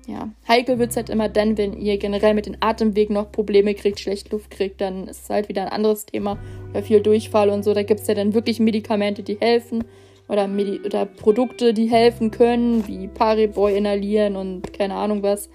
Ja, 0.07 0.29
heikel 0.47 0.79
wird 0.79 0.91
es 0.91 0.97
halt 0.97 1.09
immer 1.09 1.29
dann, 1.29 1.57
wenn 1.57 1.73
ihr 1.73 1.97
generell 1.97 2.35
mit 2.35 2.47
den 2.47 2.59
Atemwegen 2.61 3.15
noch 3.15 3.33
Probleme 3.33 3.75
kriegt, 3.75 4.01
schlecht 4.01 4.31
Luft 4.33 4.51
kriegt, 4.51 4.81
dann 4.81 5.09
ist 5.09 5.25
es 5.25 5.31
halt 5.31 5.49
wieder 5.49 5.63
ein 5.63 5.73
anderes 5.73 6.05
Thema. 6.05 6.39
Oder 6.71 6.83
viel 6.83 7.01
Durchfall 7.01 7.49
und 7.49 7.63
so. 7.63 7.73
Da 7.73 7.83
gibt 7.83 8.01
es 8.01 8.07
ja 8.07 8.15
dann 8.15 8.35
wirklich 8.35 8.61
Medikamente, 8.61 9.23
die 9.23 9.39
helfen 9.41 9.85
oder, 10.29 10.47
Medi 10.47 10.81
oder 10.85 11.07
Produkte, 11.07 11.75
die 11.75 11.87
helfen 11.87 12.31
können, 12.31 12.87
wie 12.87 13.09
Pariboy 13.09 13.77
inhalieren 13.77 14.37
und 14.37 14.73
keine 14.73 14.95
Ahnung 14.95 15.23
was. 15.23 15.49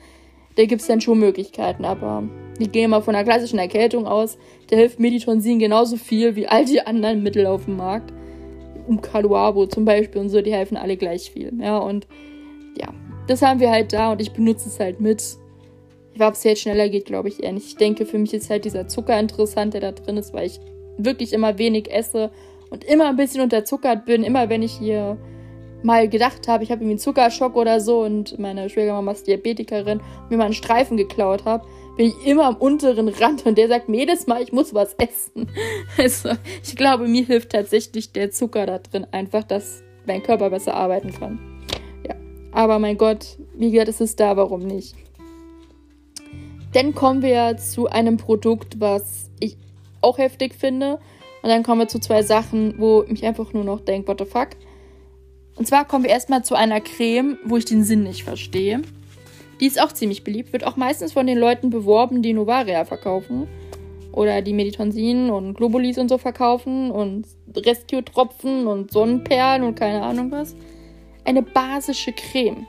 Da 0.55 0.65
gibt 0.65 0.81
es 0.81 0.87
dann 0.87 1.01
schon 1.01 1.19
Möglichkeiten, 1.19 1.85
aber 1.85 2.23
ich 2.57 2.71
gehe 2.71 2.87
mal 2.87 3.01
von 3.01 3.15
einer 3.15 3.23
klassischen 3.23 3.59
Erkältung 3.59 4.05
aus. 4.05 4.37
Da 4.67 4.75
hilft 4.75 4.99
Meditonsin 4.99 5.59
genauso 5.59 5.95
viel 5.95 6.35
wie 6.35 6.47
all 6.47 6.65
die 6.65 6.81
anderen 6.81 7.23
Mittel 7.23 7.45
auf 7.45 7.65
dem 7.65 7.77
Markt. 7.77 8.11
Um 8.87 9.01
Caluabo 9.01 9.67
zum 9.67 9.85
Beispiel 9.85 10.19
und 10.19 10.29
so, 10.29 10.41
die 10.41 10.51
helfen 10.51 10.75
alle 10.75 10.97
gleich 10.97 11.31
viel. 11.31 11.53
Ja, 11.61 11.77
und 11.77 12.07
ja, 12.77 12.89
das 13.29 13.43
haben 13.43 13.59
wir 13.59 13.69
halt 13.69 13.93
da 13.93 14.11
und 14.11 14.21
ich 14.21 14.31
benutze 14.31 14.69
es 14.69 14.79
halt 14.79 14.99
mit. 14.99 15.37
Ob 16.19 16.33
es 16.33 16.43
jetzt 16.43 16.61
schneller 16.61 16.89
geht, 16.89 17.05
glaube 17.05 17.29
ich 17.29 17.43
eher 17.43 17.53
nicht. 17.53 17.67
Ich 17.67 17.77
denke, 17.77 18.05
für 18.05 18.17
mich 18.17 18.33
ist 18.33 18.49
halt 18.49 18.65
dieser 18.65 18.87
Zucker 18.87 19.17
interessant, 19.19 19.75
der 19.75 19.81
da 19.81 19.91
drin 19.91 20.17
ist, 20.17 20.33
weil 20.33 20.47
ich 20.47 20.59
wirklich 20.97 21.31
immer 21.31 21.57
wenig 21.59 21.91
esse 21.91 22.31
und 22.71 22.83
immer 22.83 23.07
ein 23.07 23.15
bisschen 23.15 23.41
unterzuckert 23.41 24.05
bin, 24.05 24.23
immer 24.23 24.49
wenn 24.49 24.63
ich 24.63 24.73
hier 24.73 25.17
mal 25.83 26.09
gedacht 26.09 26.47
habe, 26.47 26.63
ich 26.63 26.71
habe 26.71 26.81
irgendwie 26.81 26.93
einen 26.93 26.99
Zuckerschock 26.99 27.55
oder 27.55 27.79
so 27.79 28.01
und 28.01 28.37
meine 28.37 28.69
Schwiegermama 28.69 29.11
ist 29.11 29.27
Diabetikerin 29.27 29.99
und 29.99 30.29
mir 30.29 30.37
mal 30.37 30.45
einen 30.45 30.53
Streifen 30.53 30.97
geklaut 30.97 31.45
habe, 31.45 31.65
bin 31.95 32.07
ich 32.07 32.27
immer 32.27 32.45
am 32.45 32.57
unteren 32.57 33.07
Rand 33.07 33.45
und 33.45 33.57
der 33.57 33.69
sagt 33.69 33.87
mir 33.87 33.99
jedes 33.99 34.27
Mal, 34.27 34.41
ich 34.41 34.51
muss 34.51 34.73
was 34.73 34.95
essen. 34.95 35.49
Also 35.97 36.31
ich 36.63 36.75
glaube, 36.75 37.07
mir 37.07 37.23
hilft 37.23 37.51
tatsächlich 37.51 38.11
der 38.11 38.31
Zucker 38.31 38.65
da 38.65 38.79
drin 38.79 39.05
einfach, 39.11 39.43
dass 39.43 39.83
mein 40.05 40.23
Körper 40.23 40.49
besser 40.49 40.73
arbeiten 40.73 41.13
kann. 41.13 41.58
Aber 42.51 42.79
mein 42.79 42.97
Gott, 42.97 43.37
wie 43.55 43.71
gesagt, 43.71 43.89
es 43.89 44.01
ist 44.01 44.19
da, 44.19 44.35
warum 44.37 44.61
nicht? 44.61 44.95
Dann 46.73 46.93
kommen 46.93 47.21
wir 47.21 47.57
zu 47.57 47.87
einem 47.87 48.17
Produkt, 48.17 48.79
was 48.79 49.29
ich 49.39 49.57
auch 50.01 50.17
heftig 50.17 50.55
finde 50.55 50.99
und 51.41 51.49
dann 51.49 51.63
kommen 51.63 51.81
wir 51.81 51.87
zu 51.87 51.99
zwei 51.99 52.21
Sachen, 52.21 52.75
wo 52.77 53.03
ich 53.07 53.25
einfach 53.25 53.53
nur 53.53 53.63
noch 53.63 53.79
denke, 53.81 54.07
what 54.09 54.19
the 54.19 54.25
fuck. 54.25 54.49
Und 55.55 55.67
zwar 55.67 55.85
kommen 55.85 56.03
wir 56.03 56.11
erstmal 56.11 56.43
zu 56.43 56.55
einer 56.55 56.81
Creme, 56.81 57.37
wo 57.45 57.57
ich 57.57 57.65
den 57.65 57.83
Sinn 57.83 58.03
nicht 58.03 58.23
verstehe. 58.23 58.81
Die 59.59 59.65
ist 59.65 59.81
auch 59.81 59.91
ziemlich 59.91 60.23
beliebt, 60.23 60.53
wird 60.53 60.65
auch 60.65 60.77
meistens 60.77 61.13
von 61.13 61.27
den 61.27 61.37
Leuten 61.37 61.69
beworben, 61.69 62.21
die 62.21 62.33
Novaria 62.33 62.85
verkaufen. 62.85 63.47
Oder 64.11 64.41
die 64.41 64.53
Meditonsin 64.53 65.29
und 65.29 65.53
Globulis 65.53 65.97
und 65.97 66.09
so 66.09 66.17
verkaufen 66.17 66.91
und 66.91 67.25
Rescue-Tropfen 67.55 68.67
und 68.67 68.91
Sonnenperlen 68.91 69.63
und 69.63 69.75
keine 69.75 70.01
Ahnung 70.01 70.31
was. 70.31 70.55
Eine 71.29 71.43
basische 71.43 72.11
Creme. 72.11 72.65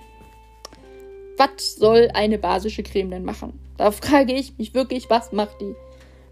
Was 1.38 1.76
soll 1.76 2.10
eine 2.12 2.36
basische 2.36 2.82
Creme 2.82 3.08
denn 3.08 3.24
machen? 3.24 3.58
Da 3.78 3.90
frage 3.90 4.34
ich 4.34 4.58
mich 4.58 4.74
wirklich, 4.74 5.08
was 5.08 5.32
macht 5.32 5.62
die? 5.62 5.74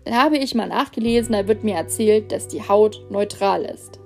Dann 0.04 0.14
habe 0.14 0.36
ich 0.36 0.54
mal 0.54 0.68
nachgelesen, 0.68 1.32
da 1.32 1.48
wird 1.48 1.64
mir 1.64 1.76
erzählt, 1.76 2.30
dass 2.30 2.46
die 2.46 2.60
Haut 2.60 3.02
neutral 3.08 3.64
ist 3.64 3.98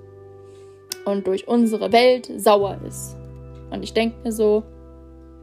und 1.03 1.27
durch 1.27 1.49
unsere 1.49 1.91
Welt 1.91 2.31
sauer 2.37 2.79
ist. 2.87 3.17
Und 3.71 3.83
ich 3.83 3.93
denke 3.93 4.15
mir 4.23 4.31
so, 4.31 4.63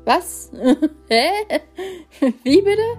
was? 0.07 0.51
Hä? 1.11 1.29
Wie 2.45 2.63
bitte? 2.63 2.97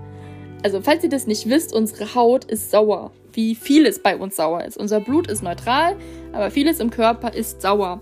Also, 0.62 0.82
falls 0.82 1.04
ihr 1.04 1.10
das 1.10 1.26
nicht 1.26 1.50
wisst, 1.50 1.74
unsere 1.74 2.14
Haut 2.14 2.46
ist 2.46 2.70
sauer. 2.70 3.14
Wie 3.34 3.56
vieles 3.56 3.98
bei 3.98 4.16
uns 4.16 4.36
sauer 4.36 4.64
ist. 4.64 4.78
Unser 4.78 5.00
Blut 5.00 5.26
ist 5.26 5.42
neutral, 5.42 5.96
aber 6.34 6.52
vieles 6.52 6.80
im 6.80 6.92
Körper 6.92 7.34
ist 7.34 7.64
sauer. 7.64 8.00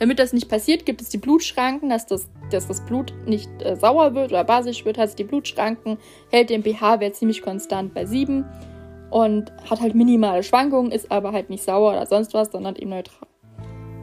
Damit 0.00 0.18
das 0.18 0.32
nicht 0.32 0.48
passiert, 0.48 0.86
gibt 0.86 1.02
es 1.02 1.10
die 1.10 1.18
Blutschranken, 1.18 1.90
dass 1.90 2.06
das, 2.06 2.26
dass 2.50 2.66
das 2.66 2.80
Blut 2.86 3.12
nicht 3.26 3.50
äh, 3.62 3.76
sauer 3.76 4.14
wird 4.14 4.30
oder 4.30 4.44
basisch 4.44 4.86
wird, 4.86 4.96
hat 4.96 5.10
es 5.10 5.14
die 5.14 5.24
Blutschranken, 5.24 5.98
hält 6.30 6.48
den 6.48 6.64
pH-Wert 6.64 7.14
ziemlich 7.14 7.42
konstant 7.42 7.92
bei 7.92 8.06
7 8.06 8.46
und 9.10 9.52
hat 9.68 9.82
halt 9.82 9.94
minimale 9.94 10.42
Schwankungen, 10.42 10.90
ist 10.90 11.12
aber 11.12 11.32
halt 11.32 11.50
nicht 11.50 11.62
sauer 11.62 11.92
oder 11.92 12.06
sonst 12.06 12.32
was, 12.32 12.50
sondern 12.50 12.76
eben 12.76 12.88
neutral. 12.88 13.28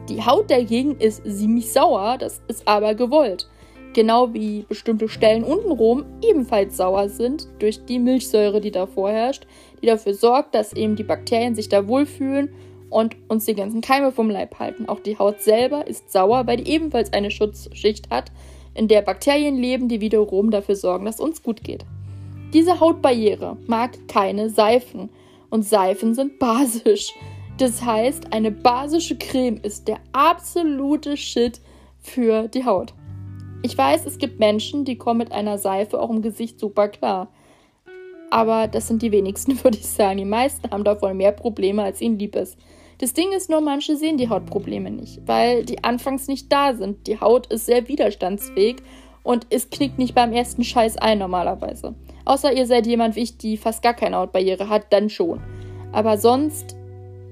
Die 0.08 0.24
Haut 0.24 0.52
dagegen 0.52 0.96
ist 1.00 1.24
ziemlich 1.24 1.72
sauer, 1.72 2.16
das 2.16 2.42
ist 2.46 2.68
aber 2.68 2.94
gewollt. 2.94 3.48
Genau 3.92 4.32
wie 4.32 4.66
bestimmte 4.68 5.08
Stellen 5.08 5.42
untenrum 5.42 6.04
ebenfalls 6.22 6.76
sauer 6.76 7.08
sind 7.08 7.48
durch 7.58 7.84
die 7.86 7.98
Milchsäure, 7.98 8.60
die 8.60 8.70
da 8.70 8.86
vorherrscht, 8.86 9.48
die 9.82 9.86
dafür 9.86 10.14
sorgt, 10.14 10.54
dass 10.54 10.74
eben 10.74 10.94
die 10.94 11.02
Bakterien 11.02 11.56
sich 11.56 11.68
da 11.68 11.88
wohlfühlen 11.88 12.54
und 12.90 13.16
uns 13.28 13.44
die 13.44 13.54
ganzen 13.54 13.80
Keime 13.80 14.12
vom 14.12 14.30
Leib 14.30 14.58
halten. 14.58 14.88
Auch 14.88 15.00
die 15.00 15.18
Haut 15.18 15.40
selber 15.40 15.86
ist 15.86 16.10
sauer, 16.10 16.46
weil 16.46 16.58
die 16.58 16.70
ebenfalls 16.70 17.12
eine 17.12 17.30
Schutzschicht 17.30 18.10
hat, 18.10 18.30
in 18.74 18.88
der 18.88 19.02
Bakterien 19.02 19.56
leben, 19.56 19.88
die 19.88 20.00
wiederum 20.00 20.50
dafür 20.50 20.76
sorgen, 20.76 21.04
dass 21.04 21.20
uns 21.20 21.42
gut 21.42 21.64
geht. 21.64 21.84
Diese 22.54 22.80
Hautbarriere 22.80 23.56
mag 23.66 24.08
keine 24.08 24.50
Seifen 24.50 25.10
und 25.50 25.64
Seifen 25.64 26.14
sind 26.14 26.38
basisch. 26.38 27.12
Das 27.58 27.84
heißt, 27.84 28.32
eine 28.32 28.50
basische 28.50 29.16
Creme 29.16 29.58
ist 29.62 29.88
der 29.88 29.98
absolute 30.12 31.16
Shit 31.16 31.60
für 31.98 32.48
die 32.48 32.64
Haut. 32.64 32.94
Ich 33.62 33.76
weiß, 33.76 34.06
es 34.06 34.18
gibt 34.18 34.38
Menschen, 34.38 34.84
die 34.84 34.96
kommen 34.96 35.18
mit 35.18 35.32
einer 35.32 35.58
Seife 35.58 36.00
auch 36.00 36.10
im 36.10 36.22
Gesicht 36.22 36.60
super 36.60 36.88
klar. 36.88 37.28
Aber 38.30 38.68
das 38.68 38.86
sind 38.86 39.02
die 39.02 39.12
wenigsten, 39.12 39.52
würde 39.64 39.78
ich 39.78 39.86
sagen. 39.86 40.18
Die 40.18 40.24
meisten 40.24 40.70
haben 40.70 40.84
davon 40.84 41.16
mehr 41.16 41.32
Probleme, 41.32 41.82
als 41.82 42.00
ihnen 42.00 42.18
lieb 42.18 42.36
ist. 42.36 42.56
Das 42.98 43.12
Ding 43.12 43.32
ist 43.32 43.48
nur, 43.48 43.60
manche 43.60 43.96
sehen 43.96 44.16
die 44.16 44.28
Hautprobleme 44.28 44.90
nicht, 44.90 45.20
weil 45.26 45.64
die 45.64 45.84
anfangs 45.84 46.26
nicht 46.26 46.52
da 46.52 46.74
sind. 46.74 47.06
Die 47.06 47.20
Haut 47.20 47.46
ist 47.46 47.66
sehr 47.66 47.86
widerstandsfähig 47.86 48.76
und 49.22 49.46
es 49.50 49.70
knickt 49.70 49.98
nicht 49.98 50.16
beim 50.16 50.32
ersten 50.32 50.64
Scheiß 50.64 50.96
ein 50.98 51.18
normalerweise. 51.18 51.94
Außer 52.24 52.52
ihr 52.52 52.66
seid 52.66 52.86
jemand 52.86 53.14
wie 53.14 53.22
ich, 53.22 53.38
die 53.38 53.56
fast 53.56 53.82
gar 53.82 53.94
keine 53.94 54.16
Hautbarriere 54.16 54.68
hat, 54.68 54.92
dann 54.92 55.10
schon. 55.10 55.40
Aber 55.92 56.18
sonst 56.18 56.76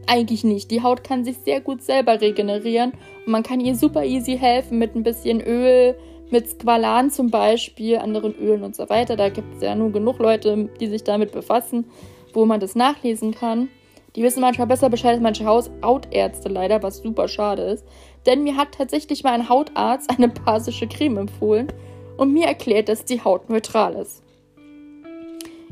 eigentlich 0.07 0.45
nicht. 0.45 0.71
Die 0.71 0.83
Haut 0.83 1.03
kann 1.03 1.25
sich 1.25 1.39
sehr 1.39 1.61
gut 1.61 1.83
selber 1.83 2.21
regenerieren 2.21 2.93
und 3.27 3.33
man 3.33 3.43
kann 3.43 3.61
ihr 3.61 3.75
super 3.75 4.05
easy 4.05 4.39
helfen 4.39 4.79
mit 4.79 4.95
ein 4.95 5.03
bisschen 5.03 5.41
Öl, 5.41 5.97
mit 6.31 6.49
Squalan 6.49 7.11
zum 7.11 7.31
Beispiel, 7.31 7.99
anderen 7.99 8.35
Ölen 8.37 8.63
und 8.63 8.77
so 8.77 8.89
weiter. 8.89 9.17
Da 9.17 9.29
gibt 9.29 9.57
es 9.57 9.63
ja 9.63 9.75
nur 9.75 9.91
genug 9.91 10.19
Leute, 10.19 10.69
die 10.81 10.87
sich 10.87 11.03
damit 11.03 11.33
befassen, 11.33 11.87
wo 12.33 12.47
man 12.47 12.61
das 12.61 12.75
nachlesen 12.75 13.33
kann. 13.33 13.69
Die 14.17 14.23
wissen 14.23 14.41
manchmal 14.41 14.67
besser 14.67 14.89
Bescheid 14.89 15.13
als 15.13 15.23
manche 15.23 15.45
Hautärzte 15.45 16.49
leider, 16.49 16.83
was 16.83 16.99
super 16.99 17.29
schade 17.29 17.63
ist. 17.63 17.85
Denn 18.25 18.43
mir 18.43 18.57
hat 18.57 18.73
tatsächlich 18.73 19.23
mal 19.23 19.35
ein 19.35 19.49
Hautarzt 19.51 20.09
eine 20.11 20.29
basische 20.29 20.89
Creme 20.89 21.19
empfohlen 21.19 21.69
und 22.17 22.33
mir 22.33 22.47
erklärt, 22.47 22.89
dass 22.89 23.05
die 23.05 23.23
Haut 23.23 23.51
neutral 23.51 23.95
ist. 23.95 24.23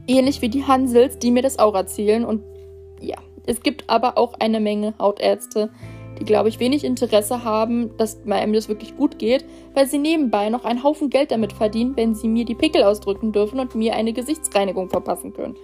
Ähnlich 0.06 0.42
wie 0.42 0.50
die 0.50 0.66
Hansels, 0.66 1.18
die 1.18 1.30
mir 1.30 1.42
das 1.42 1.58
auch 1.58 1.74
erzählen. 1.74 2.26
Und 2.26 2.42
ja, 3.00 3.16
es 3.46 3.62
gibt 3.62 3.88
aber 3.88 4.18
auch 4.18 4.34
eine 4.34 4.60
Menge 4.60 4.92
Hautärzte, 4.98 5.70
die, 6.20 6.24
glaube 6.24 6.50
ich, 6.50 6.60
wenig 6.60 6.84
Interesse 6.84 7.44
haben, 7.44 7.96
dass 7.96 8.20
einem 8.26 8.52
das 8.52 8.68
wirklich 8.68 8.94
gut 8.94 9.18
geht, 9.18 9.46
weil 9.72 9.86
sie 9.86 9.98
nebenbei 9.98 10.50
noch 10.50 10.66
einen 10.66 10.84
Haufen 10.84 11.08
Geld 11.08 11.30
damit 11.30 11.54
verdienen, 11.54 11.96
wenn 11.96 12.14
sie 12.14 12.28
mir 12.28 12.44
die 12.44 12.54
Pickel 12.54 12.84
ausdrücken 12.84 13.32
dürfen 13.32 13.58
und 13.58 13.74
mir 13.74 13.94
eine 13.94 14.12
Gesichtsreinigung 14.12 14.90
verpassen 14.90 15.32
können. 15.32 15.56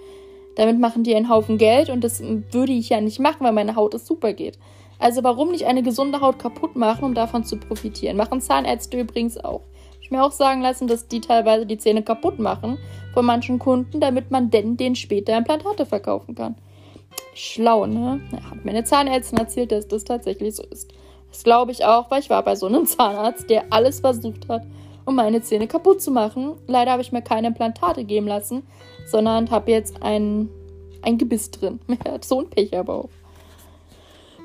Damit 0.57 0.79
machen 0.79 1.05
die 1.05 1.15
einen 1.15 1.29
Haufen 1.29 1.59
Geld 1.59 1.91
und 1.91 2.03
das 2.03 2.23
würde 2.23 2.73
ich 2.73 2.89
ja 2.89 3.01
nicht 3.01 3.21
machen, 3.21 3.45
weil 3.45 3.53
meine 3.53 3.77
Haut 3.77 3.95
es 3.95 4.07
super 4.07 4.33
geht. 4.33 4.59
Also 4.99 5.25
warum 5.25 5.51
nicht 5.51 5.67
eine 5.67 5.83
gesunde 5.83 6.21
Haut 6.21 6.39
kaputt 6.39 6.77
machen, 6.77 7.05
um 7.05 7.15
davon 7.15 7.45
zu 7.45 7.57
profitieren? 7.57 8.17
Machen 8.17 8.41
Zahnärzte 8.41 9.01
übrigens 9.01 9.39
auch. 9.39 9.63
Ich 10.03 10.11
mir 10.11 10.23
auch 10.23 10.33
sagen 10.33 10.61
lassen, 10.61 10.89
dass 10.89 11.09
die 11.09 11.21
teilweise 11.21 11.67
die 11.67 11.79
Zähne 11.79 12.03
kaputt 12.03 12.39
machen 12.39 12.79
von 13.15 13.25
manchen 13.25 13.59
Kunden, 13.59 14.01
damit 14.01 14.31
man 14.31 14.51
denn 14.51 14.77
den 14.77 14.95
später 14.97 15.37
Implantate 15.37 15.87
verkaufen 15.87 16.35
kann. 16.35 16.57
Schlau, 17.35 17.87
ne? 17.87 18.21
Ja, 18.33 18.51
hat 18.51 18.65
mir 18.65 18.73
eine 18.73 18.85
Zahnärztin 18.85 19.39
erzählt, 19.39 19.73
dass 19.73 19.89
das 19.89 20.05
tatsächlich 20.05 20.55
so 20.57 20.65
ist. 20.65 20.93
Das 21.31 21.45
glaube 21.45 21.73
ich 21.73 21.85
auch, 21.85 22.11
weil 22.11 22.21
ich 22.21 22.31
war 22.31 22.43
bei 22.43 22.57
so 22.57 22.67
einem 22.67 22.87
Zahnarzt, 22.87 23.49
der 23.49 23.65
alles 23.71 24.01
versucht 24.01 24.49
hat, 24.49 24.67
um 25.05 25.15
meine 25.15 25.41
Zähne 25.43 25.67
kaputt 25.67 26.03
zu 26.03 26.11
machen. 26.11 26.57
Leider 26.67 26.93
habe 26.93 27.03
ich 27.03 27.13
mir 27.13 27.23
keine 27.23 27.49
Implantate 27.49 28.05
geben 28.05 28.27
lassen, 28.27 28.65
sondern 29.11 29.51
habe 29.51 29.71
jetzt 29.71 30.03
ein, 30.03 30.49
ein 31.03 31.19
Gebiss 31.19 31.51
drin. 31.51 31.81
So 32.23 32.41
ein 32.41 32.51
Pech 32.51 32.77
aber 32.77 32.95
auch. 33.05 33.11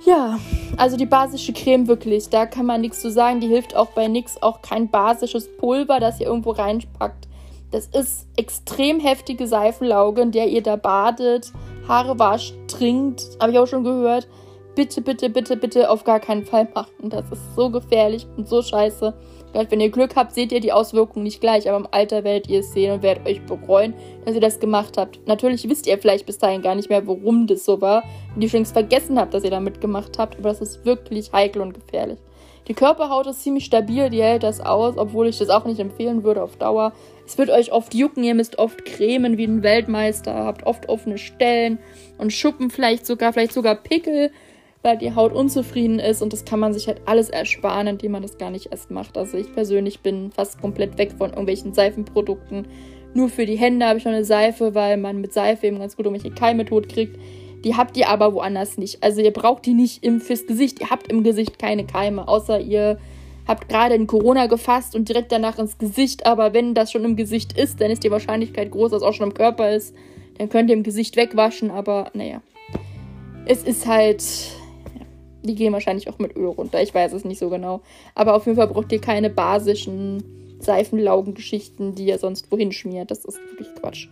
Ja, 0.05 0.39
also 0.78 0.97
die 0.97 1.07
basische 1.07 1.51
Creme 1.53 1.88
wirklich, 1.88 2.30
da 2.30 2.45
kann 2.45 2.66
man 2.66 2.82
nichts 2.82 3.01
zu 3.01 3.09
sagen. 3.09 3.39
Die 3.39 3.47
hilft 3.47 3.76
auch 3.76 3.88
bei 3.88 4.07
nichts, 4.07 4.41
auch 4.41 4.61
kein 4.61 4.89
basisches 4.89 5.49
Pulver, 5.57 5.99
das 5.99 6.20
ihr 6.20 6.28
irgendwo 6.28 6.51
reinpackt. 6.51 7.28
Das 7.72 7.88
ist 7.88 8.28
extrem 8.38 8.99
heftige 8.99 9.47
Seifenlauge, 9.47 10.22
in 10.22 10.32
der 10.32 10.47
ihr 10.47 10.61
da 10.61 10.76
badet, 10.76 11.51
Haare 11.88 12.20
wascht, 12.20 12.53
trinkt, 12.68 13.24
habe 13.39 13.51
ich 13.51 13.59
auch 13.59 13.68
schon 13.68 13.84
gehört. 13.84 14.28
Bitte, 14.76 15.01
bitte, 15.01 15.30
bitte, 15.30 15.57
bitte 15.57 15.89
auf 15.89 16.03
gar 16.03 16.20
keinen 16.20 16.45
Fall 16.45 16.68
machen. 16.74 17.09
Das 17.09 17.26
ist 17.32 17.55
so 17.55 17.70
gefährlich 17.70 18.28
und 18.38 18.47
so 18.47 18.61
scheiße. 18.61 19.13
Vielleicht, 19.55 19.71
wenn 19.71 19.79
ihr 19.79 19.89
Glück 19.89 20.17
habt, 20.17 20.35
seht 20.35 20.51
ihr 20.51 20.59
die 20.59 20.73
Auswirkungen 20.73 21.23
nicht 21.23 21.39
gleich, 21.39 21.69
aber 21.69 21.77
im 21.77 21.87
Alter 21.89 22.25
werdet 22.25 22.49
ihr 22.49 22.59
es 22.59 22.73
sehen 22.73 22.91
und 22.91 23.03
werdet 23.03 23.25
euch 23.25 23.41
bereuen, 23.45 23.93
dass 24.25 24.35
ihr 24.35 24.41
das 24.41 24.59
gemacht 24.59 24.97
habt. 24.97 25.25
Natürlich 25.27 25.69
wisst 25.69 25.87
ihr 25.87 25.97
vielleicht 25.97 26.25
bis 26.25 26.37
dahin 26.37 26.61
gar 26.61 26.75
nicht 26.75 26.89
mehr, 26.89 27.07
warum 27.07 27.47
das 27.47 27.63
so 27.63 27.79
war 27.79 28.03
und 28.35 28.41
ihr 28.41 28.49
schon 28.49 28.65
vergessen 28.65 29.17
habt, 29.17 29.33
dass 29.33 29.45
ihr 29.45 29.51
damit 29.51 29.79
gemacht 29.79 30.17
habt, 30.17 30.37
aber 30.39 30.49
das 30.49 30.59
ist 30.59 30.83
wirklich 30.83 31.31
heikel 31.31 31.61
und 31.61 31.73
gefährlich. 31.73 32.19
Die 32.67 32.73
Körperhaut 32.73 33.27
ist 33.27 33.43
ziemlich 33.43 33.63
stabil, 33.63 34.09
die 34.09 34.21
hält 34.21 34.43
das 34.43 34.59
aus, 34.59 34.97
obwohl 34.97 35.27
ich 35.27 35.37
das 35.37 35.47
auch 35.47 35.63
nicht 35.63 35.79
empfehlen 35.79 36.25
würde 36.25 36.43
auf 36.43 36.57
Dauer. 36.57 36.91
Es 37.25 37.37
wird 37.37 37.49
euch 37.49 37.71
oft 37.71 37.93
jucken, 37.93 38.25
ihr 38.25 38.35
müsst 38.35 38.59
oft 38.59 38.83
cremen 38.83 39.37
wie 39.37 39.45
ein 39.45 39.63
Weltmeister, 39.63 40.33
habt 40.33 40.65
oft 40.65 40.89
offene 40.89 41.17
Stellen 41.17 41.79
und 42.17 42.33
Schuppen, 42.33 42.71
vielleicht 42.71 43.05
sogar, 43.05 43.31
vielleicht 43.31 43.53
sogar 43.53 43.75
Pickel 43.75 44.31
weil 44.86 44.97
die 44.99 45.15
Haut 45.15 45.33
unzufrieden 45.33 45.97
ist 45.97 46.21
und 46.21 46.31
das 46.31 46.45
kann 46.45 46.59
man 46.59 46.71
sich 46.71 46.88
halt 46.88 47.01
alles 47.05 47.31
ersparen, 47.31 47.88
indem 47.88 48.11
man 48.11 48.21
das 48.21 48.38
gar 48.38 48.51
nicht 48.51 48.67
erst 48.71 48.91
macht. 48.91 49.17
Also 49.17 49.36
ich 49.36 49.51
persönlich 49.51 50.01
bin 50.01 50.31
fast 50.31 50.61
komplett 50.61 50.99
weg 50.99 51.13
von 51.17 51.31
irgendwelchen 51.31 51.73
Seifenprodukten. 51.73 52.67
Nur 53.15 53.29
für 53.29 53.47
die 53.47 53.55
Hände 53.55 53.88
habe 53.88 53.97
ich 53.97 54.05
noch 54.05 54.11
eine 54.11 54.23
Seife, 54.23 54.75
weil 54.75 54.97
man 54.97 55.21
mit 55.21 55.33
Seife 55.33 55.65
eben 55.65 55.79
ganz 55.79 55.97
gut 55.97 56.05
irgendwelche 56.05 56.36
Keime 56.36 56.65
tot 56.65 56.88
kriegt. 56.88 57.17
Die 57.63 57.75
habt 57.75 57.97
ihr 57.97 58.09
aber 58.09 58.36
woanders 58.36 58.77
nicht. 58.77 59.01
Also 59.01 59.21
ihr 59.21 59.33
braucht 59.33 59.65
die 59.65 59.73
nicht 59.73 60.03
im, 60.03 60.21
fürs 60.21 60.45
Gesicht. 60.45 60.79
Ihr 60.79 60.91
habt 60.91 61.11
im 61.11 61.23
Gesicht 61.23 61.57
keine 61.57 61.88
Keime, 61.88 62.27
außer 62.27 62.59
ihr 62.59 62.99
habt 63.47 63.67
gerade 63.67 63.95
in 63.95 64.05
Corona 64.05 64.45
gefasst 64.45 64.95
und 64.95 65.09
direkt 65.09 65.31
danach 65.31 65.57
ins 65.57 65.79
Gesicht. 65.79 66.27
Aber 66.27 66.53
wenn 66.53 66.75
das 66.75 66.91
schon 66.91 67.05
im 67.05 67.15
Gesicht 67.15 67.57
ist, 67.57 67.81
dann 67.81 67.89
ist 67.89 68.03
die 68.03 68.11
Wahrscheinlichkeit 68.11 68.69
groß, 68.69 68.91
dass 68.91 69.01
es 69.01 69.07
auch 69.07 69.13
schon 69.13 69.29
im 69.29 69.33
Körper 69.33 69.73
ist. 69.73 69.95
Dann 70.38 70.49
könnt 70.49 70.69
ihr 70.69 70.75
im 70.75 70.83
Gesicht 70.83 71.15
wegwaschen, 71.15 71.71
aber 71.71 72.11
naja. 72.13 72.43
Es 73.47 73.63
ist 73.63 73.88
halt 73.88 74.23
die 75.45 75.55
gehen 75.55 75.73
wahrscheinlich 75.73 76.09
auch 76.09 76.19
mit 76.19 76.35
Öl 76.35 76.47
runter. 76.47 76.81
Ich 76.81 76.93
weiß 76.93 77.13
es 77.13 77.25
nicht 77.25 77.39
so 77.39 77.49
genau. 77.49 77.81
Aber 78.13 78.35
auf 78.35 78.45
jeden 78.45 78.57
Fall 78.57 78.67
braucht 78.67 78.91
ihr 78.91 79.01
keine 79.01 79.29
basischen 79.29 80.57
Seifenlaugengeschichten, 80.59 81.95
die 81.95 82.05
ihr 82.05 82.17
sonst 82.17 82.51
wohin 82.51 82.71
schmiert. 82.71 83.11
Das 83.11 83.25
ist 83.25 83.39
wirklich 83.49 83.73
Quatsch. 83.75 84.07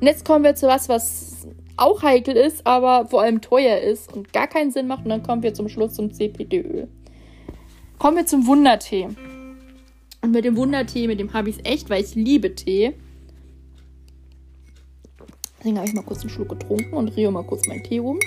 Und 0.00 0.06
jetzt 0.06 0.24
kommen 0.24 0.44
wir 0.44 0.54
zu 0.54 0.66
was, 0.66 0.88
was 0.88 1.46
auch 1.76 2.02
heikel 2.02 2.36
ist, 2.36 2.66
aber 2.66 3.06
vor 3.06 3.22
allem 3.22 3.40
teuer 3.40 3.78
ist 3.78 4.12
und 4.12 4.32
gar 4.32 4.46
keinen 4.46 4.70
Sinn 4.70 4.86
macht. 4.86 5.04
Und 5.04 5.10
dann 5.10 5.22
kommen 5.22 5.42
wir 5.42 5.54
zum 5.54 5.68
Schluss 5.68 5.94
zum 5.94 6.12
CPD-Öl. 6.12 6.88
Kommen 7.98 8.16
wir 8.16 8.26
zum 8.26 8.46
Wundertee. 8.46 9.08
Und 10.20 10.30
mit 10.30 10.44
dem 10.44 10.56
Wundertee, 10.56 11.06
mit 11.06 11.20
dem 11.20 11.32
habe 11.32 11.50
ich 11.50 11.56
es 11.58 11.64
echt, 11.64 11.90
weil 11.90 12.02
ich 12.02 12.14
liebe 12.14 12.54
Tee. 12.54 12.94
Deswegen 15.58 15.78
habe 15.78 15.88
ich 15.88 15.94
mal 15.94 16.02
kurz 16.02 16.20
einen 16.20 16.30
Schluck 16.30 16.50
getrunken 16.50 16.94
und 16.94 17.08
rio 17.16 17.30
mal 17.30 17.44
kurz 17.44 17.66
meinen 17.66 17.82
Tee 17.82 17.98
rum. 17.98 18.18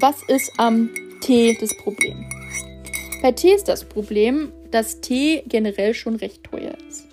Was 0.00 0.22
ist 0.28 0.52
am 0.58 0.90
Tee 1.20 1.58
das 1.60 1.76
Problem? 1.76 2.24
Bei 3.20 3.32
Tee 3.32 3.54
ist 3.54 3.66
das 3.66 3.84
Problem, 3.84 4.52
dass 4.70 5.00
Tee 5.00 5.42
generell 5.48 5.92
schon 5.92 6.14
recht 6.14 6.44
teuer 6.44 6.74
ist. 6.88 7.08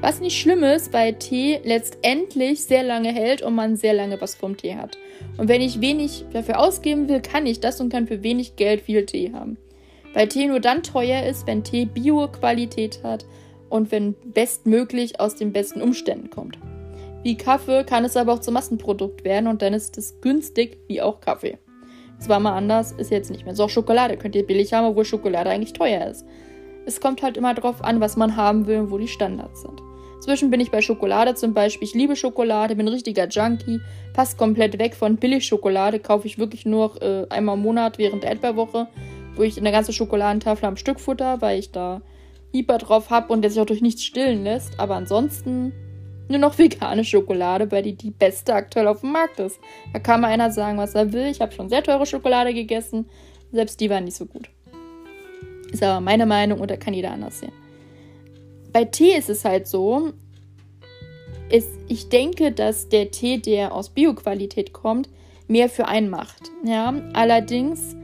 Was 0.00 0.20
nicht 0.20 0.38
schlimm 0.38 0.62
ist, 0.62 0.92
weil 0.92 1.14
Tee 1.14 1.58
letztendlich 1.64 2.62
sehr 2.62 2.84
lange 2.84 3.12
hält 3.12 3.42
und 3.42 3.56
man 3.56 3.74
sehr 3.74 3.92
lange 3.92 4.20
was 4.20 4.36
vom 4.36 4.56
Tee 4.56 4.76
hat. 4.76 4.98
Und 5.36 5.48
wenn 5.48 5.62
ich 5.62 5.80
wenig 5.80 6.24
dafür 6.32 6.60
ausgeben 6.60 7.08
will, 7.08 7.20
kann 7.20 7.44
ich 7.44 7.58
das 7.58 7.80
und 7.80 7.88
kann 7.88 8.06
für 8.06 8.22
wenig 8.22 8.54
Geld 8.54 8.82
viel 8.82 9.04
Tee 9.04 9.32
haben. 9.32 9.56
Weil 10.14 10.28
Tee 10.28 10.46
nur 10.46 10.60
dann 10.60 10.84
teuer 10.84 11.26
ist, 11.26 11.48
wenn 11.48 11.64
Tee 11.64 11.86
Bio-Qualität 11.86 13.02
hat 13.02 13.26
und 13.68 13.90
wenn 13.90 14.14
bestmöglich 14.32 15.18
aus 15.18 15.34
den 15.34 15.52
besten 15.52 15.82
Umständen 15.82 16.30
kommt. 16.30 16.56
Wie 17.24 17.36
Kaffee 17.36 17.82
kann 17.82 18.04
es 18.04 18.16
aber 18.16 18.34
auch 18.34 18.40
zum 18.40 18.54
Massenprodukt 18.54 19.24
werden 19.24 19.48
und 19.48 19.60
dann 19.60 19.74
ist 19.74 19.98
es 19.98 20.20
günstig 20.20 20.78
wie 20.86 21.02
auch 21.02 21.20
Kaffee. 21.20 21.58
Zwar 22.22 22.38
mal 22.38 22.56
anders, 22.56 22.92
ist 22.92 23.10
jetzt 23.10 23.32
nicht 23.32 23.44
mehr. 23.44 23.56
So 23.56 23.64
auch 23.64 23.68
Schokolade 23.68 24.16
könnt 24.16 24.36
ihr 24.36 24.46
billig 24.46 24.72
haben, 24.72 24.86
obwohl 24.86 25.04
Schokolade 25.04 25.50
eigentlich 25.50 25.72
teuer 25.72 26.06
ist. 26.06 26.24
Es 26.86 27.00
kommt 27.00 27.20
halt 27.20 27.36
immer 27.36 27.52
darauf 27.52 27.82
an, 27.82 28.00
was 28.00 28.16
man 28.16 28.36
haben 28.36 28.68
will 28.68 28.78
und 28.78 28.90
wo 28.92 28.98
die 28.98 29.08
Standards 29.08 29.62
sind. 29.62 29.82
Zwischen 30.20 30.48
bin 30.48 30.60
ich 30.60 30.70
bei 30.70 30.82
Schokolade 30.82 31.34
zum 31.34 31.52
Beispiel. 31.52 31.88
Ich 31.88 31.94
liebe 31.94 32.14
Schokolade, 32.14 32.76
bin 32.76 32.86
ein 32.86 32.92
richtiger 32.92 33.26
Junkie, 33.26 33.80
fast 34.14 34.38
komplett 34.38 34.78
weg 34.78 34.94
von 34.94 35.16
Billigschokolade. 35.16 35.98
Kaufe 35.98 36.28
ich 36.28 36.38
wirklich 36.38 36.64
nur 36.64 37.02
äh, 37.02 37.26
einmal 37.28 37.56
im 37.56 37.62
Monat 37.62 37.98
während 37.98 38.22
der 38.22 38.30
Erdbeerwoche, 38.30 38.86
wo 39.34 39.42
ich 39.42 39.58
eine 39.58 39.72
ganze 39.72 39.92
Schokoladentafel 39.92 40.66
am 40.66 40.76
Stück 40.76 41.00
futter, 41.00 41.40
weil 41.42 41.58
ich 41.58 41.72
da 41.72 42.02
Hyper 42.52 42.78
drauf 42.78 43.10
habe 43.10 43.32
und 43.32 43.42
der 43.42 43.50
sich 43.50 43.60
auch 43.60 43.66
durch 43.66 43.82
nichts 43.82 44.04
stillen 44.04 44.44
lässt. 44.44 44.78
Aber 44.78 44.94
ansonsten 44.94 45.72
nur 46.32 46.40
noch 46.40 46.58
vegane 46.58 47.04
Schokolade, 47.04 47.70
weil 47.70 47.82
die 47.82 47.94
die 47.94 48.10
beste 48.10 48.54
aktuell 48.54 48.88
auf 48.88 49.00
dem 49.00 49.12
Markt 49.12 49.38
ist. 49.38 49.60
Da 49.92 49.98
kann 49.98 50.20
mal 50.20 50.28
einer 50.28 50.50
sagen, 50.50 50.78
was 50.78 50.94
er 50.94 51.12
will. 51.12 51.26
Ich 51.26 51.40
habe 51.40 51.52
schon 51.52 51.68
sehr 51.68 51.82
teure 51.82 52.06
Schokolade 52.06 52.52
gegessen. 52.52 53.08
Selbst 53.52 53.80
die 53.80 53.90
waren 53.90 54.04
nicht 54.04 54.16
so 54.16 54.26
gut. 54.26 54.50
Ist 55.70 55.82
aber 55.82 56.00
meine 56.00 56.26
Meinung 56.26 56.60
und 56.60 56.70
da 56.70 56.76
kann 56.76 56.94
jeder 56.94 57.12
anders 57.12 57.40
sehen. 57.40 57.52
Bei 58.72 58.84
Tee 58.84 59.16
ist 59.16 59.30
es 59.30 59.44
halt 59.44 59.66
so, 59.66 60.12
ist, 61.50 61.68
ich 61.88 62.08
denke, 62.08 62.52
dass 62.52 62.88
der 62.88 63.10
Tee, 63.10 63.38
der 63.38 63.74
aus 63.74 63.90
Bioqualität 63.90 64.72
kommt, 64.72 65.08
mehr 65.48 65.68
für 65.68 65.86
einen 65.86 66.08
macht. 66.08 66.50
Ja? 66.64 66.94
Allerdings 67.12 67.94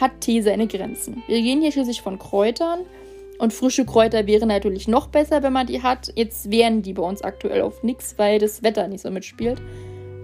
hat 0.00 0.20
Tee 0.20 0.42
seine 0.42 0.66
Grenzen. 0.66 1.22
Wir 1.26 1.40
gehen 1.40 1.60
hier 1.60 1.72
schließlich 1.72 2.02
von 2.02 2.18
Kräutern 2.18 2.80
und 3.42 3.52
frische 3.52 3.84
Kräuter 3.84 4.28
wären 4.28 4.46
natürlich 4.46 4.86
noch 4.86 5.08
besser, 5.08 5.42
wenn 5.42 5.52
man 5.52 5.66
die 5.66 5.82
hat. 5.82 6.12
Jetzt 6.14 6.52
wären 6.52 6.80
die 6.80 6.92
bei 6.92 7.02
uns 7.02 7.22
aktuell 7.22 7.62
auf 7.62 7.82
nichts, 7.82 8.14
weil 8.16 8.38
das 8.38 8.62
Wetter 8.62 8.86
nicht 8.86 9.00
so 9.00 9.10
mitspielt. 9.10 9.60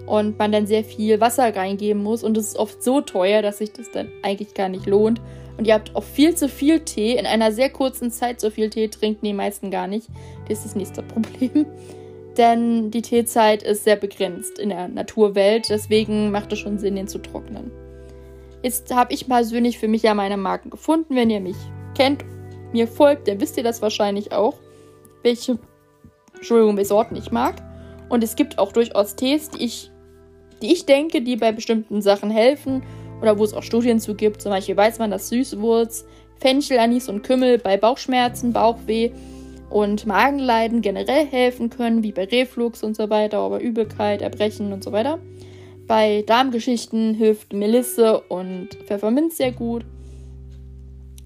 Und 0.05 0.39
man 0.39 0.53
dann 0.53 0.67
sehr 0.67 0.85
viel 0.85 1.19
Wasser 1.19 1.53
reingeben 1.53 2.01
muss. 2.01 2.23
Und 2.23 2.37
es 2.37 2.47
ist 2.47 2.55
oft 2.55 2.81
so 2.81 3.01
teuer, 3.01 3.41
dass 3.41 3.57
sich 3.57 3.73
das 3.73 3.91
dann 3.91 4.07
eigentlich 4.23 4.53
gar 4.53 4.69
nicht 4.69 4.85
lohnt. 4.85 5.19
Und 5.57 5.67
ihr 5.67 5.73
habt 5.73 5.97
auch 5.97 6.05
viel 6.05 6.33
zu 6.33 6.47
viel 6.47 6.79
Tee. 6.79 7.17
In 7.17 7.25
einer 7.25 7.51
sehr 7.51 7.69
kurzen 7.69 8.09
Zeit 8.09 8.39
so 8.39 8.51
viel 8.51 8.69
Tee 8.69 8.87
trinken 8.87 9.25
die 9.25 9.33
meisten 9.33 9.69
gar 9.69 9.87
nicht. 9.87 10.07
Das 10.47 10.59
ist 10.59 10.67
das 10.67 10.75
nächste 10.75 11.03
Problem. 11.03 11.65
Denn 12.37 12.89
die 12.89 13.01
Teezeit 13.01 13.63
ist 13.63 13.83
sehr 13.83 13.97
begrenzt 13.97 14.59
in 14.59 14.69
der 14.69 14.87
Naturwelt. 14.87 15.67
Deswegen 15.67 16.31
macht 16.31 16.53
es 16.53 16.59
schon 16.59 16.79
Sinn, 16.79 16.95
den 16.95 17.09
zu 17.09 17.19
trocknen. 17.19 17.69
Jetzt 18.63 18.95
habe 18.95 19.13
ich 19.13 19.27
persönlich 19.27 19.77
für 19.77 19.89
mich 19.89 20.03
ja 20.03 20.13
meine 20.13 20.37
Marken 20.37 20.69
gefunden. 20.69 21.17
Wenn 21.17 21.29
ihr 21.29 21.41
mich 21.41 21.57
kennt 21.97 22.23
mir 22.71 22.87
folgt, 22.87 23.27
dann 23.27 23.39
wisst 23.39 23.57
ihr 23.57 23.63
das 23.63 23.81
wahrscheinlich 23.81 24.31
auch, 24.31 24.55
welche, 25.23 25.59
Entschuldigung, 26.35 26.83
Sorten 26.83 27.15
ich 27.15 27.31
mag. 27.31 27.55
Und 28.09 28.23
es 28.23 28.35
gibt 28.35 28.57
auch 28.57 28.71
durchaus 28.71 29.15
Tees, 29.15 29.49
die 29.51 29.65
ich, 29.65 29.91
die 30.61 30.73
ich 30.73 30.85
denke, 30.85 31.21
die 31.21 31.35
bei 31.35 31.51
bestimmten 31.51 32.01
Sachen 32.01 32.31
helfen 32.31 32.83
oder 33.21 33.37
wo 33.37 33.43
es 33.43 33.53
auch 33.53 33.63
Studien 33.63 33.99
zu 33.99 34.15
gibt. 34.15 34.41
Zum 34.41 34.51
Beispiel 34.51 34.77
weiß 34.77 34.99
man, 34.99 35.11
dass 35.11 35.29
Süßwurz, 35.29 36.05
Fenchel, 36.39 36.79
Anis 36.79 37.09
und 37.09 37.21
Kümmel 37.21 37.59
bei 37.59 37.77
Bauchschmerzen, 37.77 38.53
Bauchweh 38.53 39.11
und 39.69 40.07
Magenleiden 40.07 40.81
generell 40.81 41.27
helfen 41.27 41.69
können, 41.69 42.01
wie 42.01 42.11
bei 42.11 42.25
Reflux 42.25 42.81
und 42.81 42.95
so 42.95 43.09
weiter, 43.09 43.39
aber 43.39 43.59
Übelkeit, 43.59 44.21
Erbrechen 44.21 44.73
und 44.73 44.83
so 44.83 44.91
weiter. 44.91 45.19
Bei 45.85 46.23
Darmgeschichten 46.25 47.13
hilft 47.13 47.53
Melisse 47.53 48.21
und 48.21 48.69
Pfefferminz 48.85 49.37
sehr 49.37 49.51
gut 49.51 49.85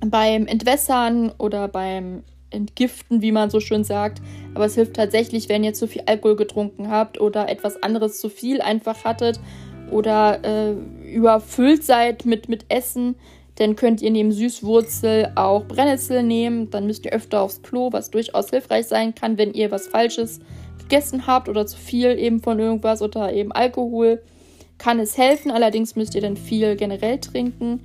beim 0.06 0.48
Entwässern 0.48 1.32
oder 1.38 1.68
beim 1.68 2.24
Entgiften, 2.50 3.22
wie 3.22 3.32
man 3.32 3.50
so 3.50 3.60
schön 3.60 3.84
sagt. 3.84 4.22
Aber 4.54 4.66
es 4.66 4.76
hilft 4.76 4.96
tatsächlich, 4.96 5.50
wenn 5.50 5.64
ihr 5.64 5.74
zu 5.74 5.88
viel 5.88 6.04
Alkohol 6.06 6.36
getrunken 6.36 6.90
habt 6.90 7.20
oder 7.20 7.50
etwas 7.50 7.82
anderes 7.82 8.20
zu 8.20 8.30
viel 8.30 8.62
einfach 8.62 9.04
hattet 9.04 9.40
oder 9.92 10.44
äh, 10.44 10.74
überfüllt 11.12 11.84
seid 11.84 12.26
mit, 12.26 12.50
mit 12.50 12.66
Essen. 12.70 13.16
Dann 13.56 13.76
könnt 13.76 14.02
ihr 14.02 14.10
neben 14.10 14.32
Süßwurzel 14.32 15.34
auch 15.36 15.66
Brennnessel 15.66 16.24
nehmen. 16.24 16.70
Dann 16.72 16.88
müsst 16.88 17.06
ihr 17.06 17.14
öfter 17.14 17.42
aufs 17.42 17.62
Klo, 17.62 17.92
was 17.92 18.10
durchaus 18.10 18.50
hilfreich 18.50 18.88
sein 18.88 19.14
kann, 19.14 19.38
wenn 19.38 19.54
ihr 19.54 19.70
was 19.72 19.88
Falsches 19.88 20.40
gegessen 20.80 21.28
habt 21.28 21.50
oder 21.50 21.66
zu 21.66 21.78
viel 21.78 22.18
eben 22.18 22.42
von 22.42 22.60
irgendwas 22.60 23.02
oder 23.02 23.32
eben 23.34 23.52
Alkohol. 23.52 24.22
Kann 24.80 25.00
es 25.00 25.18
helfen, 25.18 25.52
allerdings 25.52 25.96
müsst 25.96 26.16
ihr 26.16 26.22
dann 26.22 26.36
viel 26.36 26.76
generell 26.76 27.20
trinken. 27.20 27.82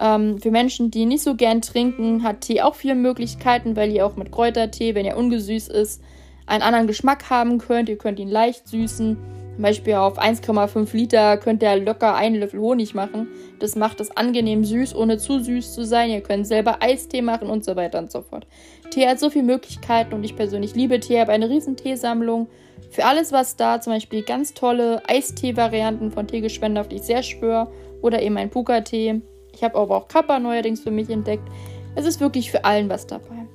Ähm, 0.00 0.38
für 0.40 0.50
Menschen, 0.50 0.90
die 0.90 1.04
nicht 1.04 1.22
so 1.22 1.34
gern 1.34 1.60
trinken, 1.60 2.22
hat 2.22 2.40
Tee 2.40 2.62
auch 2.62 2.74
viele 2.74 2.94
Möglichkeiten, 2.94 3.76
weil 3.76 3.92
ihr 3.92 4.06
auch 4.06 4.16
mit 4.16 4.32
Kräutertee, 4.32 4.94
wenn 4.94 5.04
er 5.04 5.18
ungesüßt 5.18 5.70
ist, 5.70 6.02
einen 6.46 6.62
anderen 6.62 6.86
Geschmack 6.86 7.28
haben 7.28 7.58
könnt. 7.58 7.88
Ihr 7.88 7.98
könnt 7.98 8.18
ihn 8.18 8.28
leicht 8.28 8.66
süßen. 8.66 9.16
Zum 9.54 9.62
Beispiel 9.62 9.94
auf 9.94 10.18
1,5 10.18 10.96
Liter 10.96 11.36
könnt 11.36 11.62
ihr 11.62 11.76
locker 11.76 12.14
einen 12.14 12.36
Löffel 12.36 12.60
Honig 12.60 12.94
machen. 12.94 13.28
Das 13.58 13.76
macht 13.76 14.00
es 14.00 14.16
angenehm 14.16 14.64
süß, 14.64 14.94
ohne 14.94 15.18
zu 15.18 15.38
süß 15.38 15.74
zu 15.74 15.84
sein. 15.84 16.08
Ihr 16.08 16.22
könnt 16.22 16.46
selber 16.46 16.82
Eistee 16.82 17.20
machen 17.20 17.50
und 17.50 17.62
so 17.62 17.76
weiter 17.76 17.98
und 17.98 18.10
so 18.10 18.22
fort. 18.22 18.46
Tee 18.90 19.06
hat 19.06 19.20
so 19.20 19.28
viele 19.28 19.44
Möglichkeiten 19.44 20.14
und 20.14 20.24
ich 20.24 20.34
persönlich 20.34 20.74
liebe 20.74 20.98
Tee, 20.98 21.20
habe 21.20 21.32
eine 21.32 21.50
riesen 21.50 21.76
Teesammlung. 21.76 22.48
Für 22.90 23.04
alles, 23.04 23.32
was 23.32 23.56
da, 23.56 23.82
zum 23.82 23.92
Beispiel 23.92 24.22
ganz 24.22 24.54
tolle 24.54 25.02
Eistee-Varianten 25.06 26.10
von 26.10 26.26
Teegeschwender, 26.26 26.80
auf 26.80 26.88
die 26.88 26.96
ich 26.96 27.02
sehr 27.02 27.22
schwöre. 27.22 27.70
Oder 28.00 28.22
eben 28.22 28.38
ein 28.38 28.48
Puka-Tee. 28.48 29.20
Ich 29.60 29.64
habe 29.64 29.76
aber 29.78 29.94
auch 29.94 30.08
Kappa 30.08 30.38
neuerdings 30.38 30.80
für 30.80 30.90
mich 30.90 31.10
entdeckt. 31.10 31.46
Es 31.94 32.06
ist 32.06 32.18
wirklich 32.18 32.50
für 32.50 32.64
allen 32.64 32.88
was 32.88 33.06
dabei. 33.06 33.46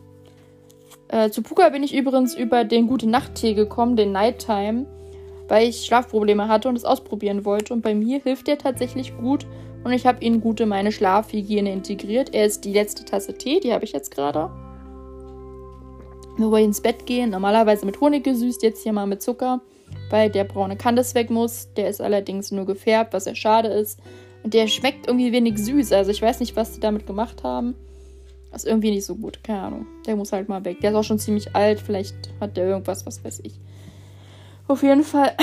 Äh, 1.07 1.31
zu 1.31 1.41
Puka 1.41 1.69
bin 1.69 1.81
ich 1.81 1.95
übrigens 1.95 2.35
über 2.35 2.63
den 2.63 2.85
Gute 2.85 3.09
Nacht-Tee 3.09 3.55
gekommen, 3.55 3.95
den 3.95 4.11
Nighttime, 4.11 4.85
weil 5.47 5.67
ich 5.67 5.83
Schlafprobleme 5.83 6.47
hatte 6.47 6.69
und 6.69 6.75
es 6.75 6.85
ausprobieren 6.85 7.43
wollte. 7.43 7.73
Und 7.73 7.81
bei 7.81 7.95
mir 7.95 8.19
hilft 8.19 8.45
der 8.45 8.59
tatsächlich 8.59 9.17
gut 9.17 9.47
und 9.83 9.93
ich 9.93 10.05
habe 10.05 10.23
ihn 10.23 10.41
gut 10.41 10.59
in 10.59 10.69
meine 10.69 10.91
Schlafhygiene 10.91 11.73
integriert. 11.73 12.35
Er 12.35 12.45
ist 12.45 12.65
die 12.65 12.73
letzte 12.73 13.03
Tasse 13.03 13.33
Tee, 13.33 13.59
die 13.59 13.73
habe 13.73 13.83
ich 13.83 13.91
jetzt 13.91 14.11
gerade. 14.11 14.51
Bevor 16.37 16.59
ich 16.59 16.65
ins 16.65 16.81
Bett 16.81 17.07
gehe, 17.07 17.27
normalerweise 17.27 17.83
mit 17.83 17.99
Honig 17.99 18.23
gesüßt, 18.23 18.61
jetzt 18.61 18.83
hier 18.83 18.93
mal 18.93 19.07
mit 19.07 19.23
Zucker, 19.23 19.59
weil 20.11 20.29
der 20.29 20.43
braune 20.43 20.77
Kandis 20.77 21.15
weg 21.15 21.31
muss. 21.31 21.73
Der 21.73 21.89
ist 21.89 21.99
allerdings 21.99 22.51
nur 22.51 22.67
gefärbt, 22.67 23.11
was 23.11 23.23
sehr 23.23 23.33
schade 23.33 23.69
ist. 23.69 23.99
Und 24.45 24.53
der 24.53 24.67
schmeckt 24.67 25.07
irgendwie 25.07 25.31
wenig 25.31 25.57
süß. 25.57 25.91
Also 25.91 26.11
ich 26.11 26.21
weiß 26.21 26.39
nicht, 26.39 26.55
was 26.55 26.73
die 26.73 26.79
damit 26.79 27.07
gemacht 27.07 27.43
haben. 27.43 27.73
Ist 28.53 28.67
irgendwie 28.67 28.91
nicht 28.91 29.03
so 29.03 29.15
gut. 29.15 29.43
Keine 29.43 29.61
Ahnung. 29.61 29.87
Der 30.05 30.15
muss 30.15 30.31
halt 30.31 30.49
mal 30.49 30.63
weg. 30.63 30.81
Der 30.81 30.91
ist 30.91 30.95
auch 30.95 31.03
schon 31.03 31.17
ziemlich 31.17 31.55
alt. 31.55 31.79
Vielleicht 31.79 32.13
hat 32.39 32.55
der 32.55 32.67
irgendwas, 32.67 33.07
was 33.07 33.23
weiß 33.23 33.39
ich. 33.43 33.59
Auf 34.67 34.83
jeden 34.83 35.01
Fall 35.01 35.35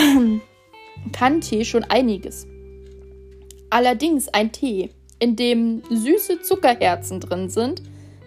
kann 1.12 1.40
Tee 1.40 1.64
schon 1.64 1.82
einiges. 1.82 2.46
Allerdings 3.70 4.28
ein 4.28 4.52
Tee, 4.52 4.90
in 5.18 5.34
dem 5.34 5.82
süße 5.90 6.42
Zuckerherzen 6.42 7.18
drin 7.18 7.50
sind, 7.50 7.82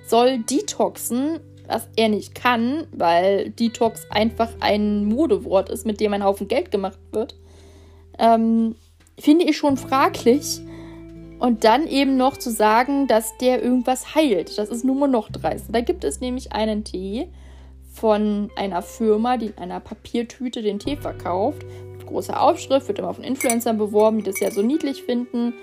soll 0.05 0.39
detoxen, 0.39 1.39
was 1.69 1.87
er 1.95 2.09
nicht 2.09 2.35
kann, 2.35 2.85
weil 2.91 3.49
Detox 3.51 4.11
einfach 4.11 4.51
ein 4.59 5.05
Modewort 5.05 5.69
ist, 5.69 5.85
mit 5.85 6.01
dem 6.01 6.11
ein 6.11 6.25
Haufen 6.25 6.49
Geld 6.49 6.69
gemacht 6.69 6.99
wird. 7.13 7.37
Ähm, 8.19 8.75
finde 9.19 9.45
ich 9.45 9.57
schon 9.57 9.77
fraglich. 9.77 10.61
Und 11.37 11.65
dann 11.65 11.85
eben 11.87 12.15
noch 12.15 12.37
zu 12.37 12.49
sagen, 12.49 13.07
dass 13.07 13.37
der 13.37 13.61
irgendwas 13.61 14.15
heilt. 14.15 14.57
Das 14.57 14.69
ist 14.69 14.85
nur 14.85 15.07
noch 15.07 15.29
dreist. 15.29 15.65
Da 15.69 15.81
gibt 15.81 16.05
es 16.05 16.21
nämlich 16.21 16.53
einen 16.53 16.85
Tee 16.85 17.27
von 17.93 18.49
einer 18.55 18.81
Firma, 18.81 19.35
die 19.35 19.47
in 19.47 19.57
einer 19.57 19.81
Papiertüte 19.81 20.61
den 20.61 20.79
Tee 20.79 20.95
verkauft. 20.95 21.65
Mit 21.91 22.05
großer 22.07 22.41
Aufschrift, 22.41 22.87
wird 22.87 22.99
immer 22.99 23.13
von 23.13 23.23
Influencern 23.23 23.77
beworben, 23.77 24.19
die 24.19 24.23
das 24.23 24.39
ja 24.39 24.49
so 24.49 24.61
niedlich 24.61 25.03
finden 25.03 25.53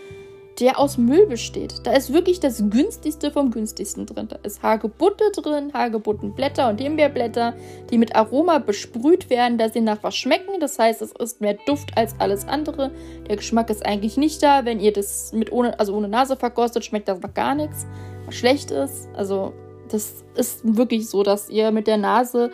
der 0.61 0.79
aus 0.79 0.99
Müll 0.99 1.27
besteht. 1.27 1.75
Da 1.85 1.93
ist 1.93 2.13
wirklich 2.13 2.41
das 2.41 2.63
günstigste 2.71 3.31
vom 3.31 3.51
günstigsten 3.51 4.07
drin. 4.07 4.29
Da 4.29 4.37
ist 4.43 4.63
Hagebutte 4.63 5.31
drin, 5.33 5.73
Hagebuttenblätter 5.73 6.69
und 6.69 6.81
Himbeerblätter, 6.81 7.55
die 7.91 7.99
mit 7.99 8.15
Aroma 8.15 8.59
besprüht 8.59 9.31
werden, 9.31 9.59
dass 9.59 9.73
sie 9.73 9.81
nach 9.81 10.03
was 10.03 10.15
schmecken. 10.15 10.61
Das 10.61 10.79
heißt, 10.79 11.01
es 11.03 11.13
ist 11.13 11.41
mehr 11.41 11.57
Duft 11.67 11.97
als 11.97 12.15
alles 12.19 12.47
andere. 12.47 12.91
Der 13.29 13.37
Geschmack 13.37 13.71
ist 13.71 13.85
eigentlich 13.85 14.17
nicht 14.17 14.43
da. 14.43 14.65
Wenn 14.65 14.81
ihr 14.81 14.93
das 14.93 15.33
mit 15.33 15.51
ohne, 15.53 15.79
also 15.79 15.95
ohne 15.95 16.09
Nase 16.09 16.37
verkostet, 16.37 16.85
schmeckt 16.85 17.09
das 17.09 17.21
noch 17.21 17.35
gar 17.35 17.55
nichts, 17.55 17.87
was 18.27 18.35
schlecht 18.35 18.71
ist. 18.71 19.09
Also, 19.15 19.53
das 19.91 20.25
ist 20.35 20.61
wirklich 20.65 21.09
so, 21.09 21.23
dass 21.23 21.49
ihr 21.49 21.71
mit 21.71 21.87
der 21.87 21.99
Nase 21.99 22.51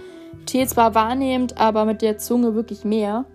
Tee 0.47 0.67
zwar 0.67 0.95
wahrnehmt, 0.95 1.59
aber 1.59 1.85
mit 1.85 2.01
der 2.01 2.19
Zunge 2.19 2.55
wirklich 2.55 2.85
mehr. 2.85 3.27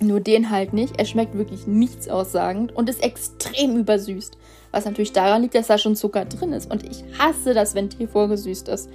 Nur 0.00 0.20
den 0.20 0.50
halt 0.50 0.72
nicht. 0.72 0.98
Er 0.98 1.04
schmeckt 1.04 1.36
wirklich 1.36 1.66
nichts 1.66 2.08
aussagend 2.08 2.74
und 2.74 2.88
ist 2.88 3.02
extrem 3.02 3.76
übersüßt. 3.76 4.38
Was 4.70 4.84
natürlich 4.84 5.12
daran 5.12 5.42
liegt, 5.42 5.54
dass 5.54 5.66
da 5.66 5.78
schon 5.78 5.96
Zucker 5.96 6.24
drin 6.24 6.52
ist. 6.52 6.70
Und 6.70 6.84
ich 6.84 7.02
hasse 7.18 7.52
das, 7.52 7.74
wenn 7.74 7.90
Tee 7.90 8.06
vorgesüßt 8.06 8.68
ist. 8.68 8.88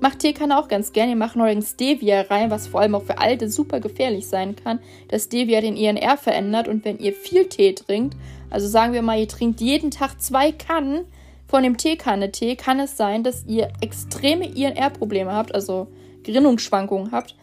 Macht 0.00 0.20
Teekanne 0.20 0.58
auch 0.58 0.68
ganz 0.68 0.92
gerne. 0.92 1.12
Ihr 1.12 1.16
macht 1.16 1.36
neuerdings 1.36 1.70
Stevia 1.70 2.22
rein, 2.22 2.50
was 2.50 2.66
vor 2.66 2.80
allem 2.80 2.94
auch 2.96 3.04
für 3.04 3.18
Alte 3.18 3.48
super 3.48 3.78
gefährlich 3.80 4.26
sein 4.26 4.56
kann. 4.56 4.80
dass 5.08 5.24
Stevia 5.24 5.60
den 5.60 5.76
INR 5.76 6.16
verändert 6.16 6.66
und 6.66 6.84
wenn 6.84 6.98
ihr 6.98 7.12
viel 7.12 7.48
Tee 7.48 7.74
trinkt, 7.74 8.16
also 8.50 8.66
sagen 8.66 8.92
wir 8.92 9.02
mal, 9.02 9.18
ihr 9.18 9.28
trinkt 9.28 9.60
jeden 9.60 9.90
Tag 9.90 10.20
zwei 10.20 10.52
Kannen 10.52 11.04
von 11.46 11.62
dem 11.62 11.76
Teekanne-Tee, 11.76 12.56
kann 12.56 12.80
es 12.80 12.96
sein, 12.96 13.22
dass 13.22 13.44
ihr 13.46 13.70
extreme 13.80 14.46
INR-Probleme 14.46 15.32
habt, 15.32 15.54
also 15.54 15.88
Gerinnungsschwankungen 16.22 17.12
habt 17.12 17.34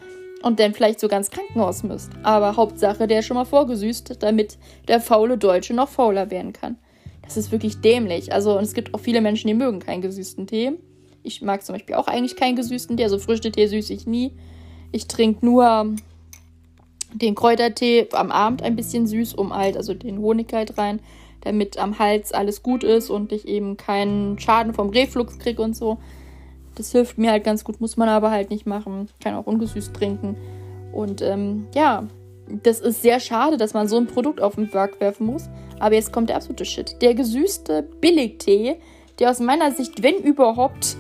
und 0.46 0.60
dann 0.60 0.76
vielleicht 0.76 1.00
sogar 1.00 1.18
ins 1.18 1.32
Krankenhaus 1.32 1.82
müsst. 1.82 2.12
Aber 2.22 2.56
Hauptsache, 2.56 3.08
der 3.08 3.20
ist 3.20 3.26
schon 3.26 3.36
mal 3.36 3.46
vorgesüßt, 3.46 4.22
damit 4.22 4.60
der 4.88 5.02
faule 5.02 5.40
Deutsche 5.40 5.74
noch 5.74 5.90
fauler 5.90 6.30
werden 6.30 6.54
kann. 6.54 6.78
Das 7.24 7.36
ist 7.36 7.52
wirklich 7.52 7.82
dämlich. 7.82 8.32
Also, 8.32 8.56
und 8.56 8.64
es 8.64 8.76
gibt 8.76 8.94
auch 8.94 9.00
viele 9.00 9.22
Menschen, 9.22 9.48
die 9.48 9.56
mögen 9.56 9.80
keinen 9.80 10.04
gesüßten 10.04 10.46
Tee. 10.46 10.74
Ich 11.24 11.42
mag 11.42 11.66
zum 11.66 11.74
Beispiel 11.74 11.96
auch 11.96 12.08
eigentlich 12.08 12.36
keinen 12.36 12.56
gesüßten 12.56 12.96
Tee. 12.96 13.04
Also 13.04 13.18
Früchtetee 13.18 13.66
süße 13.66 13.92
ich 13.92 14.06
nie. 14.06 14.34
Ich 14.92 15.08
trinke 15.08 15.44
nur 15.44 15.96
den 17.12 17.34
Kräutertee 17.34 18.10
am 18.12 18.32
Abend 18.32 18.62
ein 18.62 18.76
bisschen 18.76 19.08
süß, 19.08 19.34
um 19.34 19.52
halt, 19.52 19.76
also 19.76 19.96
den 19.96 20.20
Honig 20.20 20.54
halt 20.54 20.78
rein, 20.78 21.00
damit 21.42 21.80
am 21.80 21.98
Hals 21.98 22.34
alles 22.34 22.62
gut 22.62 22.84
ist 22.84 23.10
und 23.10 23.32
ich 23.32 23.48
eben 23.48 23.78
keinen 23.78 24.38
Schaden 24.38 24.76
vom 24.76 24.90
Reflux 24.90 25.40
kriege 25.40 25.64
und 25.64 25.76
so. 25.76 25.98
Das 26.76 26.92
hilft 26.92 27.18
mir 27.18 27.32
halt 27.32 27.44
ganz 27.44 27.64
gut, 27.64 27.82
muss 27.82 27.98
man 27.98 28.10
aber 28.10 28.32
halt 28.32 28.50
nicht 28.50 28.66
machen. 28.66 29.10
Kann 29.24 29.36
auch 29.36 29.48
ungesüßt 29.48 29.94
trinken. 29.94 30.36
Und 30.92 31.22
ähm, 31.22 31.68
ja, 31.74 32.08
das 32.48 32.80
ist 32.80 33.02
sehr 33.02 33.20
schade, 33.20 33.58
dass 33.58 33.74
man 33.74 33.88
so 33.88 33.98
ein 33.98 34.08
Produkt 34.08 34.42
auf 34.42 34.56
den 34.56 34.70
Markt 34.72 35.00
werfen 35.00 35.26
muss. 35.26 35.50
Aber 35.80 35.96
jetzt 35.96 36.12
kommt 36.12 36.30
der 36.30 36.38
absolute 36.38 36.66
Shit. 36.66 37.02
Der 37.02 37.16
gesüßte 37.16 37.84
Billigtee, 38.02 38.78
der 39.20 39.32
aus 39.32 39.40
meiner 39.40 39.72
Sicht, 39.72 40.04
wenn 40.04 40.18
überhaupt, 40.18 40.98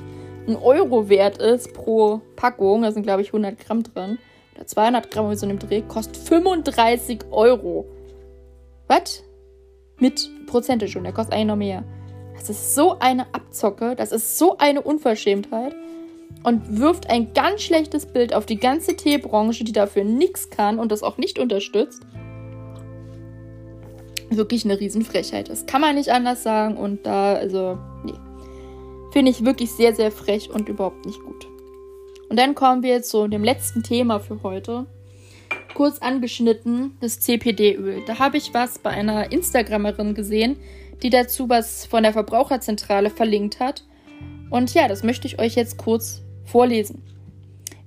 ein 0.47 0.57
Euro 0.57 1.09
wert 1.09 1.39
ist 1.39 1.73
pro 1.73 2.21
Packung, 2.35 2.83
da 2.83 2.91
sind 2.91 3.03
glaube 3.03 3.21
ich 3.21 3.29
100 3.29 3.57
Gramm 3.59 3.83
drin, 3.83 4.19
oder 4.55 4.67
200 4.67 5.09
Gramm 5.09 5.31
wie 5.31 5.35
so 5.35 5.45
einem 5.45 5.59
Dreh, 5.59 5.81
kostet 5.81 6.17
35 6.17 7.25
Euro. 7.31 7.85
Was? 8.87 9.23
Mit 9.97 10.29
Prozente 10.45 10.87
schon, 10.87 11.03
der 11.03 11.13
kostet 11.13 11.33
eigentlich 11.33 11.47
noch 11.47 11.55
mehr. 11.55 11.83
Das 12.47 12.55
ist 12.55 12.75
so 12.75 12.99
eine 12.99 13.25
Abzocke, 13.33 13.95
das 13.95 14.11
ist 14.11 14.37
so 14.37 14.59
eine 14.59 14.83
Unverschämtheit 14.83 15.75
und 16.43 16.79
wirft 16.79 17.09
ein 17.09 17.33
ganz 17.33 17.63
schlechtes 17.63 18.05
Bild 18.05 18.35
auf 18.35 18.45
die 18.45 18.59
ganze 18.59 18.95
Teebranche, 18.95 19.63
die 19.63 19.71
dafür 19.71 20.03
nichts 20.03 20.51
kann 20.51 20.77
und 20.77 20.91
das 20.91 21.01
auch 21.01 21.17
nicht 21.17 21.39
unterstützt. 21.39 22.03
Wirklich 24.29 24.63
eine 24.63 24.79
Riesenfrechheit. 24.79 25.49
Das 25.49 25.65
kann 25.65 25.81
man 25.81 25.95
nicht 25.95 26.09
anders 26.09 26.43
sagen 26.43 26.77
und 26.77 27.07
da, 27.07 27.33
also, 27.33 27.79
nee. 28.03 28.13
Finde 29.11 29.31
ich 29.31 29.43
wirklich 29.43 29.71
sehr, 29.71 29.95
sehr 29.95 30.11
frech 30.11 30.51
und 30.51 30.69
überhaupt 30.69 31.03
nicht 31.07 31.19
gut. 31.21 31.47
Und 32.29 32.37
dann 32.37 32.53
kommen 32.53 32.83
wir 32.83 33.01
zu 33.01 33.27
dem 33.27 33.43
letzten 33.43 33.81
Thema 33.81 34.19
für 34.19 34.43
heute. 34.43 34.85
Kurz 35.73 35.97
angeschnitten, 35.97 36.95
das 37.01 37.19
CPD-Öl. 37.21 38.03
Da 38.05 38.19
habe 38.19 38.37
ich 38.37 38.53
was 38.53 38.77
bei 38.77 38.91
einer 38.91 39.31
Instagramerin 39.31 40.13
gesehen, 40.13 40.57
die 41.03 41.09
dazu 41.09 41.49
was 41.49 41.85
von 41.85 42.03
der 42.03 42.13
Verbraucherzentrale 42.13 43.09
verlinkt 43.09 43.59
hat. 43.59 43.83
Und 44.49 44.73
ja, 44.73 44.87
das 44.87 45.03
möchte 45.03 45.27
ich 45.27 45.39
euch 45.39 45.55
jetzt 45.55 45.77
kurz 45.77 46.21
vorlesen. 46.43 47.03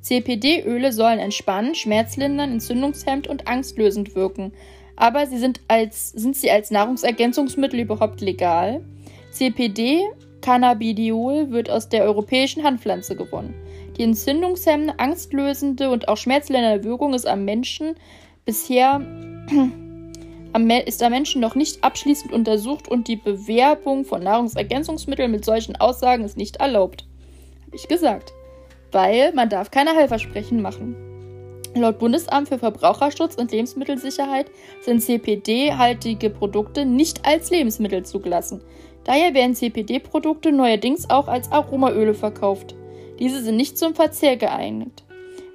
CPD-Öle 0.01 0.93
sollen 0.93 1.19
entspannen, 1.19 1.75
schmerzlindern, 1.75 2.53
entzündungshemmend 2.53 3.27
und 3.27 3.47
angstlösend 3.47 4.15
wirken. 4.15 4.53
Aber 4.97 5.27
sie 5.27 5.39
sind, 5.39 5.61
als, 5.69 6.11
sind 6.11 6.37
sie 6.37 6.51
als 6.51 6.71
Nahrungsergänzungsmittel 6.71 7.81
überhaupt 7.81 8.21
legal? 8.21 8.85
CPD, 9.31 10.03
Cannabidiol, 10.41 11.51
wird 11.51 11.71
aus 11.71 11.89
der 11.89 12.05
europäischen 12.05 12.65
Handpflanze 12.65 13.17
gewonnen. 13.17 13.55
Die 13.97 14.03
entzündungshemmende, 14.03 14.99
angstlösende 14.99 15.91
und 15.91 16.09
auch 16.09 16.17
schmerzlindernde 16.17 16.85
Wirkung 16.85 17.15
ist 17.15 17.27
am 17.27 17.45
Menschen 17.45 17.95
bisher 18.45 19.01
ist 20.87 21.03
am 21.03 21.13
Menschen 21.13 21.41
noch 21.41 21.55
nicht 21.55 21.85
abschließend 21.85 22.33
untersucht 22.33 22.89
und 22.89 23.09
die 23.09 23.17
Bewerbung 23.17 24.05
von 24.05 24.23
Nahrungsergänzungsmitteln 24.23 25.31
mit 25.31 25.45
solchen 25.45 25.77
Aussagen 25.77 26.25
ist 26.25 26.37
nicht 26.37 26.57
erlaubt. 26.57 27.07
Habe 27.67 27.77
ich 27.77 27.89
gesagt. 27.89 28.33
Weil 28.93 29.33
man 29.35 29.49
darf 29.49 29.71
keine 29.71 29.95
Heilversprechen 29.95 30.63
machen. 30.63 30.97
Laut 31.75 31.99
Bundesamt 31.99 32.49
für 32.49 32.59
Verbraucherschutz 32.59 33.35
und 33.35 33.53
Lebensmittelsicherheit 33.53 34.51
sind 34.81 35.01
CPD-haltige 35.01 36.31
Produkte 36.31 36.85
nicht 36.85 37.27
als 37.27 37.51
Lebensmittel 37.51 38.05
zugelassen. 38.05 38.63
Daher 39.05 39.35
werden 39.35 39.55
CPD-Produkte 39.55 40.53
neuerdings 40.53 41.09
auch 41.09 41.29
als 41.29 41.53
Aromaöle 41.53 42.15
verkauft. 42.15 42.75
Diese 43.19 43.43
sind 43.43 43.57
nicht 43.57 43.79
zum 43.79 43.95
Verzehr 43.95 44.37
geeignet. 44.37 45.05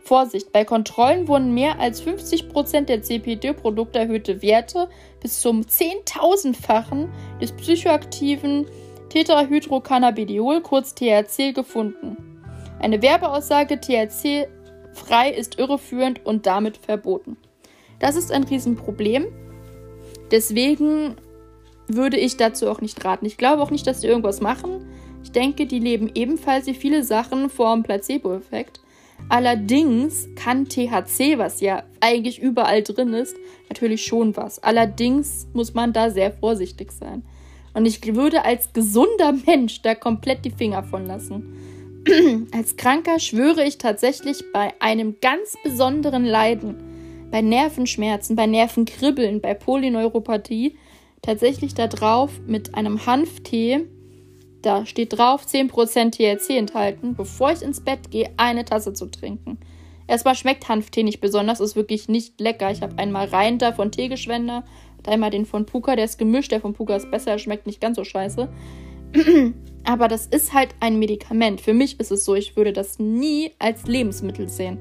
Vorsicht, 0.03 0.51
bei 0.51 0.65
Kontrollen 0.65 1.27
wurden 1.27 1.53
mehr 1.53 1.79
als 1.79 2.03
50% 2.05 2.81
der 2.85 3.01
CPD-Produkte 3.01 3.99
erhöhte 3.99 4.41
Werte 4.41 4.89
bis 5.21 5.39
zum 5.39 5.61
10.000-fachen 5.61 7.09
des 7.41 7.53
psychoaktiven 7.53 8.65
Tetrahydrocannabidiol, 9.09 10.61
kurz 10.61 10.93
THC, 10.93 11.53
gefunden. 11.53 12.17
Eine 12.79 13.01
Werbeaussage 13.01 13.79
THC 13.79 14.47
frei 14.91 15.31
ist 15.31 15.57
irreführend 15.57 16.25
und 16.25 16.45
damit 16.45 16.77
verboten. 16.77 17.37
Das 17.99 18.17
ist 18.17 18.31
ein 18.31 18.43
Riesenproblem. 18.43 19.27
Deswegen 20.31 21.15
würde 21.87 22.17
ich 22.17 22.35
dazu 22.35 22.69
auch 22.69 22.81
nicht 22.81 23.03
raten. 23.05 23.25
Ich 23.25 23.37
glaube 23.37 23.61
auch 23.61 23.71
nicht, 23.71 23.87
dass 23.87 24.01
sie 24.01 24.07
irgendwas 24.07 24.41
machen. 24.41 24.85
Ich 25.23 25.31
denke, 25.31 25.65
die 25.65 25.79
leben 25.79 26.11
ebenfalls 26.13 26.65
wie 26.65 26.73
viele 26.73 27.03
Sachen 27.03 27.49
vor 27.49 27.73
dem 27.73 27.83
Placebo-Effekt. 27.83 28.82
Allerdings 29.29 30.27
kann 30.35 30.65
THC, 30.65 31.37
was 31.37 31.61
ja 31.61 31.83
eigentlich 31.99 32.39
überall 32.39 32.83
drin 32.83 33.13
ist, 33.13 33.35
natürlich 33.69 34.05
schon 34.05 34.35
was. 34.35 34.61
Allerdings 34.61 35.47
muss 35.53 35.73
man 35.73 35.93
da 35.93 36.09
sehr 36.09 36.31
vorsichtig 36.31 36.91
sein. 36.91 37.23
Und 37.73 37.85
ich 37.85 38.15
würde 38.15 38.45
als 38.45 38.73
gesunder 38.73 39.33
Mensch 39.45 39.81
da 39.81 39.95
komplett 39.95 40.45
die 40.45 40.51
Finger 40.51 40.83
von 40.83 41.07
lassen. 41.07 41.55
als 42.51 42.75
Kranker 42.75 43.19
schwöre 43.19 43.63
ich 43.63 43.77
tatsächlich 43.77 44.43
bei 44.51 44.73
einem 44.79 45.15
ganz 45.21 45.55
besonderen 45.63 46.25
Leiden, 46.25 46.75
bei 47.31 47.41
Nervenschmerzen, 47.41 48.35
bei 48.35 48.45
Nervenkribbeln, 48.45 49.41
bei 49.41 49.53
Polyneuropathie, 49.53 50.75
tatsächlich 51.21 51.73
darauf 51.73 52.31
mit 52.45 52.75
einem 52.75 53.05
Hanftee 53.05 53.87
da 54.63 54.85
steht 54.85 55.17
drauf 55.17 55.45
10% 55.45 56.11
THC 56.11 56.57
enthalten, 56.57 57.15
bevor 57.15 57.51
ich 57.51 57.61
ins 57.61 57.81
Bett 57.81 58.09
gehe, 58.09 58.31
eine 58.37 58.65
Tasse 58.65 58.93
zu 58.93 59.05
trinken. 59.07 59.59
Erstmal 60.07 60.35
schmeckt 60.35 60.67
Hanftee 60.67 61.03
nicht 61.03 61.21
besonders, 61.21 61.59
ist 61.59 61.75
wirklich 61.75 62.09
nicht 62.09 62.39
lecker. 62.39 62.71
Ich 62.71 62.81
habe 62.81 62.97
einmal 62.97 63.27
rein 63.27 63.57
da 63.57 63.71
von 63.71 63.91
Teegeschwender 63.91 64.63
und 64.97 65.07
einmal 65.07 65.29
den 65.29 65.45
von 65.45 65.65
Puka, 65.65 65.95
der 65.95 66.05
ist 66.05 66.17
gemischt. 66.17 66.51
Der 66.51 66.61
von 66.61 66.73
Puka 66.73 66.95
ist 66.95 67.11
besser, 67.11 67.37
schmeckt 67.37 67.67
nicht 67.67 67.81
ganz 67.81 67.97
so 67.97 68.03
scheiße. 68.03 68.49
Aber 69.85 70.07
das 70.07 70.27
ist 70.27 70.53
halt 70.53 70.69
ein 70.79 70.97
Medikament. 70.97 71.61
Für 71.61 71.73
mich 71.73 71.99
ist 71.99 72.11
es 72.11 72.25
so, 72.25 72.35
ich 72.35 72.55
würde 72.55 72.73
das 72.73 72.99
nie 72.99 73.51
als 73.59 73.85
Lebensmittel 73.85 74.49
sehen. 74.49 74.77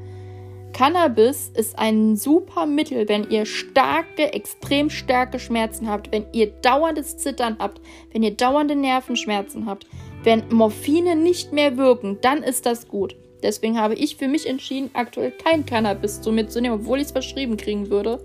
Cannabis 0.73 1.51
ist 1.55 1.79
ein 1.79 2.16
super 2.16 2.64
Mittel, 2.64 3.09
wenn 3.09 3.29
ihr 3.31 3.45
starke, 3.45 4.33
extrem 4.33 4.89
starke 4.89 5.39
Schmerzen 5.39 5.89
habt, 5.89 6.11
wenn 6.12 6.25
ihr 6.33 6.47
dauerndes 6.47 7.18
Zittern 7.18 7.57
habt, 7.59 7.81
wenn 8.12 8.23
ihr 8.23 8.35
dauernde 8.35 8.75
Nervenschmerzen 8.75 9.66
habt, 9.66 9.87
wenn 10.25 10.45
Morphine 10.51 11.14
nicht 11.14 11.53
mehr 11.53 11.77
wirken, 11.77 12.18
dann 12.23 12.43
ist 12.43 12.64
das 12.64 12.89
gut. 12.89 13.16
Deswegen 13.43 13.79
habe 13.79 13.95
ich 13.95 14.16
für 14.16 14.29
mich 14.29 14.49
entschieden, 14.49 14.91
aktuell 14.95 15.33
kein 15.33 15.66
Cannabis 15.66 16.23
zu 16.23 16.33
mir 16.33 16.49
zu 16.49 16.61
nehmen, 16.61 16.77
obwohl 16.77 16.99
ich 16.99 17.07
es 17.07 17.12
verschrieben 17.12 17.57
kriegen 17.57 17.91
würde, 17.91 18.25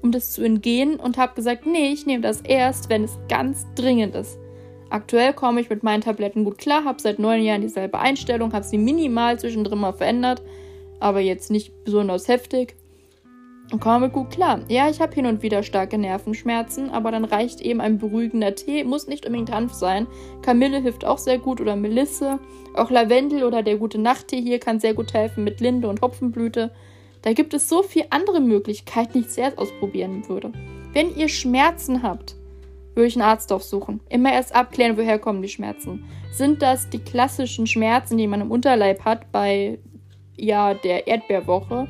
um 0.00 0.12
das 0.12 0.30
zu 0.30 0.42
entgehen 0.42 0.96
und 0.96 1.16
habe 1.16 1.34
gesagt, 1.34 1.66
nee, 1.66 1.90
ich 1.92 2.06
nehme 2.06 2.22
das 2.22 2.42
erst, 2.42 2.90
wenn 2.90 3.04
es 3.04 3.18
ganz 3.28 3.66
dringend 3.74 4.14
ist. 4.14 4.38
Aktuell 4.90 5.32
komme 5.32 5.60
ich 5.60 5.68
mit 5.68 5.82
meinen 5.82 6.02
Tabletten 6.02 6.44
gut 6.44 6.58
klar, 6.58 6.84
habe 6.84 7.00
seit 7.00 7.18
neun 7.18 7.42
Jahren 7.42 7.60
dieselbe 7.60 7.98
Einstellung, 7.98 8.52
habe 8.52 8.64
sie 8.64 8.78
minimal 8.78 9.38
zwischendrin 9.38 9.78
mal 9.78 9.92
verändert 9.92 10.42
aber 11.00 11.20
jetzt 11.20 11.50
nicht 11.50 11.84
besonders 11.84 12.28
heftig. 12.28 12.76
Und 13.70 13.80
komme 13.80 14.08
gut 14.08 14.30
klar. 14.30 14.60
Ja, 14.68 14.88
ich 14.88 15.00
habe 15.00 15.14
hin 15.14 15.26
und 15.26 15.42
wieder 15.42 15.62
starke 15.62 15.98
Nervenschmerzen, 15.98 16.88
aber 16.88 17.10
dann 17.10 17.26
reicht 17.26 17.60
eben 17.60 17.82
ein 17.82 17.98
beruhigender 17.98 18.54
Tee. 18.54 18.82
Muss 18.82 19.08
nicht 19.08 19.26
unbedingt 19.26 19.52
Hanf 19.52 19.74
sein. 19.74 20.06
Kamille 20.40 20.80
hilft 20.80 21.04
auch 21.04 21.18
sehr 21.18 21.38
gut 21.38 21.60
oder 21.60 21.76
Melisse. 21.76 22.38
Auch 22.74 22.90
Lavendel 22.90 23.44
oder 23.44 23.62
der 23.62 23.76
gute 23.76 23.98
Nachttee 23.98 24.40
hier 24.40 24.58
kann 24.58 24.80
sehr 24.80 24.94
gut 24.94 25.12
helfen 25.12 25.44
mit 25.44 25.60
Linde 25.60 25.88
und 25.88 26.00
Hopfenblüte. 26.00 26.70
Da 27.20 27.34
gibt 27.34 27.52
es 27.52 27.68
so 27.68 27.82
viele 27.82 28.10
andere 28.10 28.40
Möglichkeiten, 28.40 29.12
die 29.14 29.20
ich 29.20 29.28
zuerst 29.28 29.58
ausprobieren 29.58 30.26
würde. 30.28 30.52
Wenn 30.94 31.14
ihr 31.14 31.28
Schmerzen 31.28 32.02
habt, 32.02 32.36
würde 32.94 33.08
ich 33.08 33.16
einen 33.16 33.28
Arzt 33.28 33.52
aufsuchen. 33.52 34.00
Immer 34.08 34.32
erst 34.32 34.54
abklären, 34.54 34.96
woher 34.96 35.18
kommen 35.18 35.42
die 35.42 35.48
Schmerzen. 35.48 36.04
Sind 36.32 36.62
das 36.62 36.88
die 36.88 36.98
klassischen 37.00 37.66
Schmerzen, 37.66 38.16
die 38.16 38.26
man 38.26 38.40
im 38.40 38.50
Unterleib 38.50 39.04
hat 39.04 39.30
bei 39.30 39.78
ja, 40.38 40.74
der 40.74 41.06
Erdbeerwoche 41.06 41.88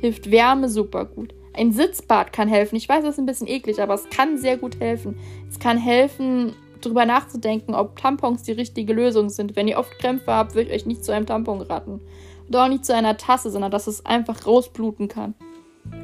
hilft 0.00 0.30
Wärme 0.30 0.68
super 0.68 1.04
gut. 1.04 1.34
Ein 1.52 1.72
Sitzbad 1.72 2.32
kann 2.32 2.48
helfen. 2.48 2.76
Ich 2.76 2.88
weiß, 2.88 3.02
das 3.02 3.14
ist 3.14 3.18
ein 3.18 3.26
bisschen 3.26 3.48
eklig, 3.48 3.82
aber 3.82 3.94
es 3.94 4.08
kann 4.08 4.38
sehr 4.38 4.56
gut 4.56 4.78
helfen. 4.80 5.18
Es 5.48 5.58
kann 5.58 5.78
helfen, 5.78 6.54
darüber 6.80 7.04
nachzudenken, 7.04 7.74
ob 7.74 7.96
Tampons 7.96 8.42
die 8.44 8.52
richtige 8.52 8.92
Lösung 8.92 9.28
sind. 9.28 9.56
Wenn 9.56 9.68
ihr 9.68 9.78
oft 9.78 9.98
Krämpfe 9.98 10.32
habt, 10.32 10.54
würde 10.54 10.70
ich 10.70 10.76
euch 10.76 10.86
nicht 10.86 11.04
zu 11.04 11.12
einem 11.12 11.26
Tampon 11.26 11.60
raten. 11.60 12.00
Und 12.46 12.56
auch 12.56 12.68
nicht 12.68 12.84
zu 12.84 12.94
einer 12.94 13.16
Tasse, 13.16 13.50
sondern 13.50 13.70
dass 13.70 13.86
es 13.86 14.06
einfach 14.06 14.46
rausbluten 14.46 15.08
kann. 15.08 15.34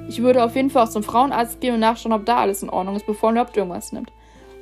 Ich 0.08 0.22
würde 0.22 0.44
auf 0.44 0.56
jeden 0.56 0.70
Fall 0.70 0.84
auch 0.84 0.90
zum 0.90 1.02
Frauenarzt 1.02 1.60
gehen 1.60 1.74
und 1.74 1.80
nachschauen, 1.80 2.12
ob 2.12 2.26
da 2.26 2.38
alles 2.38 2.62
in 2.62 2.70
Ordnung 2.70 2.96
ist, 2.96 3.06
bevor 3.06 3.30
man 3.30 3.36
überhaupt 3.36 3.56
irgendwas 3.56 3.92
nimmt. 3.92 4.12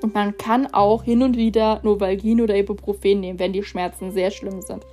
Und 0.03 0.15
man 0.15 0.37
kann 0.37 0.73
auch 0.73 1.03
hin 1.05 1.23
und 1.23 1.37
wieder 1.37 1.81
Novalgin 1.83 2.41
oder 2.41 2.57
Ibuprofen 2.57 3.21
nehmen, 3.21 3.39
wenn 3.39 3.53
die 3.53 3.63
Schmerzen 3.63 4.13
sehr 4.13 4.31
schlimm 4.31 4.61
sind 4.61 4.85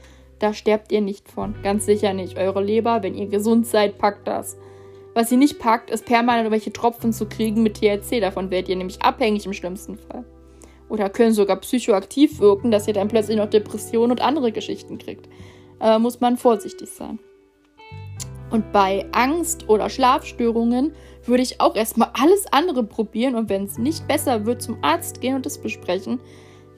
Da 0.42 0.56
sterbt 0.56 0.92
ihr 0.92 1.02
nicht 1.02 1.30
von. 1.30 1.54
Ganz 1.62 1.86
sicher 1.86 2.14
nicht. 2.14 2.36
Eure 2.36 2.64
Leber, 2.64 3.04
wenn 3.04 3.14
ihr 3.14 3.28
gesund 3.28 3.68
seid, 3.68 4.00
packt 4.00 4.28
das. 4.28 4.58
Was 5.14 5.30
sie 5.30 5.38
nicht 5.38 5.60
packt, 5.60 5.92
ist 5.92 6.06
permanent 6.06 6.46
irgendwelche 6.46 6.74
Tropfen 6.74 7.14
zu 7.14 7.28
kriegen 7.28 7.62
mit 7.62 7.76
THC. 7.76 8.20
Davon 8.20 8.50
werdet 8.50 8.70
ihr 8.70 8.76
nämlich 8.76 9.04
abhängig 9.04 9.46
im 9.46 9.54
schlimmsten 9.54 9.98
Fall. 9.98 10.26
Oder 10.90 11.12
können 11.12 11.34
sogar 11.34 11.58
psychoaktiv 11.58 12.40
wirken, 12.40 12.72
dass 12.72 12.88
ihr 12.88 12.96
dann 12.96 13.08
plötzlich 13.08 13.38
noch 13.38 13.52
Depressionen 13.52 14.12
und 14.12 14.22
andere 14.22 14.52
Geschichten 14.52 14.98
kriegt. 14.98 15.30
Äh, 15.80 16.00
muss 16.00 16.22
man 16.22 16.38
vorsichtig 16.38 16.90
sein. 16.90 17.20
Und 18.50 18.72
bei 18.72 19.06
Angst 19.12 19.70
oder 19.70 19.90
Schlafstörungen 19.90 20.94
würde 21.24 21.44
ich 21.44 21.62
auch 21.62 21.76
erstmal 21.76 22.10
alles 22.14 22.52
andere 22.52 22.84
probieren 22.84 23.36
und 23.36 23.48
wenn 23.48 23.66
es 23.66 23.78
nicht 23.78 24.08
besser 24.08 24.48
wird, 24.48 24.64
zum 24.64 24.84
Arzt 24.84 25.22
gehen 25.22 25.36
und 25.36 25.46
das 25.46 25.60
besprechen. 25.60 26.20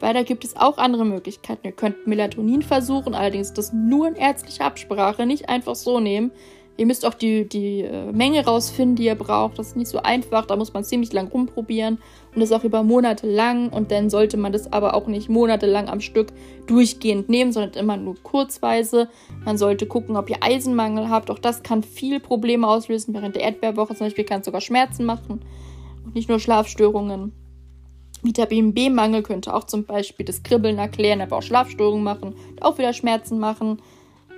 Weil 0.04 0.14
da 0.14 0.24
gibt 0.24 0.44
es 0.44 0.58
auch 0.58 0.80
andere 0.80 1.06
Möglichkeiten. 1.06 1.66
Ihr 1.66 1.72
könnt 1.72 2.08
Melatonin 2.08 2.62
versuchen, 2.62 3.16
allerdings 3.16 3.54
das 3.54 3.72
nur 3.72 4.06
in 4.06 4.16
ärztlicher 4.16 4.66
Absprache, 4.66 5.26
nicht 5.26 5.48
einfach 5.48 5.76
so 5.76 6.02
nehmen. 6.02 6.32
Ihr 6.76 6.88
müsst 6.88 7.06
auch 7.06 7.14
die, 7.14 7.48
die 7.48 7.84
äh, 7.84 8.12
Menge 8.12 8.44
rausfinden, 8.44 8.98
die 8.98 9.06
ihr 9.06 9.16
braucht. 9.16 9.58
Das 9.58 9.68
ist 9.68 9.78
nicht 9.78 9.88
so 9.88 10.00
einfach. 10.00 10.46
Da 10.46 10.58
muss 10.58 10.74
man 10.74 10.84
ziemlich 10.84 11.14
lang 11.14 11.30
rumprobieren. 11.30 12.00
Und 12.36 12.42
das 12.42 12.52
auch 12.52 12.66
über 12.66 12.84
Monate 12.84 13.32
lang. 13.32 13.70
Und 13.70 13.92
dann 13.92 14.10
sollte 14.10 14.36
man 14.36 14.52
das 14.52 14.74
aber 14.74 14.94
auch 14.94 15.08
nicht 15.08 15.30
monatelang 15.30 15.88
am 15.88 16.02
Stück 16.02 16.34
durchgehend 16.68 17.30
nehmen, 17.30 17.54
sondern 17.54 17.82
immer 17.82 17.96
nur 17.96 18.16
kurzweise. 18.24 19.08
Man 19.46 19.58
sollte 19.58 19.86
gucken, 19.86 20.18
ob 20.18 20.30
ihr 20.30 20.44
Eisenmangel 20.44 21.08
habt. 21.10 21.32
Auch 21.32 21.40
das 21.40 21.64
kann 21.64 21.82
viel 21.82 22.20
Probleme 22.20 22.68
auslösen. 22.68 23.14
Während 23.14 23.38
der 23.38 23.44
Erdbeerwoche 23.44 23.96
zum 23.96 24.08
Beispiel 24.08 24.26
kann 24.26 24.42
es 24.42 24.48
sogar 24.48 24.60
Schmerzen 24.60 25.06
machen. 25.06 25.46
Und 26.04 26.14
nicht 26.14 26.28
nur 26.28 26.42
Schlafstörungen. 26.42 27.32
Vitamin 28.24 28.74
B-Mangel 28.74 29.24
könnte 29.24 29.54
auch 29.54 29.66
zum 29.66 29.86
Beispiel 29.86 30.26
das 30.26 30.44
Kribbeln 30.44 30.78
erklären, 30.78 31.22
aber 31.22 31.38
auch 31.38 31.44
Schlafstörungen 31.44 32.04
machen, 32.04 32.36
auch 32.62 32.78
wieder 32.78 32.94
Schmerzen 32.94 33.40
machen 33.40 33.82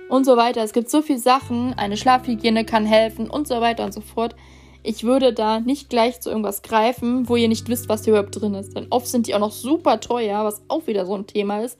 und 0.08 0.24
so 0.24 0.36
weiter. 0.36 0.62
Es 0.62 0.72
gibt 0.72 0.90
so 0.90 1.02
viele 1.02 1.18
Sachen, 1.18 1.74
eine 1.74 1.96
Schlafhygiene 1.96 2.64
kann 2.64 2.86
helfen 2.86 3.30
und 3.30 3.48
so 3.48 3.60
weiter 3.60 3.84
und 3.84 3.94
so 3.94 4.00
fort. 4.00 4.34
Ich 4.82 5.04
würde 5.04 5.32
da 5.32 5.60
nicht 5.60 5.90
gleich 5.90 6.20
zu 6.20 6.30
irgendwas 6.30 6.62
greifen, 6.62 7.28
wo 7.28 7.36
ihr 7.36 7.48
nicht 7.48 7.68
wisst, 7.68 7.88
was 7.88 8.04
hier 8.04 8.14
überhaupt 8.14 8.40
drin 8.40 8.54
ist. 8.54 8.76
Denn 8.76 8.86
oft 8.90 9.06
sind 9.08 9.26
die 9.26 9.34
auch 9.34 9.40
noch 9.40 9.52
super 9.52 10.00
teuer, 10.00 10.44
was 10.44 10.62
auch 10.68 10.86
wieder 10.86 11.06
so 11.06 11.14
ein 11.14 11.26
Thema 11.26 11.62
ist. 11.62 11.76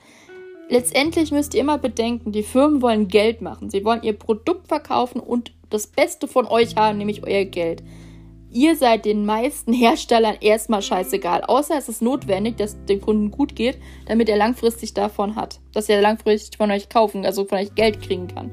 Letztendlich 0.69 1.31
müsst 1.31 1.53
ihr 1.53 1.61
immer 1.61 1.77
bedenken, 1.77 2.33
die 2.33 2.43
Firmen 2.43 2.81
wollen 2.81 3.07
Geld 3.07 3.41
machen. 3.41 3.69
Sie 3.69 3.85
wollen 3.85 4.03
ihr 4.03 4.11
Produkt 4.11 4.67
verkaufen 4.67 5.21
und 5.21 5.53
das 5.69 5.87
Beste 5.87 6.27
von 6.27 6.45
euch 6.45 6.75
haben, 6.75 6.97
nämlich 6.97 7.23
euer 7.23 7.45
Geld 7.45 7.81
ihr 8.57 8.75
seid 8.75 9.05
den 9.05 9.23
meisten 9.23 9.71
Herstellern 9.71 10.37
erstmal 10.41 10.81
scheißegal. 10.81 11.43
Außer 11.43 11.77
es 11.77 11.89
ist 11.89 12.01
notwendig, 12.01 12.57
dass 12.57 12.71
es 12.71 12.85
dem 12.85 12.99
Kunden 12.99 13.29
gut 13.29 13.55
geht, 13.55 13.77
damit 14.07 14.29
er 14.29 14.37
langfristig 14.37 14.95
davon 14.95 15.35
hat. 15.35 15.59
Dass 15.73 15.89
er 15.89 16.01
langfristig 16.01 16.57
von 16.57 16.71
euch 16.71 16.89
kaufen, 16.89 17.23
also 17.23 17.45
von 17.45 17.59
euch 17.59 17.75
Geld 17.75 18.01
kriegen 18.01 18.27
kann. 18.27 18.49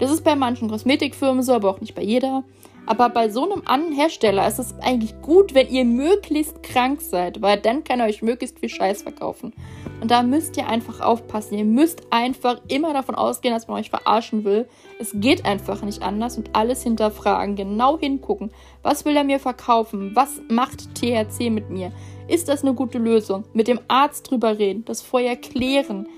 Das 0.00 0.10
ist 0.10 0.24
bei 0.24 0.34
manchen 0.34 0.68
Kosmetikfirmen 0.68 1.44
so, 1.44 1.52
aber 1.52 1.70
auch 1.70 1.80
nicht 1.80 1.94
bei 1.94 2.02
jeder. 2.02 2.42
Aber 2.86 3.08
bei 3.08 3.28
so 3.28 3.44
einem 3.44 3.62
anderen 3.66 3.94
Hersteller 3.94 4.46
ist 4.46 4.60
es 4.60 4.74
eigentlich 4.80 5.20
gut, 5.20 5.54
wenn 5.54 5.68
ihr 5.68 5.84
möglichst 5.84 6.62
krank 6.62 7.00
seid, 7.00 7.42
weil 7.42 7.58
dann 7.58 7.82
kann 7.82 8.00
er 8.00 8.06
euch 8.06 8.22
möglichst 8.22 8.60
viel 8.60 8.68
Scheiß 8.68 9.02
verkaufen. 9.02 9.52
Und 10.00 10.10
da 10.10 10.22
müsst 10.22 10.56
ihr 10.56 10.68
einfach 10.68 11.00
aufpassen. 11.00 11.58
Ihr 11.58 11.64
müsst 11.64 12.02
einfach 12.10 12.60
immer 12.68 12.92
davon 12.92 13.14
ausgehen, 13.14 13.54
dass 13.54 13.66
man 13.66 13.78
euch 13.80 13.90
verarschen 13.90 14.44
will. 14.44 14.68
Es 15.00 15.10
geht 15.14 15.44
einfach 15.44 15.82
nicht 15.82 16.02
anders 16.02 16.36
und 16.36 16.54
alles 16.54 16.82
hinterfragen, 16.82 17.56
genau 17.56 17.98
hingucken. 17.98 18.50
Was 18.82 19.04
will 19.04 19.16
er 19.16 19.24
mir 19.24 19.40
verkaufen? 19.40 20.12
Was 20.14 20.40
macht 20.48 20.94
THC 20.94 21.50
mit 21.50 21.70
mir? 21.70 21.92
Ist 22.28 22.48
das 22.48 22.62
eine 22.62 22.74
gute 22.74 22.98
Lösung? 22.98 23.44
Mit 23.52 23.68
dem 23.68 23.80
Arzt 23.88 24.30
drüber 24.30 24.58
reden, 24.58 24.84
das 24.84 25.02
vorher 25.02 25.36
klären. 25.36 26.08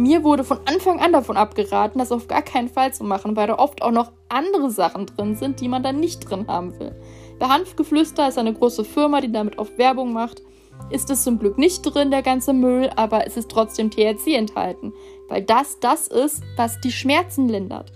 Mir 0.00 0.24
wurde 0.24 0.44
von 0.44 0.60
Anfang 0.64 0.98
an 0.98 1.12
davon 1.12 1.36
abgeraten, 1.36 1.98
das 1.98 2.10
auf 2.10 2.26
gar 2.26 2.40
keinen 2.40 2.70
Fall 2.70 2.90
zu 2.94 3.04
machen, 3.04 3.36
weil 3.36 3.48
da 3.48 3.58
oft 3.58 3.82
auch 3.82 3.90
noch 3.90 4.12
andere 4.30 4.70
Sachen 4.70 5.04
drin 5.04 5.36
sind, 5.36 5.60
die 5.60 5.68
man 5.68 5.82
dann 5.82 6.00
nicht 6.00 6.20
drin 6.20 6.46
haben 6.48 6.78
will. 6.80 6.94
Bei 7.38 7.48
Hanfgeflüster 7.48 8.26
ist 8.26 8.38
eine 8.38 8.54
große 8.54 8.84
Firma, 8.84 9.20
die 9.20 9.30
damit 9.30 9.58
oft 9.58 9.76
Werbung 9.76 10.14
macht. 10.14 10.40
Ist 10.88 11.10
es 11.10 11.22
zum 11.22 11.38
Glück 11.38 11.58
nicht 11.58 11.82
drin, 11.82 12.10
der 12.10 12.22
ganze 12.22 12.54
Müll, 12.54 12.88
aber 12.96 13.26
es 13.26 13.36
ist 13.36 13.50
trotzdem 13.50 13.90
THC 13.90 14.36
enthalten, 14.36 14.94
weil 15.28 15.42
das 15.42 15.78
das 15.80 16.06
ist, 16.06 16.42
was 16.56 16.80
die 16.80 16.92
Schmerzen 16.92 17.50
lindert 17.50 17.92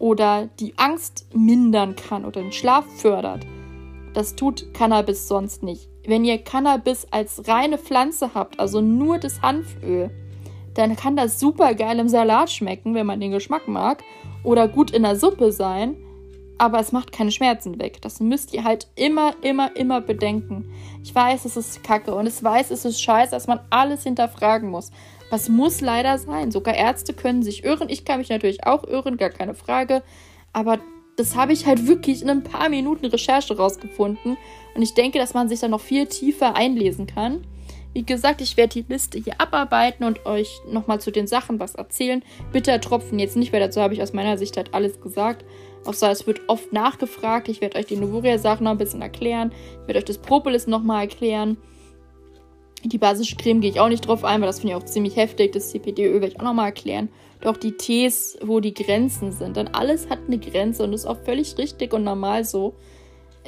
oder 0.00 0.48
die 0.58 0.74
Angst 0.76 1.28
mindern 1.32 1.94
kann 1.94 2.24
oder 2.24 2.42
den 2.42 2.50
Schlaf 2.50 2.84
fördert. 2.96 3.46
Das 4.12 4.34
tut 4.34 4.74
Cannabis 4.74 5.28
sonst 5.28 5.62
nicht. 5.62 5.88
Wenn 6.04 6.24
ihr 6.24 6.38
Cannabis 6.38 7.06
als 7.12 7.46
reine 7.46 7.78
Pflanze 7.78 8.34
habt, 8.34 8.58
also 8.58 8.80
nur 8.80 9.18
das 9.18 9.40
Hanföl, 9.40 10.10
dann 10.78 10.96
kann 10.96 11.16
das 11.16 11.40
super 11.40 11.74
geil 11.74 11.98
im 11.98 12.08
Salat 12.08 12.50
schmecken, 12.50 12.94
wenn 12.94 13.06
man 13.06 13.20
den 13.20 13.32
Geschmack 13.32 13.66
mag, 13.66 14.04
oder 14.44 14.68
gut 14.68 14.92
in 14.92 15.02
der 15.02 15.16
Suppe 15.16 15.50
sein, 15.50 15.96
aber 16.56 16.78
es 16.78 16.92
macht 16.92 17.12
keine 17.12 17.32
Schmerzen 17.32 17.80
weg. 17.80 18.00
Das 18.00 18.20
müsst 18.20 18.54
ihr 18.54 18.64
halt 18.64 18.88
immer, 18.94 19.34
immer, 19.42 19.76
immer 19.76 20.00
bedenken. 20.00 20.72
Ich 21.02 21.14
weiß, 21.14 21.44
es 21.44 21.56
ist 21.56 21.82
kacke 21.82 22.14
und 22.14 22.26
ich 22.26 22.42
weiß, 22.42 22.70
es 22.70 22.84
ist 22.84 23.00
scheiße, 23.00 23.32
dass 23.32 23.46
man 23.46 23.60
alles 23.70 24.04
hinterfragen 24.04 24.70
muss. 24.70 24.90
Was 25.30 25.48
muss 25.48 25.80
leider 25.80 26.16
sein. 26.18 26.50
Sogar 26.50 26.74
Ärzte 26.74 27.12
können 27.12 27.42
sich 27.42 27.64
irren. 27.64 27.88
Ich 27.88 28.04
kann 28.04 28.18
mich 28.18 28.28
natürlich 28.28 28.64
auch 28.64 28.84
irren, 28.84 29.16
gar 29.16 29.30
keine 29.30 29.54
Frage. 29.54 30.02
Aber 30.52 30.78
das 31.16 31.36
habe 31.36 31.52
ich 31.52 31.66
halt 31.66 31.86
wirklich 31.86 32.22
in 32.22 32.30
ein 32.30 32.44
paar 32.44 32.68
Minuten 32.68 33.06
Recherche 33.06 33.56
rausgefunden. 33.56 34.36
Und 34.74 34.82
ich 34.82 34.94
denke, 34.94 35.18
dass 35.18 35.34
man 35.34 35.48
sich 35.48 35.60
da 35.60 35.68
noch 35.68 35.80
viel 35.80 36.06
tiefer 36.06 36.56
einlesen 36.56 37.06
kann. 37.06 37.44
Wie 37.98 38.04
gesagt, 38.04 38.40
ich 38.40 38.56
werde 38.56 38.80
die 38.80 38.92
Liste 38.92 39.18
hier 39.18 39.40
abarbeiten 39.40 40.04
und 40.04 40.24
euch 40.24 40.60
nochmal 40.70 41.00
zu 41.00 41.10
den 41.10 41.26
Sachen 41.26 41.58
was 41.58 41.74
erzählen. 41.74 42.22
Bitte 42.52 42.78
Tropfen 42.78 43.18
jetzt 43.18 43.36
nicht, 43.36 43.52
weil 43.52 43.58
dazu 43.58 43.80
habe 43.80 43.92
ich 43.92 44.00
aus 44.00 44.12
meiner 44.12 44.38
Sicht 44.38 44.56
halt 44.56 44.72
alles 44.72 45.00
gesagt. 45.00 45.44
Außer 45.84 46.08
es 46.08 46.24
wird 46.24 46.42
oft 46.46 46.72
nachgefragt. 46.72 47.48
Ich 47.48 47.60
werde 47.60 47.76
euch 47.76 47.86
die 47.86 47.96
Novuria-Sachen 47.96 48.62
noch 48.62 48.70
ein 48.70 48.78
bisschen 48.78 49.02
erklären. 49.02 49.50
Ich 49.82 49.88
werde 49.88 49.98
euch 49.98 50.04
das 50.04 50.18
Propolis 50.18 50.68
nochmal 50.68 51.00
erklären. 51.00 51.56
Die 52.84 52.98
basische 52.98 53.34
Creme 53.34 53.60
gehe 53.60 53.70
ich 53.70 53.80
auch 53.80 53.88
nicht 53.88 54.06
drauf 54.06 54.22
ein, 54.22 54.40
weil 54.42 54.46
das 54.46 54.60
finde 54.60 54.76
ich 54.76 54.80
auch 54.80 54.86
ziemlich 54.86 55.16
heftig. 55.16 55.50
Das 55.50 55.70
CPD-Öl 55.70 56.20
werde 56.20 56.28
ich 56.28 56.38
auch 56.38 56.44
nochmal 56.44 56.66
erklären. 56.66 57.08
Doch 57.40 57.56
die 57.56 57.72
Tees, 57.72 58.38
wo 58.42 58.60
die 58.60 58.74
Grenzen 58.74 59.32
sind. 59.32 59.56
Denn 59.56 59.74
alles 59.74 60.08
hat 60.08 60.20
eine 60.28 60.38
Grenze 60.38 60.84
und 60.84 60.92
ist 60.92 61.04
auch 61.04 61.18
völlig 61.24 61.58
richtig 61.58 61.92
und 61.92 62.04
normal 62.04 62.44
so 62.44 62.76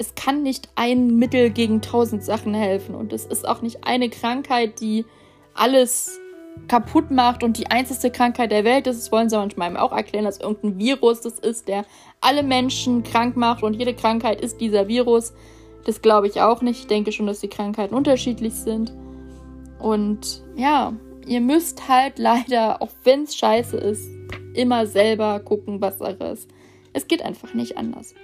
es 0.00 0.14
kann 0.14 0.42
nicht 0.42 0.70
ein 0.76 1.18
Mittel 1.18 1.50
gegen 1.50 1.82
tausend 1.82 2.24
Sachen 2.24 2.54
helfen. 2.54 2.94
Und 2.94 3.12
es 3.12 3.26
ist 3.26 3.46
auch 3.46 3.60
nicht 3.60 3.84
eine 3.84 4.08
Krankheit, 4.08 4.80
die 4.80 5.04
alles 5.52 6.18
kaputt 6.68 7.10
macht 7.10 7.44
und 7.44 7.58
die 7.58 7.66
einzige 7.66 8.10
Krankheit 8.10 8.50
der 8.50 8.64
Welt 8.64 8.86
ist. 8.86 8.98
Das 8.98 9.12
wollen 9.12 9.28
sie 9.28 9.36
manchmal 9.36 9.76
auch 9.76 9.92
erklären, 9.92 10.24
dass 10.24 10.40
irgendein 10.40 10.78
Virus 10.78 11.20
das 11.20 11.38
ist, 11.38 11.68
der 11.68 11.84
alle 12.22 12.42
Menschen 12.42 13.02
krank 13.02 13.36
macht 13.36 13.62
und 13.62 13.74
jede 13.74 13.92
Krankheit 13.92 14.40
ist 14.40 14.58
dieser 14.62 14.88
Virus. 14.88 15.34
Das 15.84 16.00
glaube 16.00 16.28
ich 16.28 16.40
auch 16.40 16.62
nicht. 16.62 16.80
Ich 16.80 16.86
denke 16.86 17.12
schon, 17.12 17.26
dass 17.26 17.40
die 17.40 17.48
Krankheiten 17.48 17.94
unterschiedlich 17.94 18.54
sind. 18.54 18.94
Und 19.78 20.42
ja, 20.56 20.94
ihr 21.26 21.42
müsst 21.42 21.88
halt 21.88 22.18
leider, 22.18 22.80
auch 22.80 22.92
wenn 23.04 23.24
es 23.24 23.36
scheiße 23.36 23.76
ist, 23.76 24.08
immer 24.54 24.86
selber 24.86 25.40
gucken, 25.40 25.82
was 25.82 25.98
Sache 25.98 26.24
ist. 26.32 26.48
Es 26.94 27.06
geht 27.06 27.20
einfach 27.20 27.52
nicht 27.52 27.76
anders. 27.76 28.14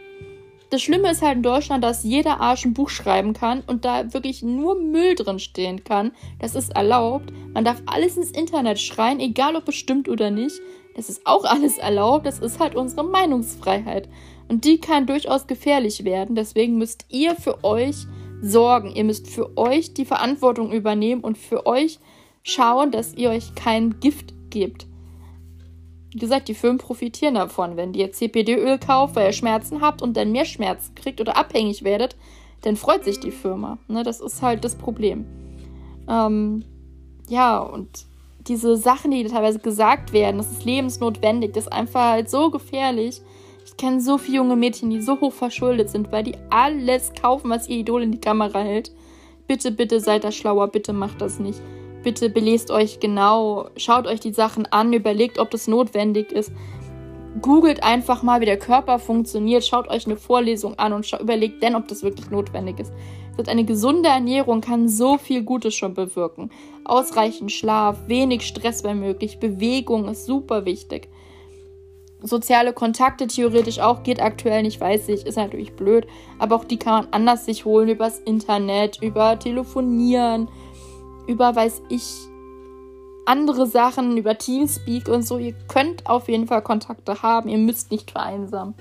Das 0.69 0.83
Schlimme 0.83 1.11
ist 1.11 1.23
halt 1.23 1.37
in 1.37 1.43
Deutschland, 1.45 1.85
dass 1.85 2.03
jeder 2.03 2.41
Arsch 2.41 2.65
ein 2.65 2.75
Buch 2.75 2.89
schreiben 2.89 3.35
kann 3.35 3.63
und 3.69 3.85
da 3.85 4.13
wirklich 4.13 4.43
nur 4.43 4.75
Müll 4.81 5.15
drin 5.15 5.39
stehen 5.39 5.85
kann. 5.85 6.11
Das 6.41 6.57
ist 6.57 6.75
erlaubt. 6.75 7.33
Man 7.55 7.65
darf 7.65 7.83
alles 7.87 8.17
ins 8.17 8.33
Internet 8.33 8.81
schreien, 8.81 9.21
egal 9.21 9.55
ob 9.55 9.65
bestimmt 9.65 10.09
oder 10.09 10.31
nicht. 10.31 10.61
Das 10.97 11.09
ist 11.09 11.25
auch 11.25 11.45
alles 11.45 11.79
erlaubt. 11.79 12.27
Das 12.27 12.41
ist 12.41 12.59
halt 12.59 12.75
unsere 12.75 13.05
Meinungsfreiheit. 13.05 14.09
Und 14.49 14.65
die 14.65 14.81
kann 14.81 15.07
durchaus 15.07 15.47
gefährlich 15.47 16.05
werden. 16.05 16.35
Deswegen 16.35 16.79
müsst 16.79 17.07
ihr 17.11 17.37
für 17.37 17.63
euch 17.63 18.07
sorgen. 18.43 18.91
Ihr 18.91 19.05
müsst 19.05 19.29
für 19.29 19.57
euch 19.57 19.95
die 19.95 20.05
Verantwortung 20.05 20.73
übernehmen 20.73 21.21
und 21.23 21.39
für 21.39 21.67
euch 21.67 22.01
schauen, 22.43 22.91
dass 22.91 23.15
ihr 23.15 23.31
euch 23.31 23.55
kein 23.55 24.01
Gift 24.01 24.35
gebt. 24.51 24.87
Wie 26.17 26.21
gesagt, 26.21 26.49
die 26.49 26.55
Firmen 26.55 26.79
profitieren 26.79 27.35
davon. 27.35 27.77
Wenn 27.77 27.93
ihr 27.93 28.11
CPD-Öl 28.11 28.79
kauft, 28.79 29.17
weil 29.17 29.27
ihr 29.27 29.33
Schmerzen 29.35 29.83
habt 29.83 30.01
und 30.01 30.17
dann 30.17 30.33
mehr 30.33 30.47
Schmerzen 30.47 30.95
kriegt 30.95 31.21
oder 31.21 31.37
abhängig 31.37 31.85
werdet, 31.85 32.17
dann 32.63 32.77
freut 32.77 33.05
sich 33.05 33.21
die 33.21 33.31
Firma. 33.31 33.77
Ne, 33.87 34.03
das 34.03 34.23
ist 34.23 34.41
halt 34.41 34.65
das 34.65 34.77
Problem. 34.77 35.27
Ähm, 36.09 36.65
ja, 37.29 37.59
und 37.59 38.07
diese 38.47 38.79
Sachen, 38.79 39.11
die 39.11 39.25
teilweise 39.25 39.59
gesagt 39.59 40.15
werden, 40.15 40.39
das 40.39 40.51
ist 40.51 40.65
lebensnotwendig, 40.65 41.53
das 41.53 41.65
ist 41.65 41.73
einfach 41.73 42.13
halt 42.13 42.31
so 42.31 42.51
gefährlich. 42.51 43.21
Ich 43.67 43.77
kenne 43.77 44.01
so 44.01 44.17
viele 44.17 44.39
junge 44.39 44.57
Mädchen, 44.57 44.89
die 44.89 45.03
so 45.03 45.21
hoch 45.21 45.35
verschuldet 45.35 45.91
sind, 45.91 46.13
weil 46.13 46.25
die 46.25 46.39
alles 46.49 47.13
kaufen, 47.13 47.51
was 47.51 47.69
ihr 47.69 47.77
Idol 47.77 48.03
in 48.03 48.13
die 48.13 48.23
Kamera 48.23 48.61
hält. 48.61 48.91
Bitte, 49.47 49.71
bitte 49.71 50.01
seid 50.01 50.25
da 50.25 50.33
schlauer, 50.33 50.69
bitte 50.69 50.95
macht 50.95 51.21
das 51.21 51.39
nicht 51.39 51.61
bitte 52.07 52.31
belest 52.31 52.71
euch 52.71 53.01
genau, 53.01 53.69
schaut 53.77 54.07
euch 54.07 54.21
die 54.21 54.33
Sachen 54.33 54.65
an, 54.67 54.93
überlegt, 54.93 55.41
ob 55.41 55.51
das 55.51 55.67
notwendig 55.67 56.31
ist. 56.31 56.53
googelt 57.43 57.83
einfach 57.83 58.23
mal, 58.23 58.41
wie 58.41 58.47
der 58.47 58.61
Körper 58.61 59.01
funktioniert, 59.01 59.67
schaut 59.67 59.89
euch 59.89 60.07
eine 60.07 60.17
Vorlesung 60.17 60.79
an 60.79 60.93
und 60.93 61.13
überlegt 61.21 61.65
dann, 61.65 61.75
ob 61.75 61.89
das 61.89 62.05
wirklich 62.05 62.31
notwendig 62.31 62.79
ist. 62.79 62.93
Eine 63.49 63.65
gesunde 63.65 64.09
Ernährung 64.09 64.61
kann 64.61 64.89
so 64.89 65.19
viel 65.19 65.43
Gutes 65.43 65.75
schon 65.75 65.95
bewirken. 65.95 66.51
Ausreichend 66.85 67.51
Schlaf, 67.51 67.99
wenig 68.07 68.43
Stress 68.43 68.85
wenn 68.85 69.01
möglich, 69.01 69.41
Bewegung 69.41 70.07
ist 70.07 70.27
super 70.27 70.65
wichtig. 70.65 71.09
Soziale 72.23 72.73
Kontakte 72.73 73.27
theoretisch 73.27 73.81
auch 73.81 74.05
geht 74.05 74.23
aktuell 74.23 74.63
nicht, 74.63 74.81
weiß 74.81 75.09
ich, 75.09 75.27
ist 75.27 75.37
natürlich 75.37 75.73
blöd, 75.73 76.07
aber 76.39 76.55
auch 76.55 76.65
die 76.65 76.79
kann 76.79 77.05
man 77.05 77.13
anders 77.13 77.47
sich 77.47 77.65
holen 77.65 77.89
übers 77.89 78.21
Internet, 78.21 79.03
über 79.03 79.39
Telefonieren, 79.41 80.49
über 81.27 81.55
weiß 81.55 81.83
ich 81.89 82.29
andere 83.27 83.67
Sachen, 83.67 84.17
über 84.17 84.39
Teamspeak 84.39 85.09
und 85.09 85.27
so. 85.27 85.39
Ihr 85.39 85.55
könnt 85.69 86.07
auf 86.07 86.29
jeden 86.29 86.47
Fall 86.47 86.63
Kontakte 86.63 87.23
haben, 87.23 87.49
ihr 87.49 87.59
müsst 87.59 87.91
nicht 87.91 88.11
vereinsamen. 88.11 88.75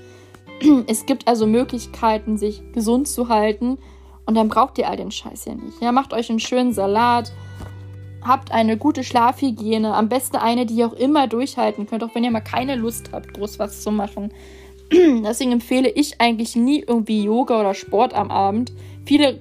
Es 0.88 1.06
gibt 1.06 1.28
also 1.28 1.48
Möglichkeiten, 1.48 2.38
sich 2.38 2.62
gesund 2.72 3.08
zu 3.08 3.28
halten 3.28 3.78
und 4.26 4.36
dann 4.36 4.48
braucht 4.48 4.78
ihr 4.78 4.90
all 4.90 4.98
den 4.98 5.12
Scheiß 5.12 5.46
ja 5.46 5.56
nicht. 5.56 5.82
Ja, 5.82 5.92
macht 5.92 6.14
euch 6.14 6.30
einen 6.30 6.40
schönen 6.40 6.74
Salat, 6.74 7.34
habt 8.22 8.52
eine 8.52 8.78
gute 8.78 9.04
Schlafhygiene, 9.04 9.94
am 9.94 10.10
besten 10.10 10.38
eine, 10.38 10.66
die 10.66 10.76
ihr 10.76 10.88
auch 10.88 10.94
immer 10.94 11.28
durchhalten 11.28 11.88
könnt, 11.88 12.04
auch 12.04 12.16
wenn 12.16 12.24
ihr 12.24 12.32
mal 12.32 12.42
keine 12.42 12.76
Lust 12.76 13.10
habt, 13.12 13.34
groß 13.34 13.60
was 13.60 13.82
zu 13.82 13.92
machen. 13.92 14.32
Deswegen 14.92 15.52
empfehle 15.52 15.90
ich 15.90 16.22
eigentlich 16.22 16.56
nie 16.56 16.84
irgendwie 16.88 17.24
Yoga 17.24 17.60
oder 17.60 17.74
Sport 17.74 18.14
am 18.14 18.32
Abend. 18.32 18.72
Viele 19.06 19.40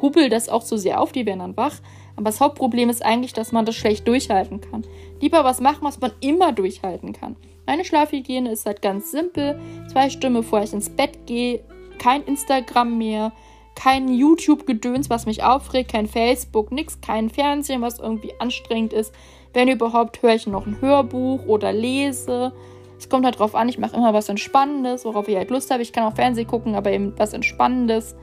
hubbeln 0.00 0.30
das 0.30 0.48
auch 0.48 0.62
so 0.62 0.76
sehr 0.76 1.00
auf, 1.00 1.12
die 1.12 1.26
werden 1.26 1.40
dann 1.40 1.56
wach. 1.56 1.76
Aber 2.20 2.28
das 2.28 2.40
Hauptproblem 2.40 2.90
ist 2.90 3.02
eigentlich, 3.02 3.32
dass 3.32 3.50
man 3.50 3.64
das 3.64 3.76
schlecht 3.76 4.06
durchhalten 4.06 4.60
kann. 4.60 4.84
Lieber 5.20 5.42
was 5.42 5.62
machen, 5.62 5.78
was 5.80 6.00
man 6.00 6.12
immer 6.20 6.52
durchhalten 6.52 7.14
kann. 7.14 7.34
Meine 7.64 7.82
Schlafhygiene 7.82 8.52
ist 8.52 8.66
halt 8.66 8.82
ganz 8.82 9.10
simpel. 9.10 9.58
Zwei 9.90 10.10
Stunden 10.10 10.42
bevor 10.42 10.62
ich 10.62 10.74
ins 10.74 10.90
Bett 10.90 11.26
gehe, 11.26 11.60
kein 11.98 12.22
Instagram 12.24 12.98
mehr, 12.98 13.32
kein 13.74 14.08
YouTube-Gedöns, 14.08 15.08
was 15.08 15.24
mich 15.24 15.42
aufregt, 15.42 15.92
kein 15.92 16.06
Facebook, 16.06 16.72
nichts, 16.72 17.00
kein 17.00 17.30
Fernsehen, 17.30 17.80
was 17.80 18.00
irgendwie 18.00 18.34
anstrengend 18.38 18.92
ist. 18.92 19.14
Wenn 19.54 19.68
überhaupt, 19.68 20.20
höre 20.22 20.34
ich 20.34 20.46
noch 20.46 20.66
ein 20.66 20.78
Hörbuch 20.82 21.46
oder 21.46 21.72
lese. 21.72 22.52
Es 22.98 23.08
kommt 23.08 23.24
halt 23.24 23.38
drauf 23.38 23.54
an, 23.54 23.70
ich 23.70 23.78
mache 23.78 23.96
immer 23.96 24.12
was 24.12 24.28
Entspannendes, 24.28 25.06
worauf 25.06 25.26
ich 25.26 25.36
halt 25.36 25.48
Lust 25.48 25.70
habe. 25.70 25.80
Ich 25.80 25.94
kann 25.94 26.04
auch 26.04 26.14
Fernsehen 26.14 26.46
gucken, 26.46 26.74
aber 26.74 26.92
eben 26.92 27.14
was 27.16 27.32
Entspannendes. 27.32 28.14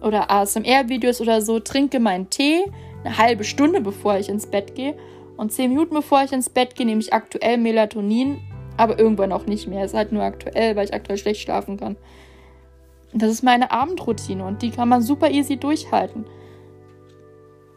Oder 0.00 0.30
ASMR-Videos 0.30 1.20
oder 1.20 1.42
so. 1.42 1.60
Trinke 1.60 2.00
meinen 2.00 2.30
Tee, 2.30 2.64
eine 3.04 3.18
halbe 3.18 3.44
Stunde 3.44 3.80
bevor 3.80 4.18
ich 4.18 4.28
ins 4.28 4.46
Bett 4.46 4.74
gehe. 4.74 4.96
Und 5.36 5.52
zehn 5.52 5.70
Minuten 5.70 5.94
bevor 5.94 6.22
ich 6.22 6.32
ins 6.32 6.48
Bett 6.48 6.74
gehe, 6.76 6.86
nehme 6.86 7.00
ich 7.00 7.12
aktuell 7.12 7.58
Melatonin, 7.58 8.40
aber 8.76 8.98
irgendwann 8.98 9.32
auch 9.32 9.46
nicht 9.46 9.66
mehr. 9.66 9.84
Ist 9.84 9.94
halt 9.94 10.12
nur 10.12 10.22
aktuell, 10.22 10.76
weil 10.76 10.84
ich 10.84 10.94
aktuell 10.94 11.18
schlecht 11.18 11.40
schlafen 11.40 11.76
kann. 11.76 11.96
Das 13.12 13.30
ist 13.30 13.42
meine 13.42 13.70
Abendroutine 13.70 14.44
und 14.44 14.62
die 14.62 14.70
kann 14.70 14.88
man 14.88 15.02
super 15.02 15.30
easy 15.30 15.56
durchhalten. 15.56 16.24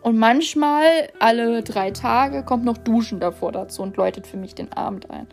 Und 0.01 0.17
manchmal, 0.17 1.09
alle 1.19 1.63
drei 1.63 1.91
Tage, 1.91 2.43
kommt 2.43 2.63
noch 2.63 2.77
Duschen 2.77 3.19
davor 3.19 3.51
dazu 3.51 3.83
und 3.83 3.97
läutet 3.97 4.25
für 4.25 4.37
mich 4.37 4.55
den 4.55 4.71
Abend 4.71 5.09
ein. 5.09 5.27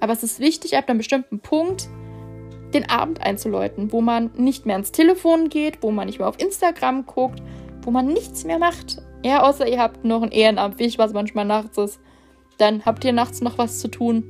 Aber 0.00 0.12
es 0.12 0.22
ist 0.22 0.38
wichtig, 0.38 0.76
ab 0.76 0.88
einem 0.88 0.98
bestimmten 0.98 1.40
Punkt 1.40 1.88
den 2.74 2.88
Abend 2.88 3.22
einzuläuten, 3.22 3.90
wo 3.92 4.00
man 4.00 4.30
nicht 4.36 4.66
mehr 4.66 4.74
ans 4.74 4.92
Telefon 4.92 5.48
geht, 5.48 5.82
wo 5.82 5.90
man 5.90 6.06
nicht 6.06 6.18
mehr 6.18 6.28
auf 6.28 6.38
Instagram 6.38 7.06
guckt, 7.06 7.40
wo 7.82 7.90
man 7.90 8.06
nichts 8.06 8.44
mehr 8.44 8.58
macht. 8.58 9.02
Ja, 9.24 9.42
außer 9.42 9.66
ihr 9.66 9.80
habt 9.80 10.04
noch 10.04 10.22
ein 10.22 10.30
Ehrenamt, 10.30 10.78
wie 10.78 10.84
ich 10.84 10.98
was 10.98 11.12
manchmal 11.12 11.44
nachts 11.44 11.76
ist. 11.76 12.00
Dann 12.56 12.84
habt 12.84 13.04
ihr 13.04 13.12
nachts 13.12 13.40
noch 13.40 13.58
was 13.58 13.78
zu 13.80 13.88
tun. 13.88 14.24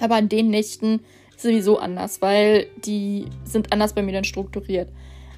Aber 0.00 0.14
an 0.14 0.28
den 0.28 0.50
Nächten 0.50 1.00
sowieso 1.36 1.78
anders, 1.78 2.22
weil 2.22 2.66
die 2.84 3.26
sind 3.44 3.72
anders 3.72 3.94
bei 3.94 4.02
mir 4.02 4.12
dann 4.12 4.24
strukturiert. 4.24 4.88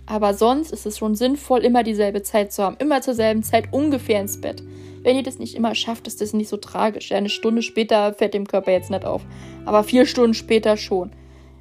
Aber 0.07 0.35
sonst 0.35 0.73
ist 0.73 0.87
es 0.87 0.99
schon 0.99 1.15
sinnvoll, 1.15 1.61
immer 1.61 1.83
dieselbe 1.83 2.23
Zeit 2.23 2.53
zu 2.53 2.63
haben. 2.63 2.77
Immer 2.79 3.01
zur 3.01 3.15
selben 3.15 3.43
Zeit 3.43 3.73
ungefähr 3.73 4.21
ins 4.21 4.41
Bett. 4.41 4.63
Wenn 5.03 5.17
ihr 5.17 5.23
das 5.23 5.39
nicht 5.39 5.55
immer 5.55 5.75
schafft, 5.75 6.07
ist 6.07 6.21
das 6.21 6.35
nicht 6.35 6.49
so 6.49 6.59
tragisch. 6.59 7.13
eine 7.13 7.31
Stunde 7.31 7.63
später 7.63 8.13
fällt 8.13 8.35
dem 8.35 8.47
Körper 8.47 8.73
jetzt 8.73 8.91
nicht 8.91 9.05
auf. 9.05 9.23
Aber 9.65 9.85
vier 9.85 10.05
Stunden 10.05 10.35
später 10.35 10.77
schon. 10.77 11.13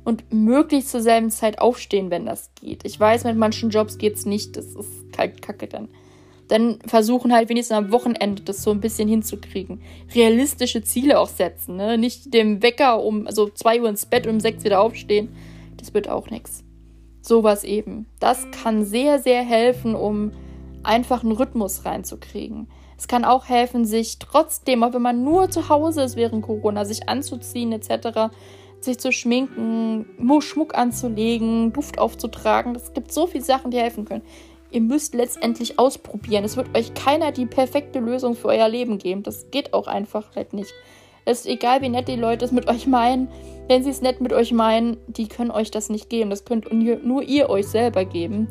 Und 0.03 0.33
möglichst 0.33 0.89
zur 0.89 1.01
selben 1.01 1.29
Zeit 1.29 1.59
aufstehen, 1.59 2.09
wenn 2.09 2.25
das 2.25 2.51
geht. 2.59 2.83
Ich 2.85 2.99
weiß, 2.99 3.23
mit 3.25 3.37
manchen 3.37 3.69
Jobs 3.69 3.97
geht 3.97 4.15
es 4.15 4.25
nicht. 4.25 4.57
Das 4.57 4.65
ist 4.65 5.13
kalt 5.13 5.41
kacke 5.41 5.67
dann 5.67 5.87
dann 6.49 6.79
versuchen 6.85 7.31
halt 7.31 7.47
wenigstens 7.47 7.77
am 7.77 7.91
Wochenende 7.91 8.41
das 8.41 8.63
so 8.63 8.71
ein 8.71 8.81
bisschen 8.81 9.07
hinzukriegen. 9.07 9.81
Realistische 10.13 10.81
Ziele 10.81 11.19
auch 11.19 11.29
setzen, 11.29 11.77
ne? 11.77 11.97
Nicht 11.97 12.33
dem 12.33 12.61
Wecker 12.61 13.01
um, 13.03 13.27
also 13.27 13.49
2 13.49 13.81
Uhr 13.81 13.89
ins 13.89 14.07
Bett 14.07 14.27
und 14.27 14.33
um 14.33 14.39
6 14.39 14.63
wieder 14.63 14.81
aufstehen. 14.81 15.29
Das 15.77 15.93
wird 15.93 16.09
auch 16.09 16.29
nichts. 16.29 16.63
Sowas 17.21 17.63
eben. 17.63 18.07
Das 18.19 18.47
kann 18.51 18.83
sehr, 18.83 19.19
sehr 19.19 19.43
helfen, 19.43 19.95
um 19.95 20.31
einfach 20.83 21.23
einen 21.23 21.33
Rhythmus 21.33 21.85
reinzukriegen. 21.85 22.67
Es 22.97 23.07
kann 23.07 23.25
auch 23.25 23.47
helfen, 23.47 23.85
sich 23.85 24.19
trotzdem, 24.19 24.83
auch 24.83 24.93
wenn 24.93 25.01
man 25.01 25.23
nur 25.23 25.49
zu 25.49 25.69
Hause 25.69 26.01
ist 26.01 26.15
während 26.15 26.43
Corona, 26.43 26.83
sich 26.83 27.07
anzuziehen 27.07 27.71
etc., 27.71 28.33
sich 28.81 28.97
zu 28.97 29.11
schminken, 29.11 30.05
Schmuck 30.41 30.75
anzulegen, 30.75 31.73
Duft 31.73 31.99
aufzutragen. 31.99 32.75
Es 32.75 32.93
gibt 32.93 33.11
so 33.11 33.27
viele 33.27 33.43
Sachen, 33.43 33.71
die 33.71 33.77
helfen 33.77 34.05
können. 34.05 34.23
Ihr 34.71 34.81
müsst 34.81 35.13
letztendlich 35.15 35.79
ausprobieren. 35.79 36.43
Es 36.43 36.57
wird 36.57 36.77
euch 36.77 36.93
keiner 36.93 37.31
die 37.31 37.45
perfekte 37.45 37.99
Lösung 37.99 38.35
für 38.35 38.49
euer 38.49 38.69
Leben 38.69 38.97
geben. 38.99 39.23
Das 39.23 39.49
geht 39.51 39.73
auch 39.73 39.87
einfach 39.87 40.35
halt 40.35 40.53
nicht. 40.53 40.73
Es 41.25 41.41
ist 41.41 41.47
egal, 41.47 41.81
wie 41.81 41.89
nett 41.89 42.07
die 42.07 42.15
Leute 42.15 42.45
es 42.45 42.51
mit 42.51 42.67
euch 42.67 42.87
meinen. 42.87 43.29
Wenn 43.67 43.83
sie 43.83 43.89
es 43.89 44.01
nett 44.01 44.21
mit 44.21 44.33
euch 44.33 44.51
meinen, 44.51 44.97
die 45.07 45.27
können 45.27 45.51
euch 45.51 45.71
das 45.71 45.89
nicht 45.89 46.09
geben. 46.09 46.29
Das 46.29 46.45
könnt 46.45 46.71
nur 46.71 47.23
ihr 47.23 47.49
euch 47.49 47.67
selber 47.67 48.05
geben. 48.05 48.47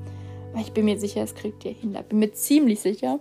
Aber 0.53 0.61
ich 0.61 0.73
bin 0.73 0.85
mir 0.85 0.99
sicher, 0.99 1.23
es 1.23 1.35
kriegt 1.35 1.64
ihr 1.64 1.73
hin. 1.73 1.93
Da 1.93 2.03
bin 2.03 2.19
mir 2.19 2.33
ziemlich 2.33 2.81
sicher. 2.81 3.21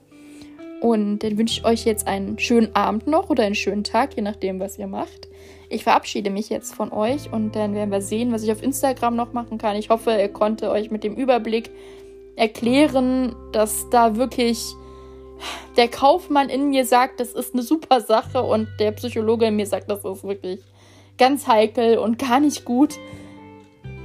Und 0.80 1.20
dann 1.20 1.38
wünsche 1.38 1.60
ich 1.60 1.66
euch 1.66 1.86
jetzt 1.86 2.08
einen 2.08 2.38
schönen 2.38 2.76
Abend 2.76 3.08
noch 3.08 3.30
oder 3.30 3.44
einen 3.44 3.56
schönen 3.56 3.84
Tag, 3.84 4.16
je 4.16 4.22
nachdem, 4.22 4.60
was 4.60 4.78
ihr 4.78 4.88
macht. 4.88 5.28
Ich 5.70 5.84
verabschiede 5.84 6.30
mich 6.30 6.50
jetzt 6.50 6.76
von 6.76 6.92
euch 6.92 7.34
und 7.34 7.56
dann 7.56 7.74
werden 7.74 7.92
wir 7.92 8.02
sehen, 8.02 8.32
was 8.32 8.44
ich 8.44 8.52
auf 8.52 8.62
Instagram 8.62 9.16
noch 9.16 9.34
machen 9.34 9.58
kann. 9.58 9.76
Ich 9.76 9.90
hoffe, 9.90 10.12
ihr 10.12 10.30
konnte 10.30 10.70
euch 10.70 10.92
mit 10.92 11.04
dem 11.04 11.16
Überblick 11.16 11.72
erklären, 12.38 13.36
dass 13.52 13.90
da 13.90 14.16
wirklich 14.16 14.64
der 15.76 15.88
Kaufmann 15.88 16.50
in 16.50 16.70
mir 16.70 16.86
sagt, 16.86 17.20
das 17.20 17.34
ist 17.34 17.54
eine 17.54 17.64
super 17.64 18.02
Sache 18.02 18.42
und 18.42 18.68
der 18.80 18.92
Psychologe 18.94 19.48
in 19.48 19.56
mir 19.56 19.66
sagt, 19.66 19.90
das 19.92 20.06
ist 20.06 20.24
wirklich 20.24 20.62
ganz 21.18 21.48
heikel 21.48 21.98
und 21.98 22.20
gar 22.20 22.40
nicht 22.40 22.64
gut. 22.64 22.96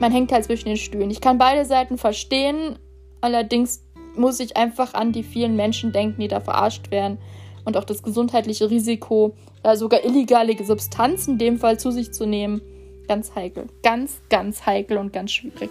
Man 0.00 0.12
hängt 0.12 0.32
halt 0.32 0.44
zwischen 0.44 0.68
den 0.68 0.76
Stühlen. 0.76 1.10
Ich 1.10 1.20
kann 1.20 1.38
beide 1.38 1.64
Seiten 1.64 1.96
verstehen, 1.96 2.78
allerdings 3.20 3.84
muss 4.16 4.40
ich 4.40 4.56
einfach 4.56 4.94
an 4.94 5.12
die 5.12 5.22
vielen 5.22 5.56
Menschen 5.56 5.92
denken, 5.92 6.20
die 6.20 6.28
da 6.28 6.40
verarscht 6.40 6.90
werden 6.90 7.18
und 7.64 7.76
auch 7.76 7.84
das 7.84 8.02
gesundheitliche 8.02 8.68
Risiko, 8.70 9.34
da 9.62 9.76
sogar 9.76 10.04
illegale 10.04 10.56
Substanzen 10.62 11.32
in 11.32 11.38
dem 11.38 11.58
Fall 11.58 11.78
zu 11.78 11.90
sich 11.90 12.12
zu 12.12 12.26
nehmen. 12.26 12.60
Ganz 13.08 13.34
heikel. 13.34 13.66
Ganz, 13.82 14.20
ganz 14.28 14.66
heikel 14.66 14.98
und 14.98 15.12
ganz 15.12 15.32
schwierig. 15.32 15.70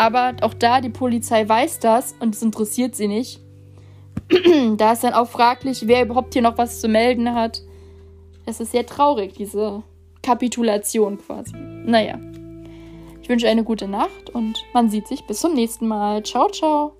Aber 0.00 0.34
auch 0.40 0.54
da, 0.54 0.80
die 0.80 0.88
Polizei 0.88 1.46
weiß 1.46 1.78
das 1.80 2.14
und 2.20 2.34
es 2.34 2.40
interessiert 2.40 2.96
sie 2.96 3.06
nicht. 3.06 3.38
da 4.78 4.92
ist 4.92 5.04
dann 5.04 5.12
auch 5.12 5.28
fraglich, 5.28 5.86
wer 5.88 6.04
überhaupt 6.04 6.32
hier 6.32 6.40
noch 6.40 6.56
was 6.56 6.80
zu 6.80 6.88
melden 6.88 7.34
hat. 7.34 7.60
Es 8.46 8.60
ist 8.60 8.72
sehr 8.72 8.86
traurig, 8.86 9.34
diese 9.34 9.82
Kapitulation 10.22 11.18
quasi. 11.18 11.52
Naja. 11.54 12.18
Ich 13.20 13.28
wünsche 13.28 13.46
eine 13.46 13.62
gute 13.62 13.88
Nacht 13.88 14.30
und 14.32 14.64
man 14.72 14.88
sieht 14.88 15.06
sich 15.06 15.26
bis 15.26 15.40
zum 15.40 15.52
nächsten 15.52 15.86
Mal. 15.86 16.22
Ciao, 16.22 16.48
ciao. 16.48 16.99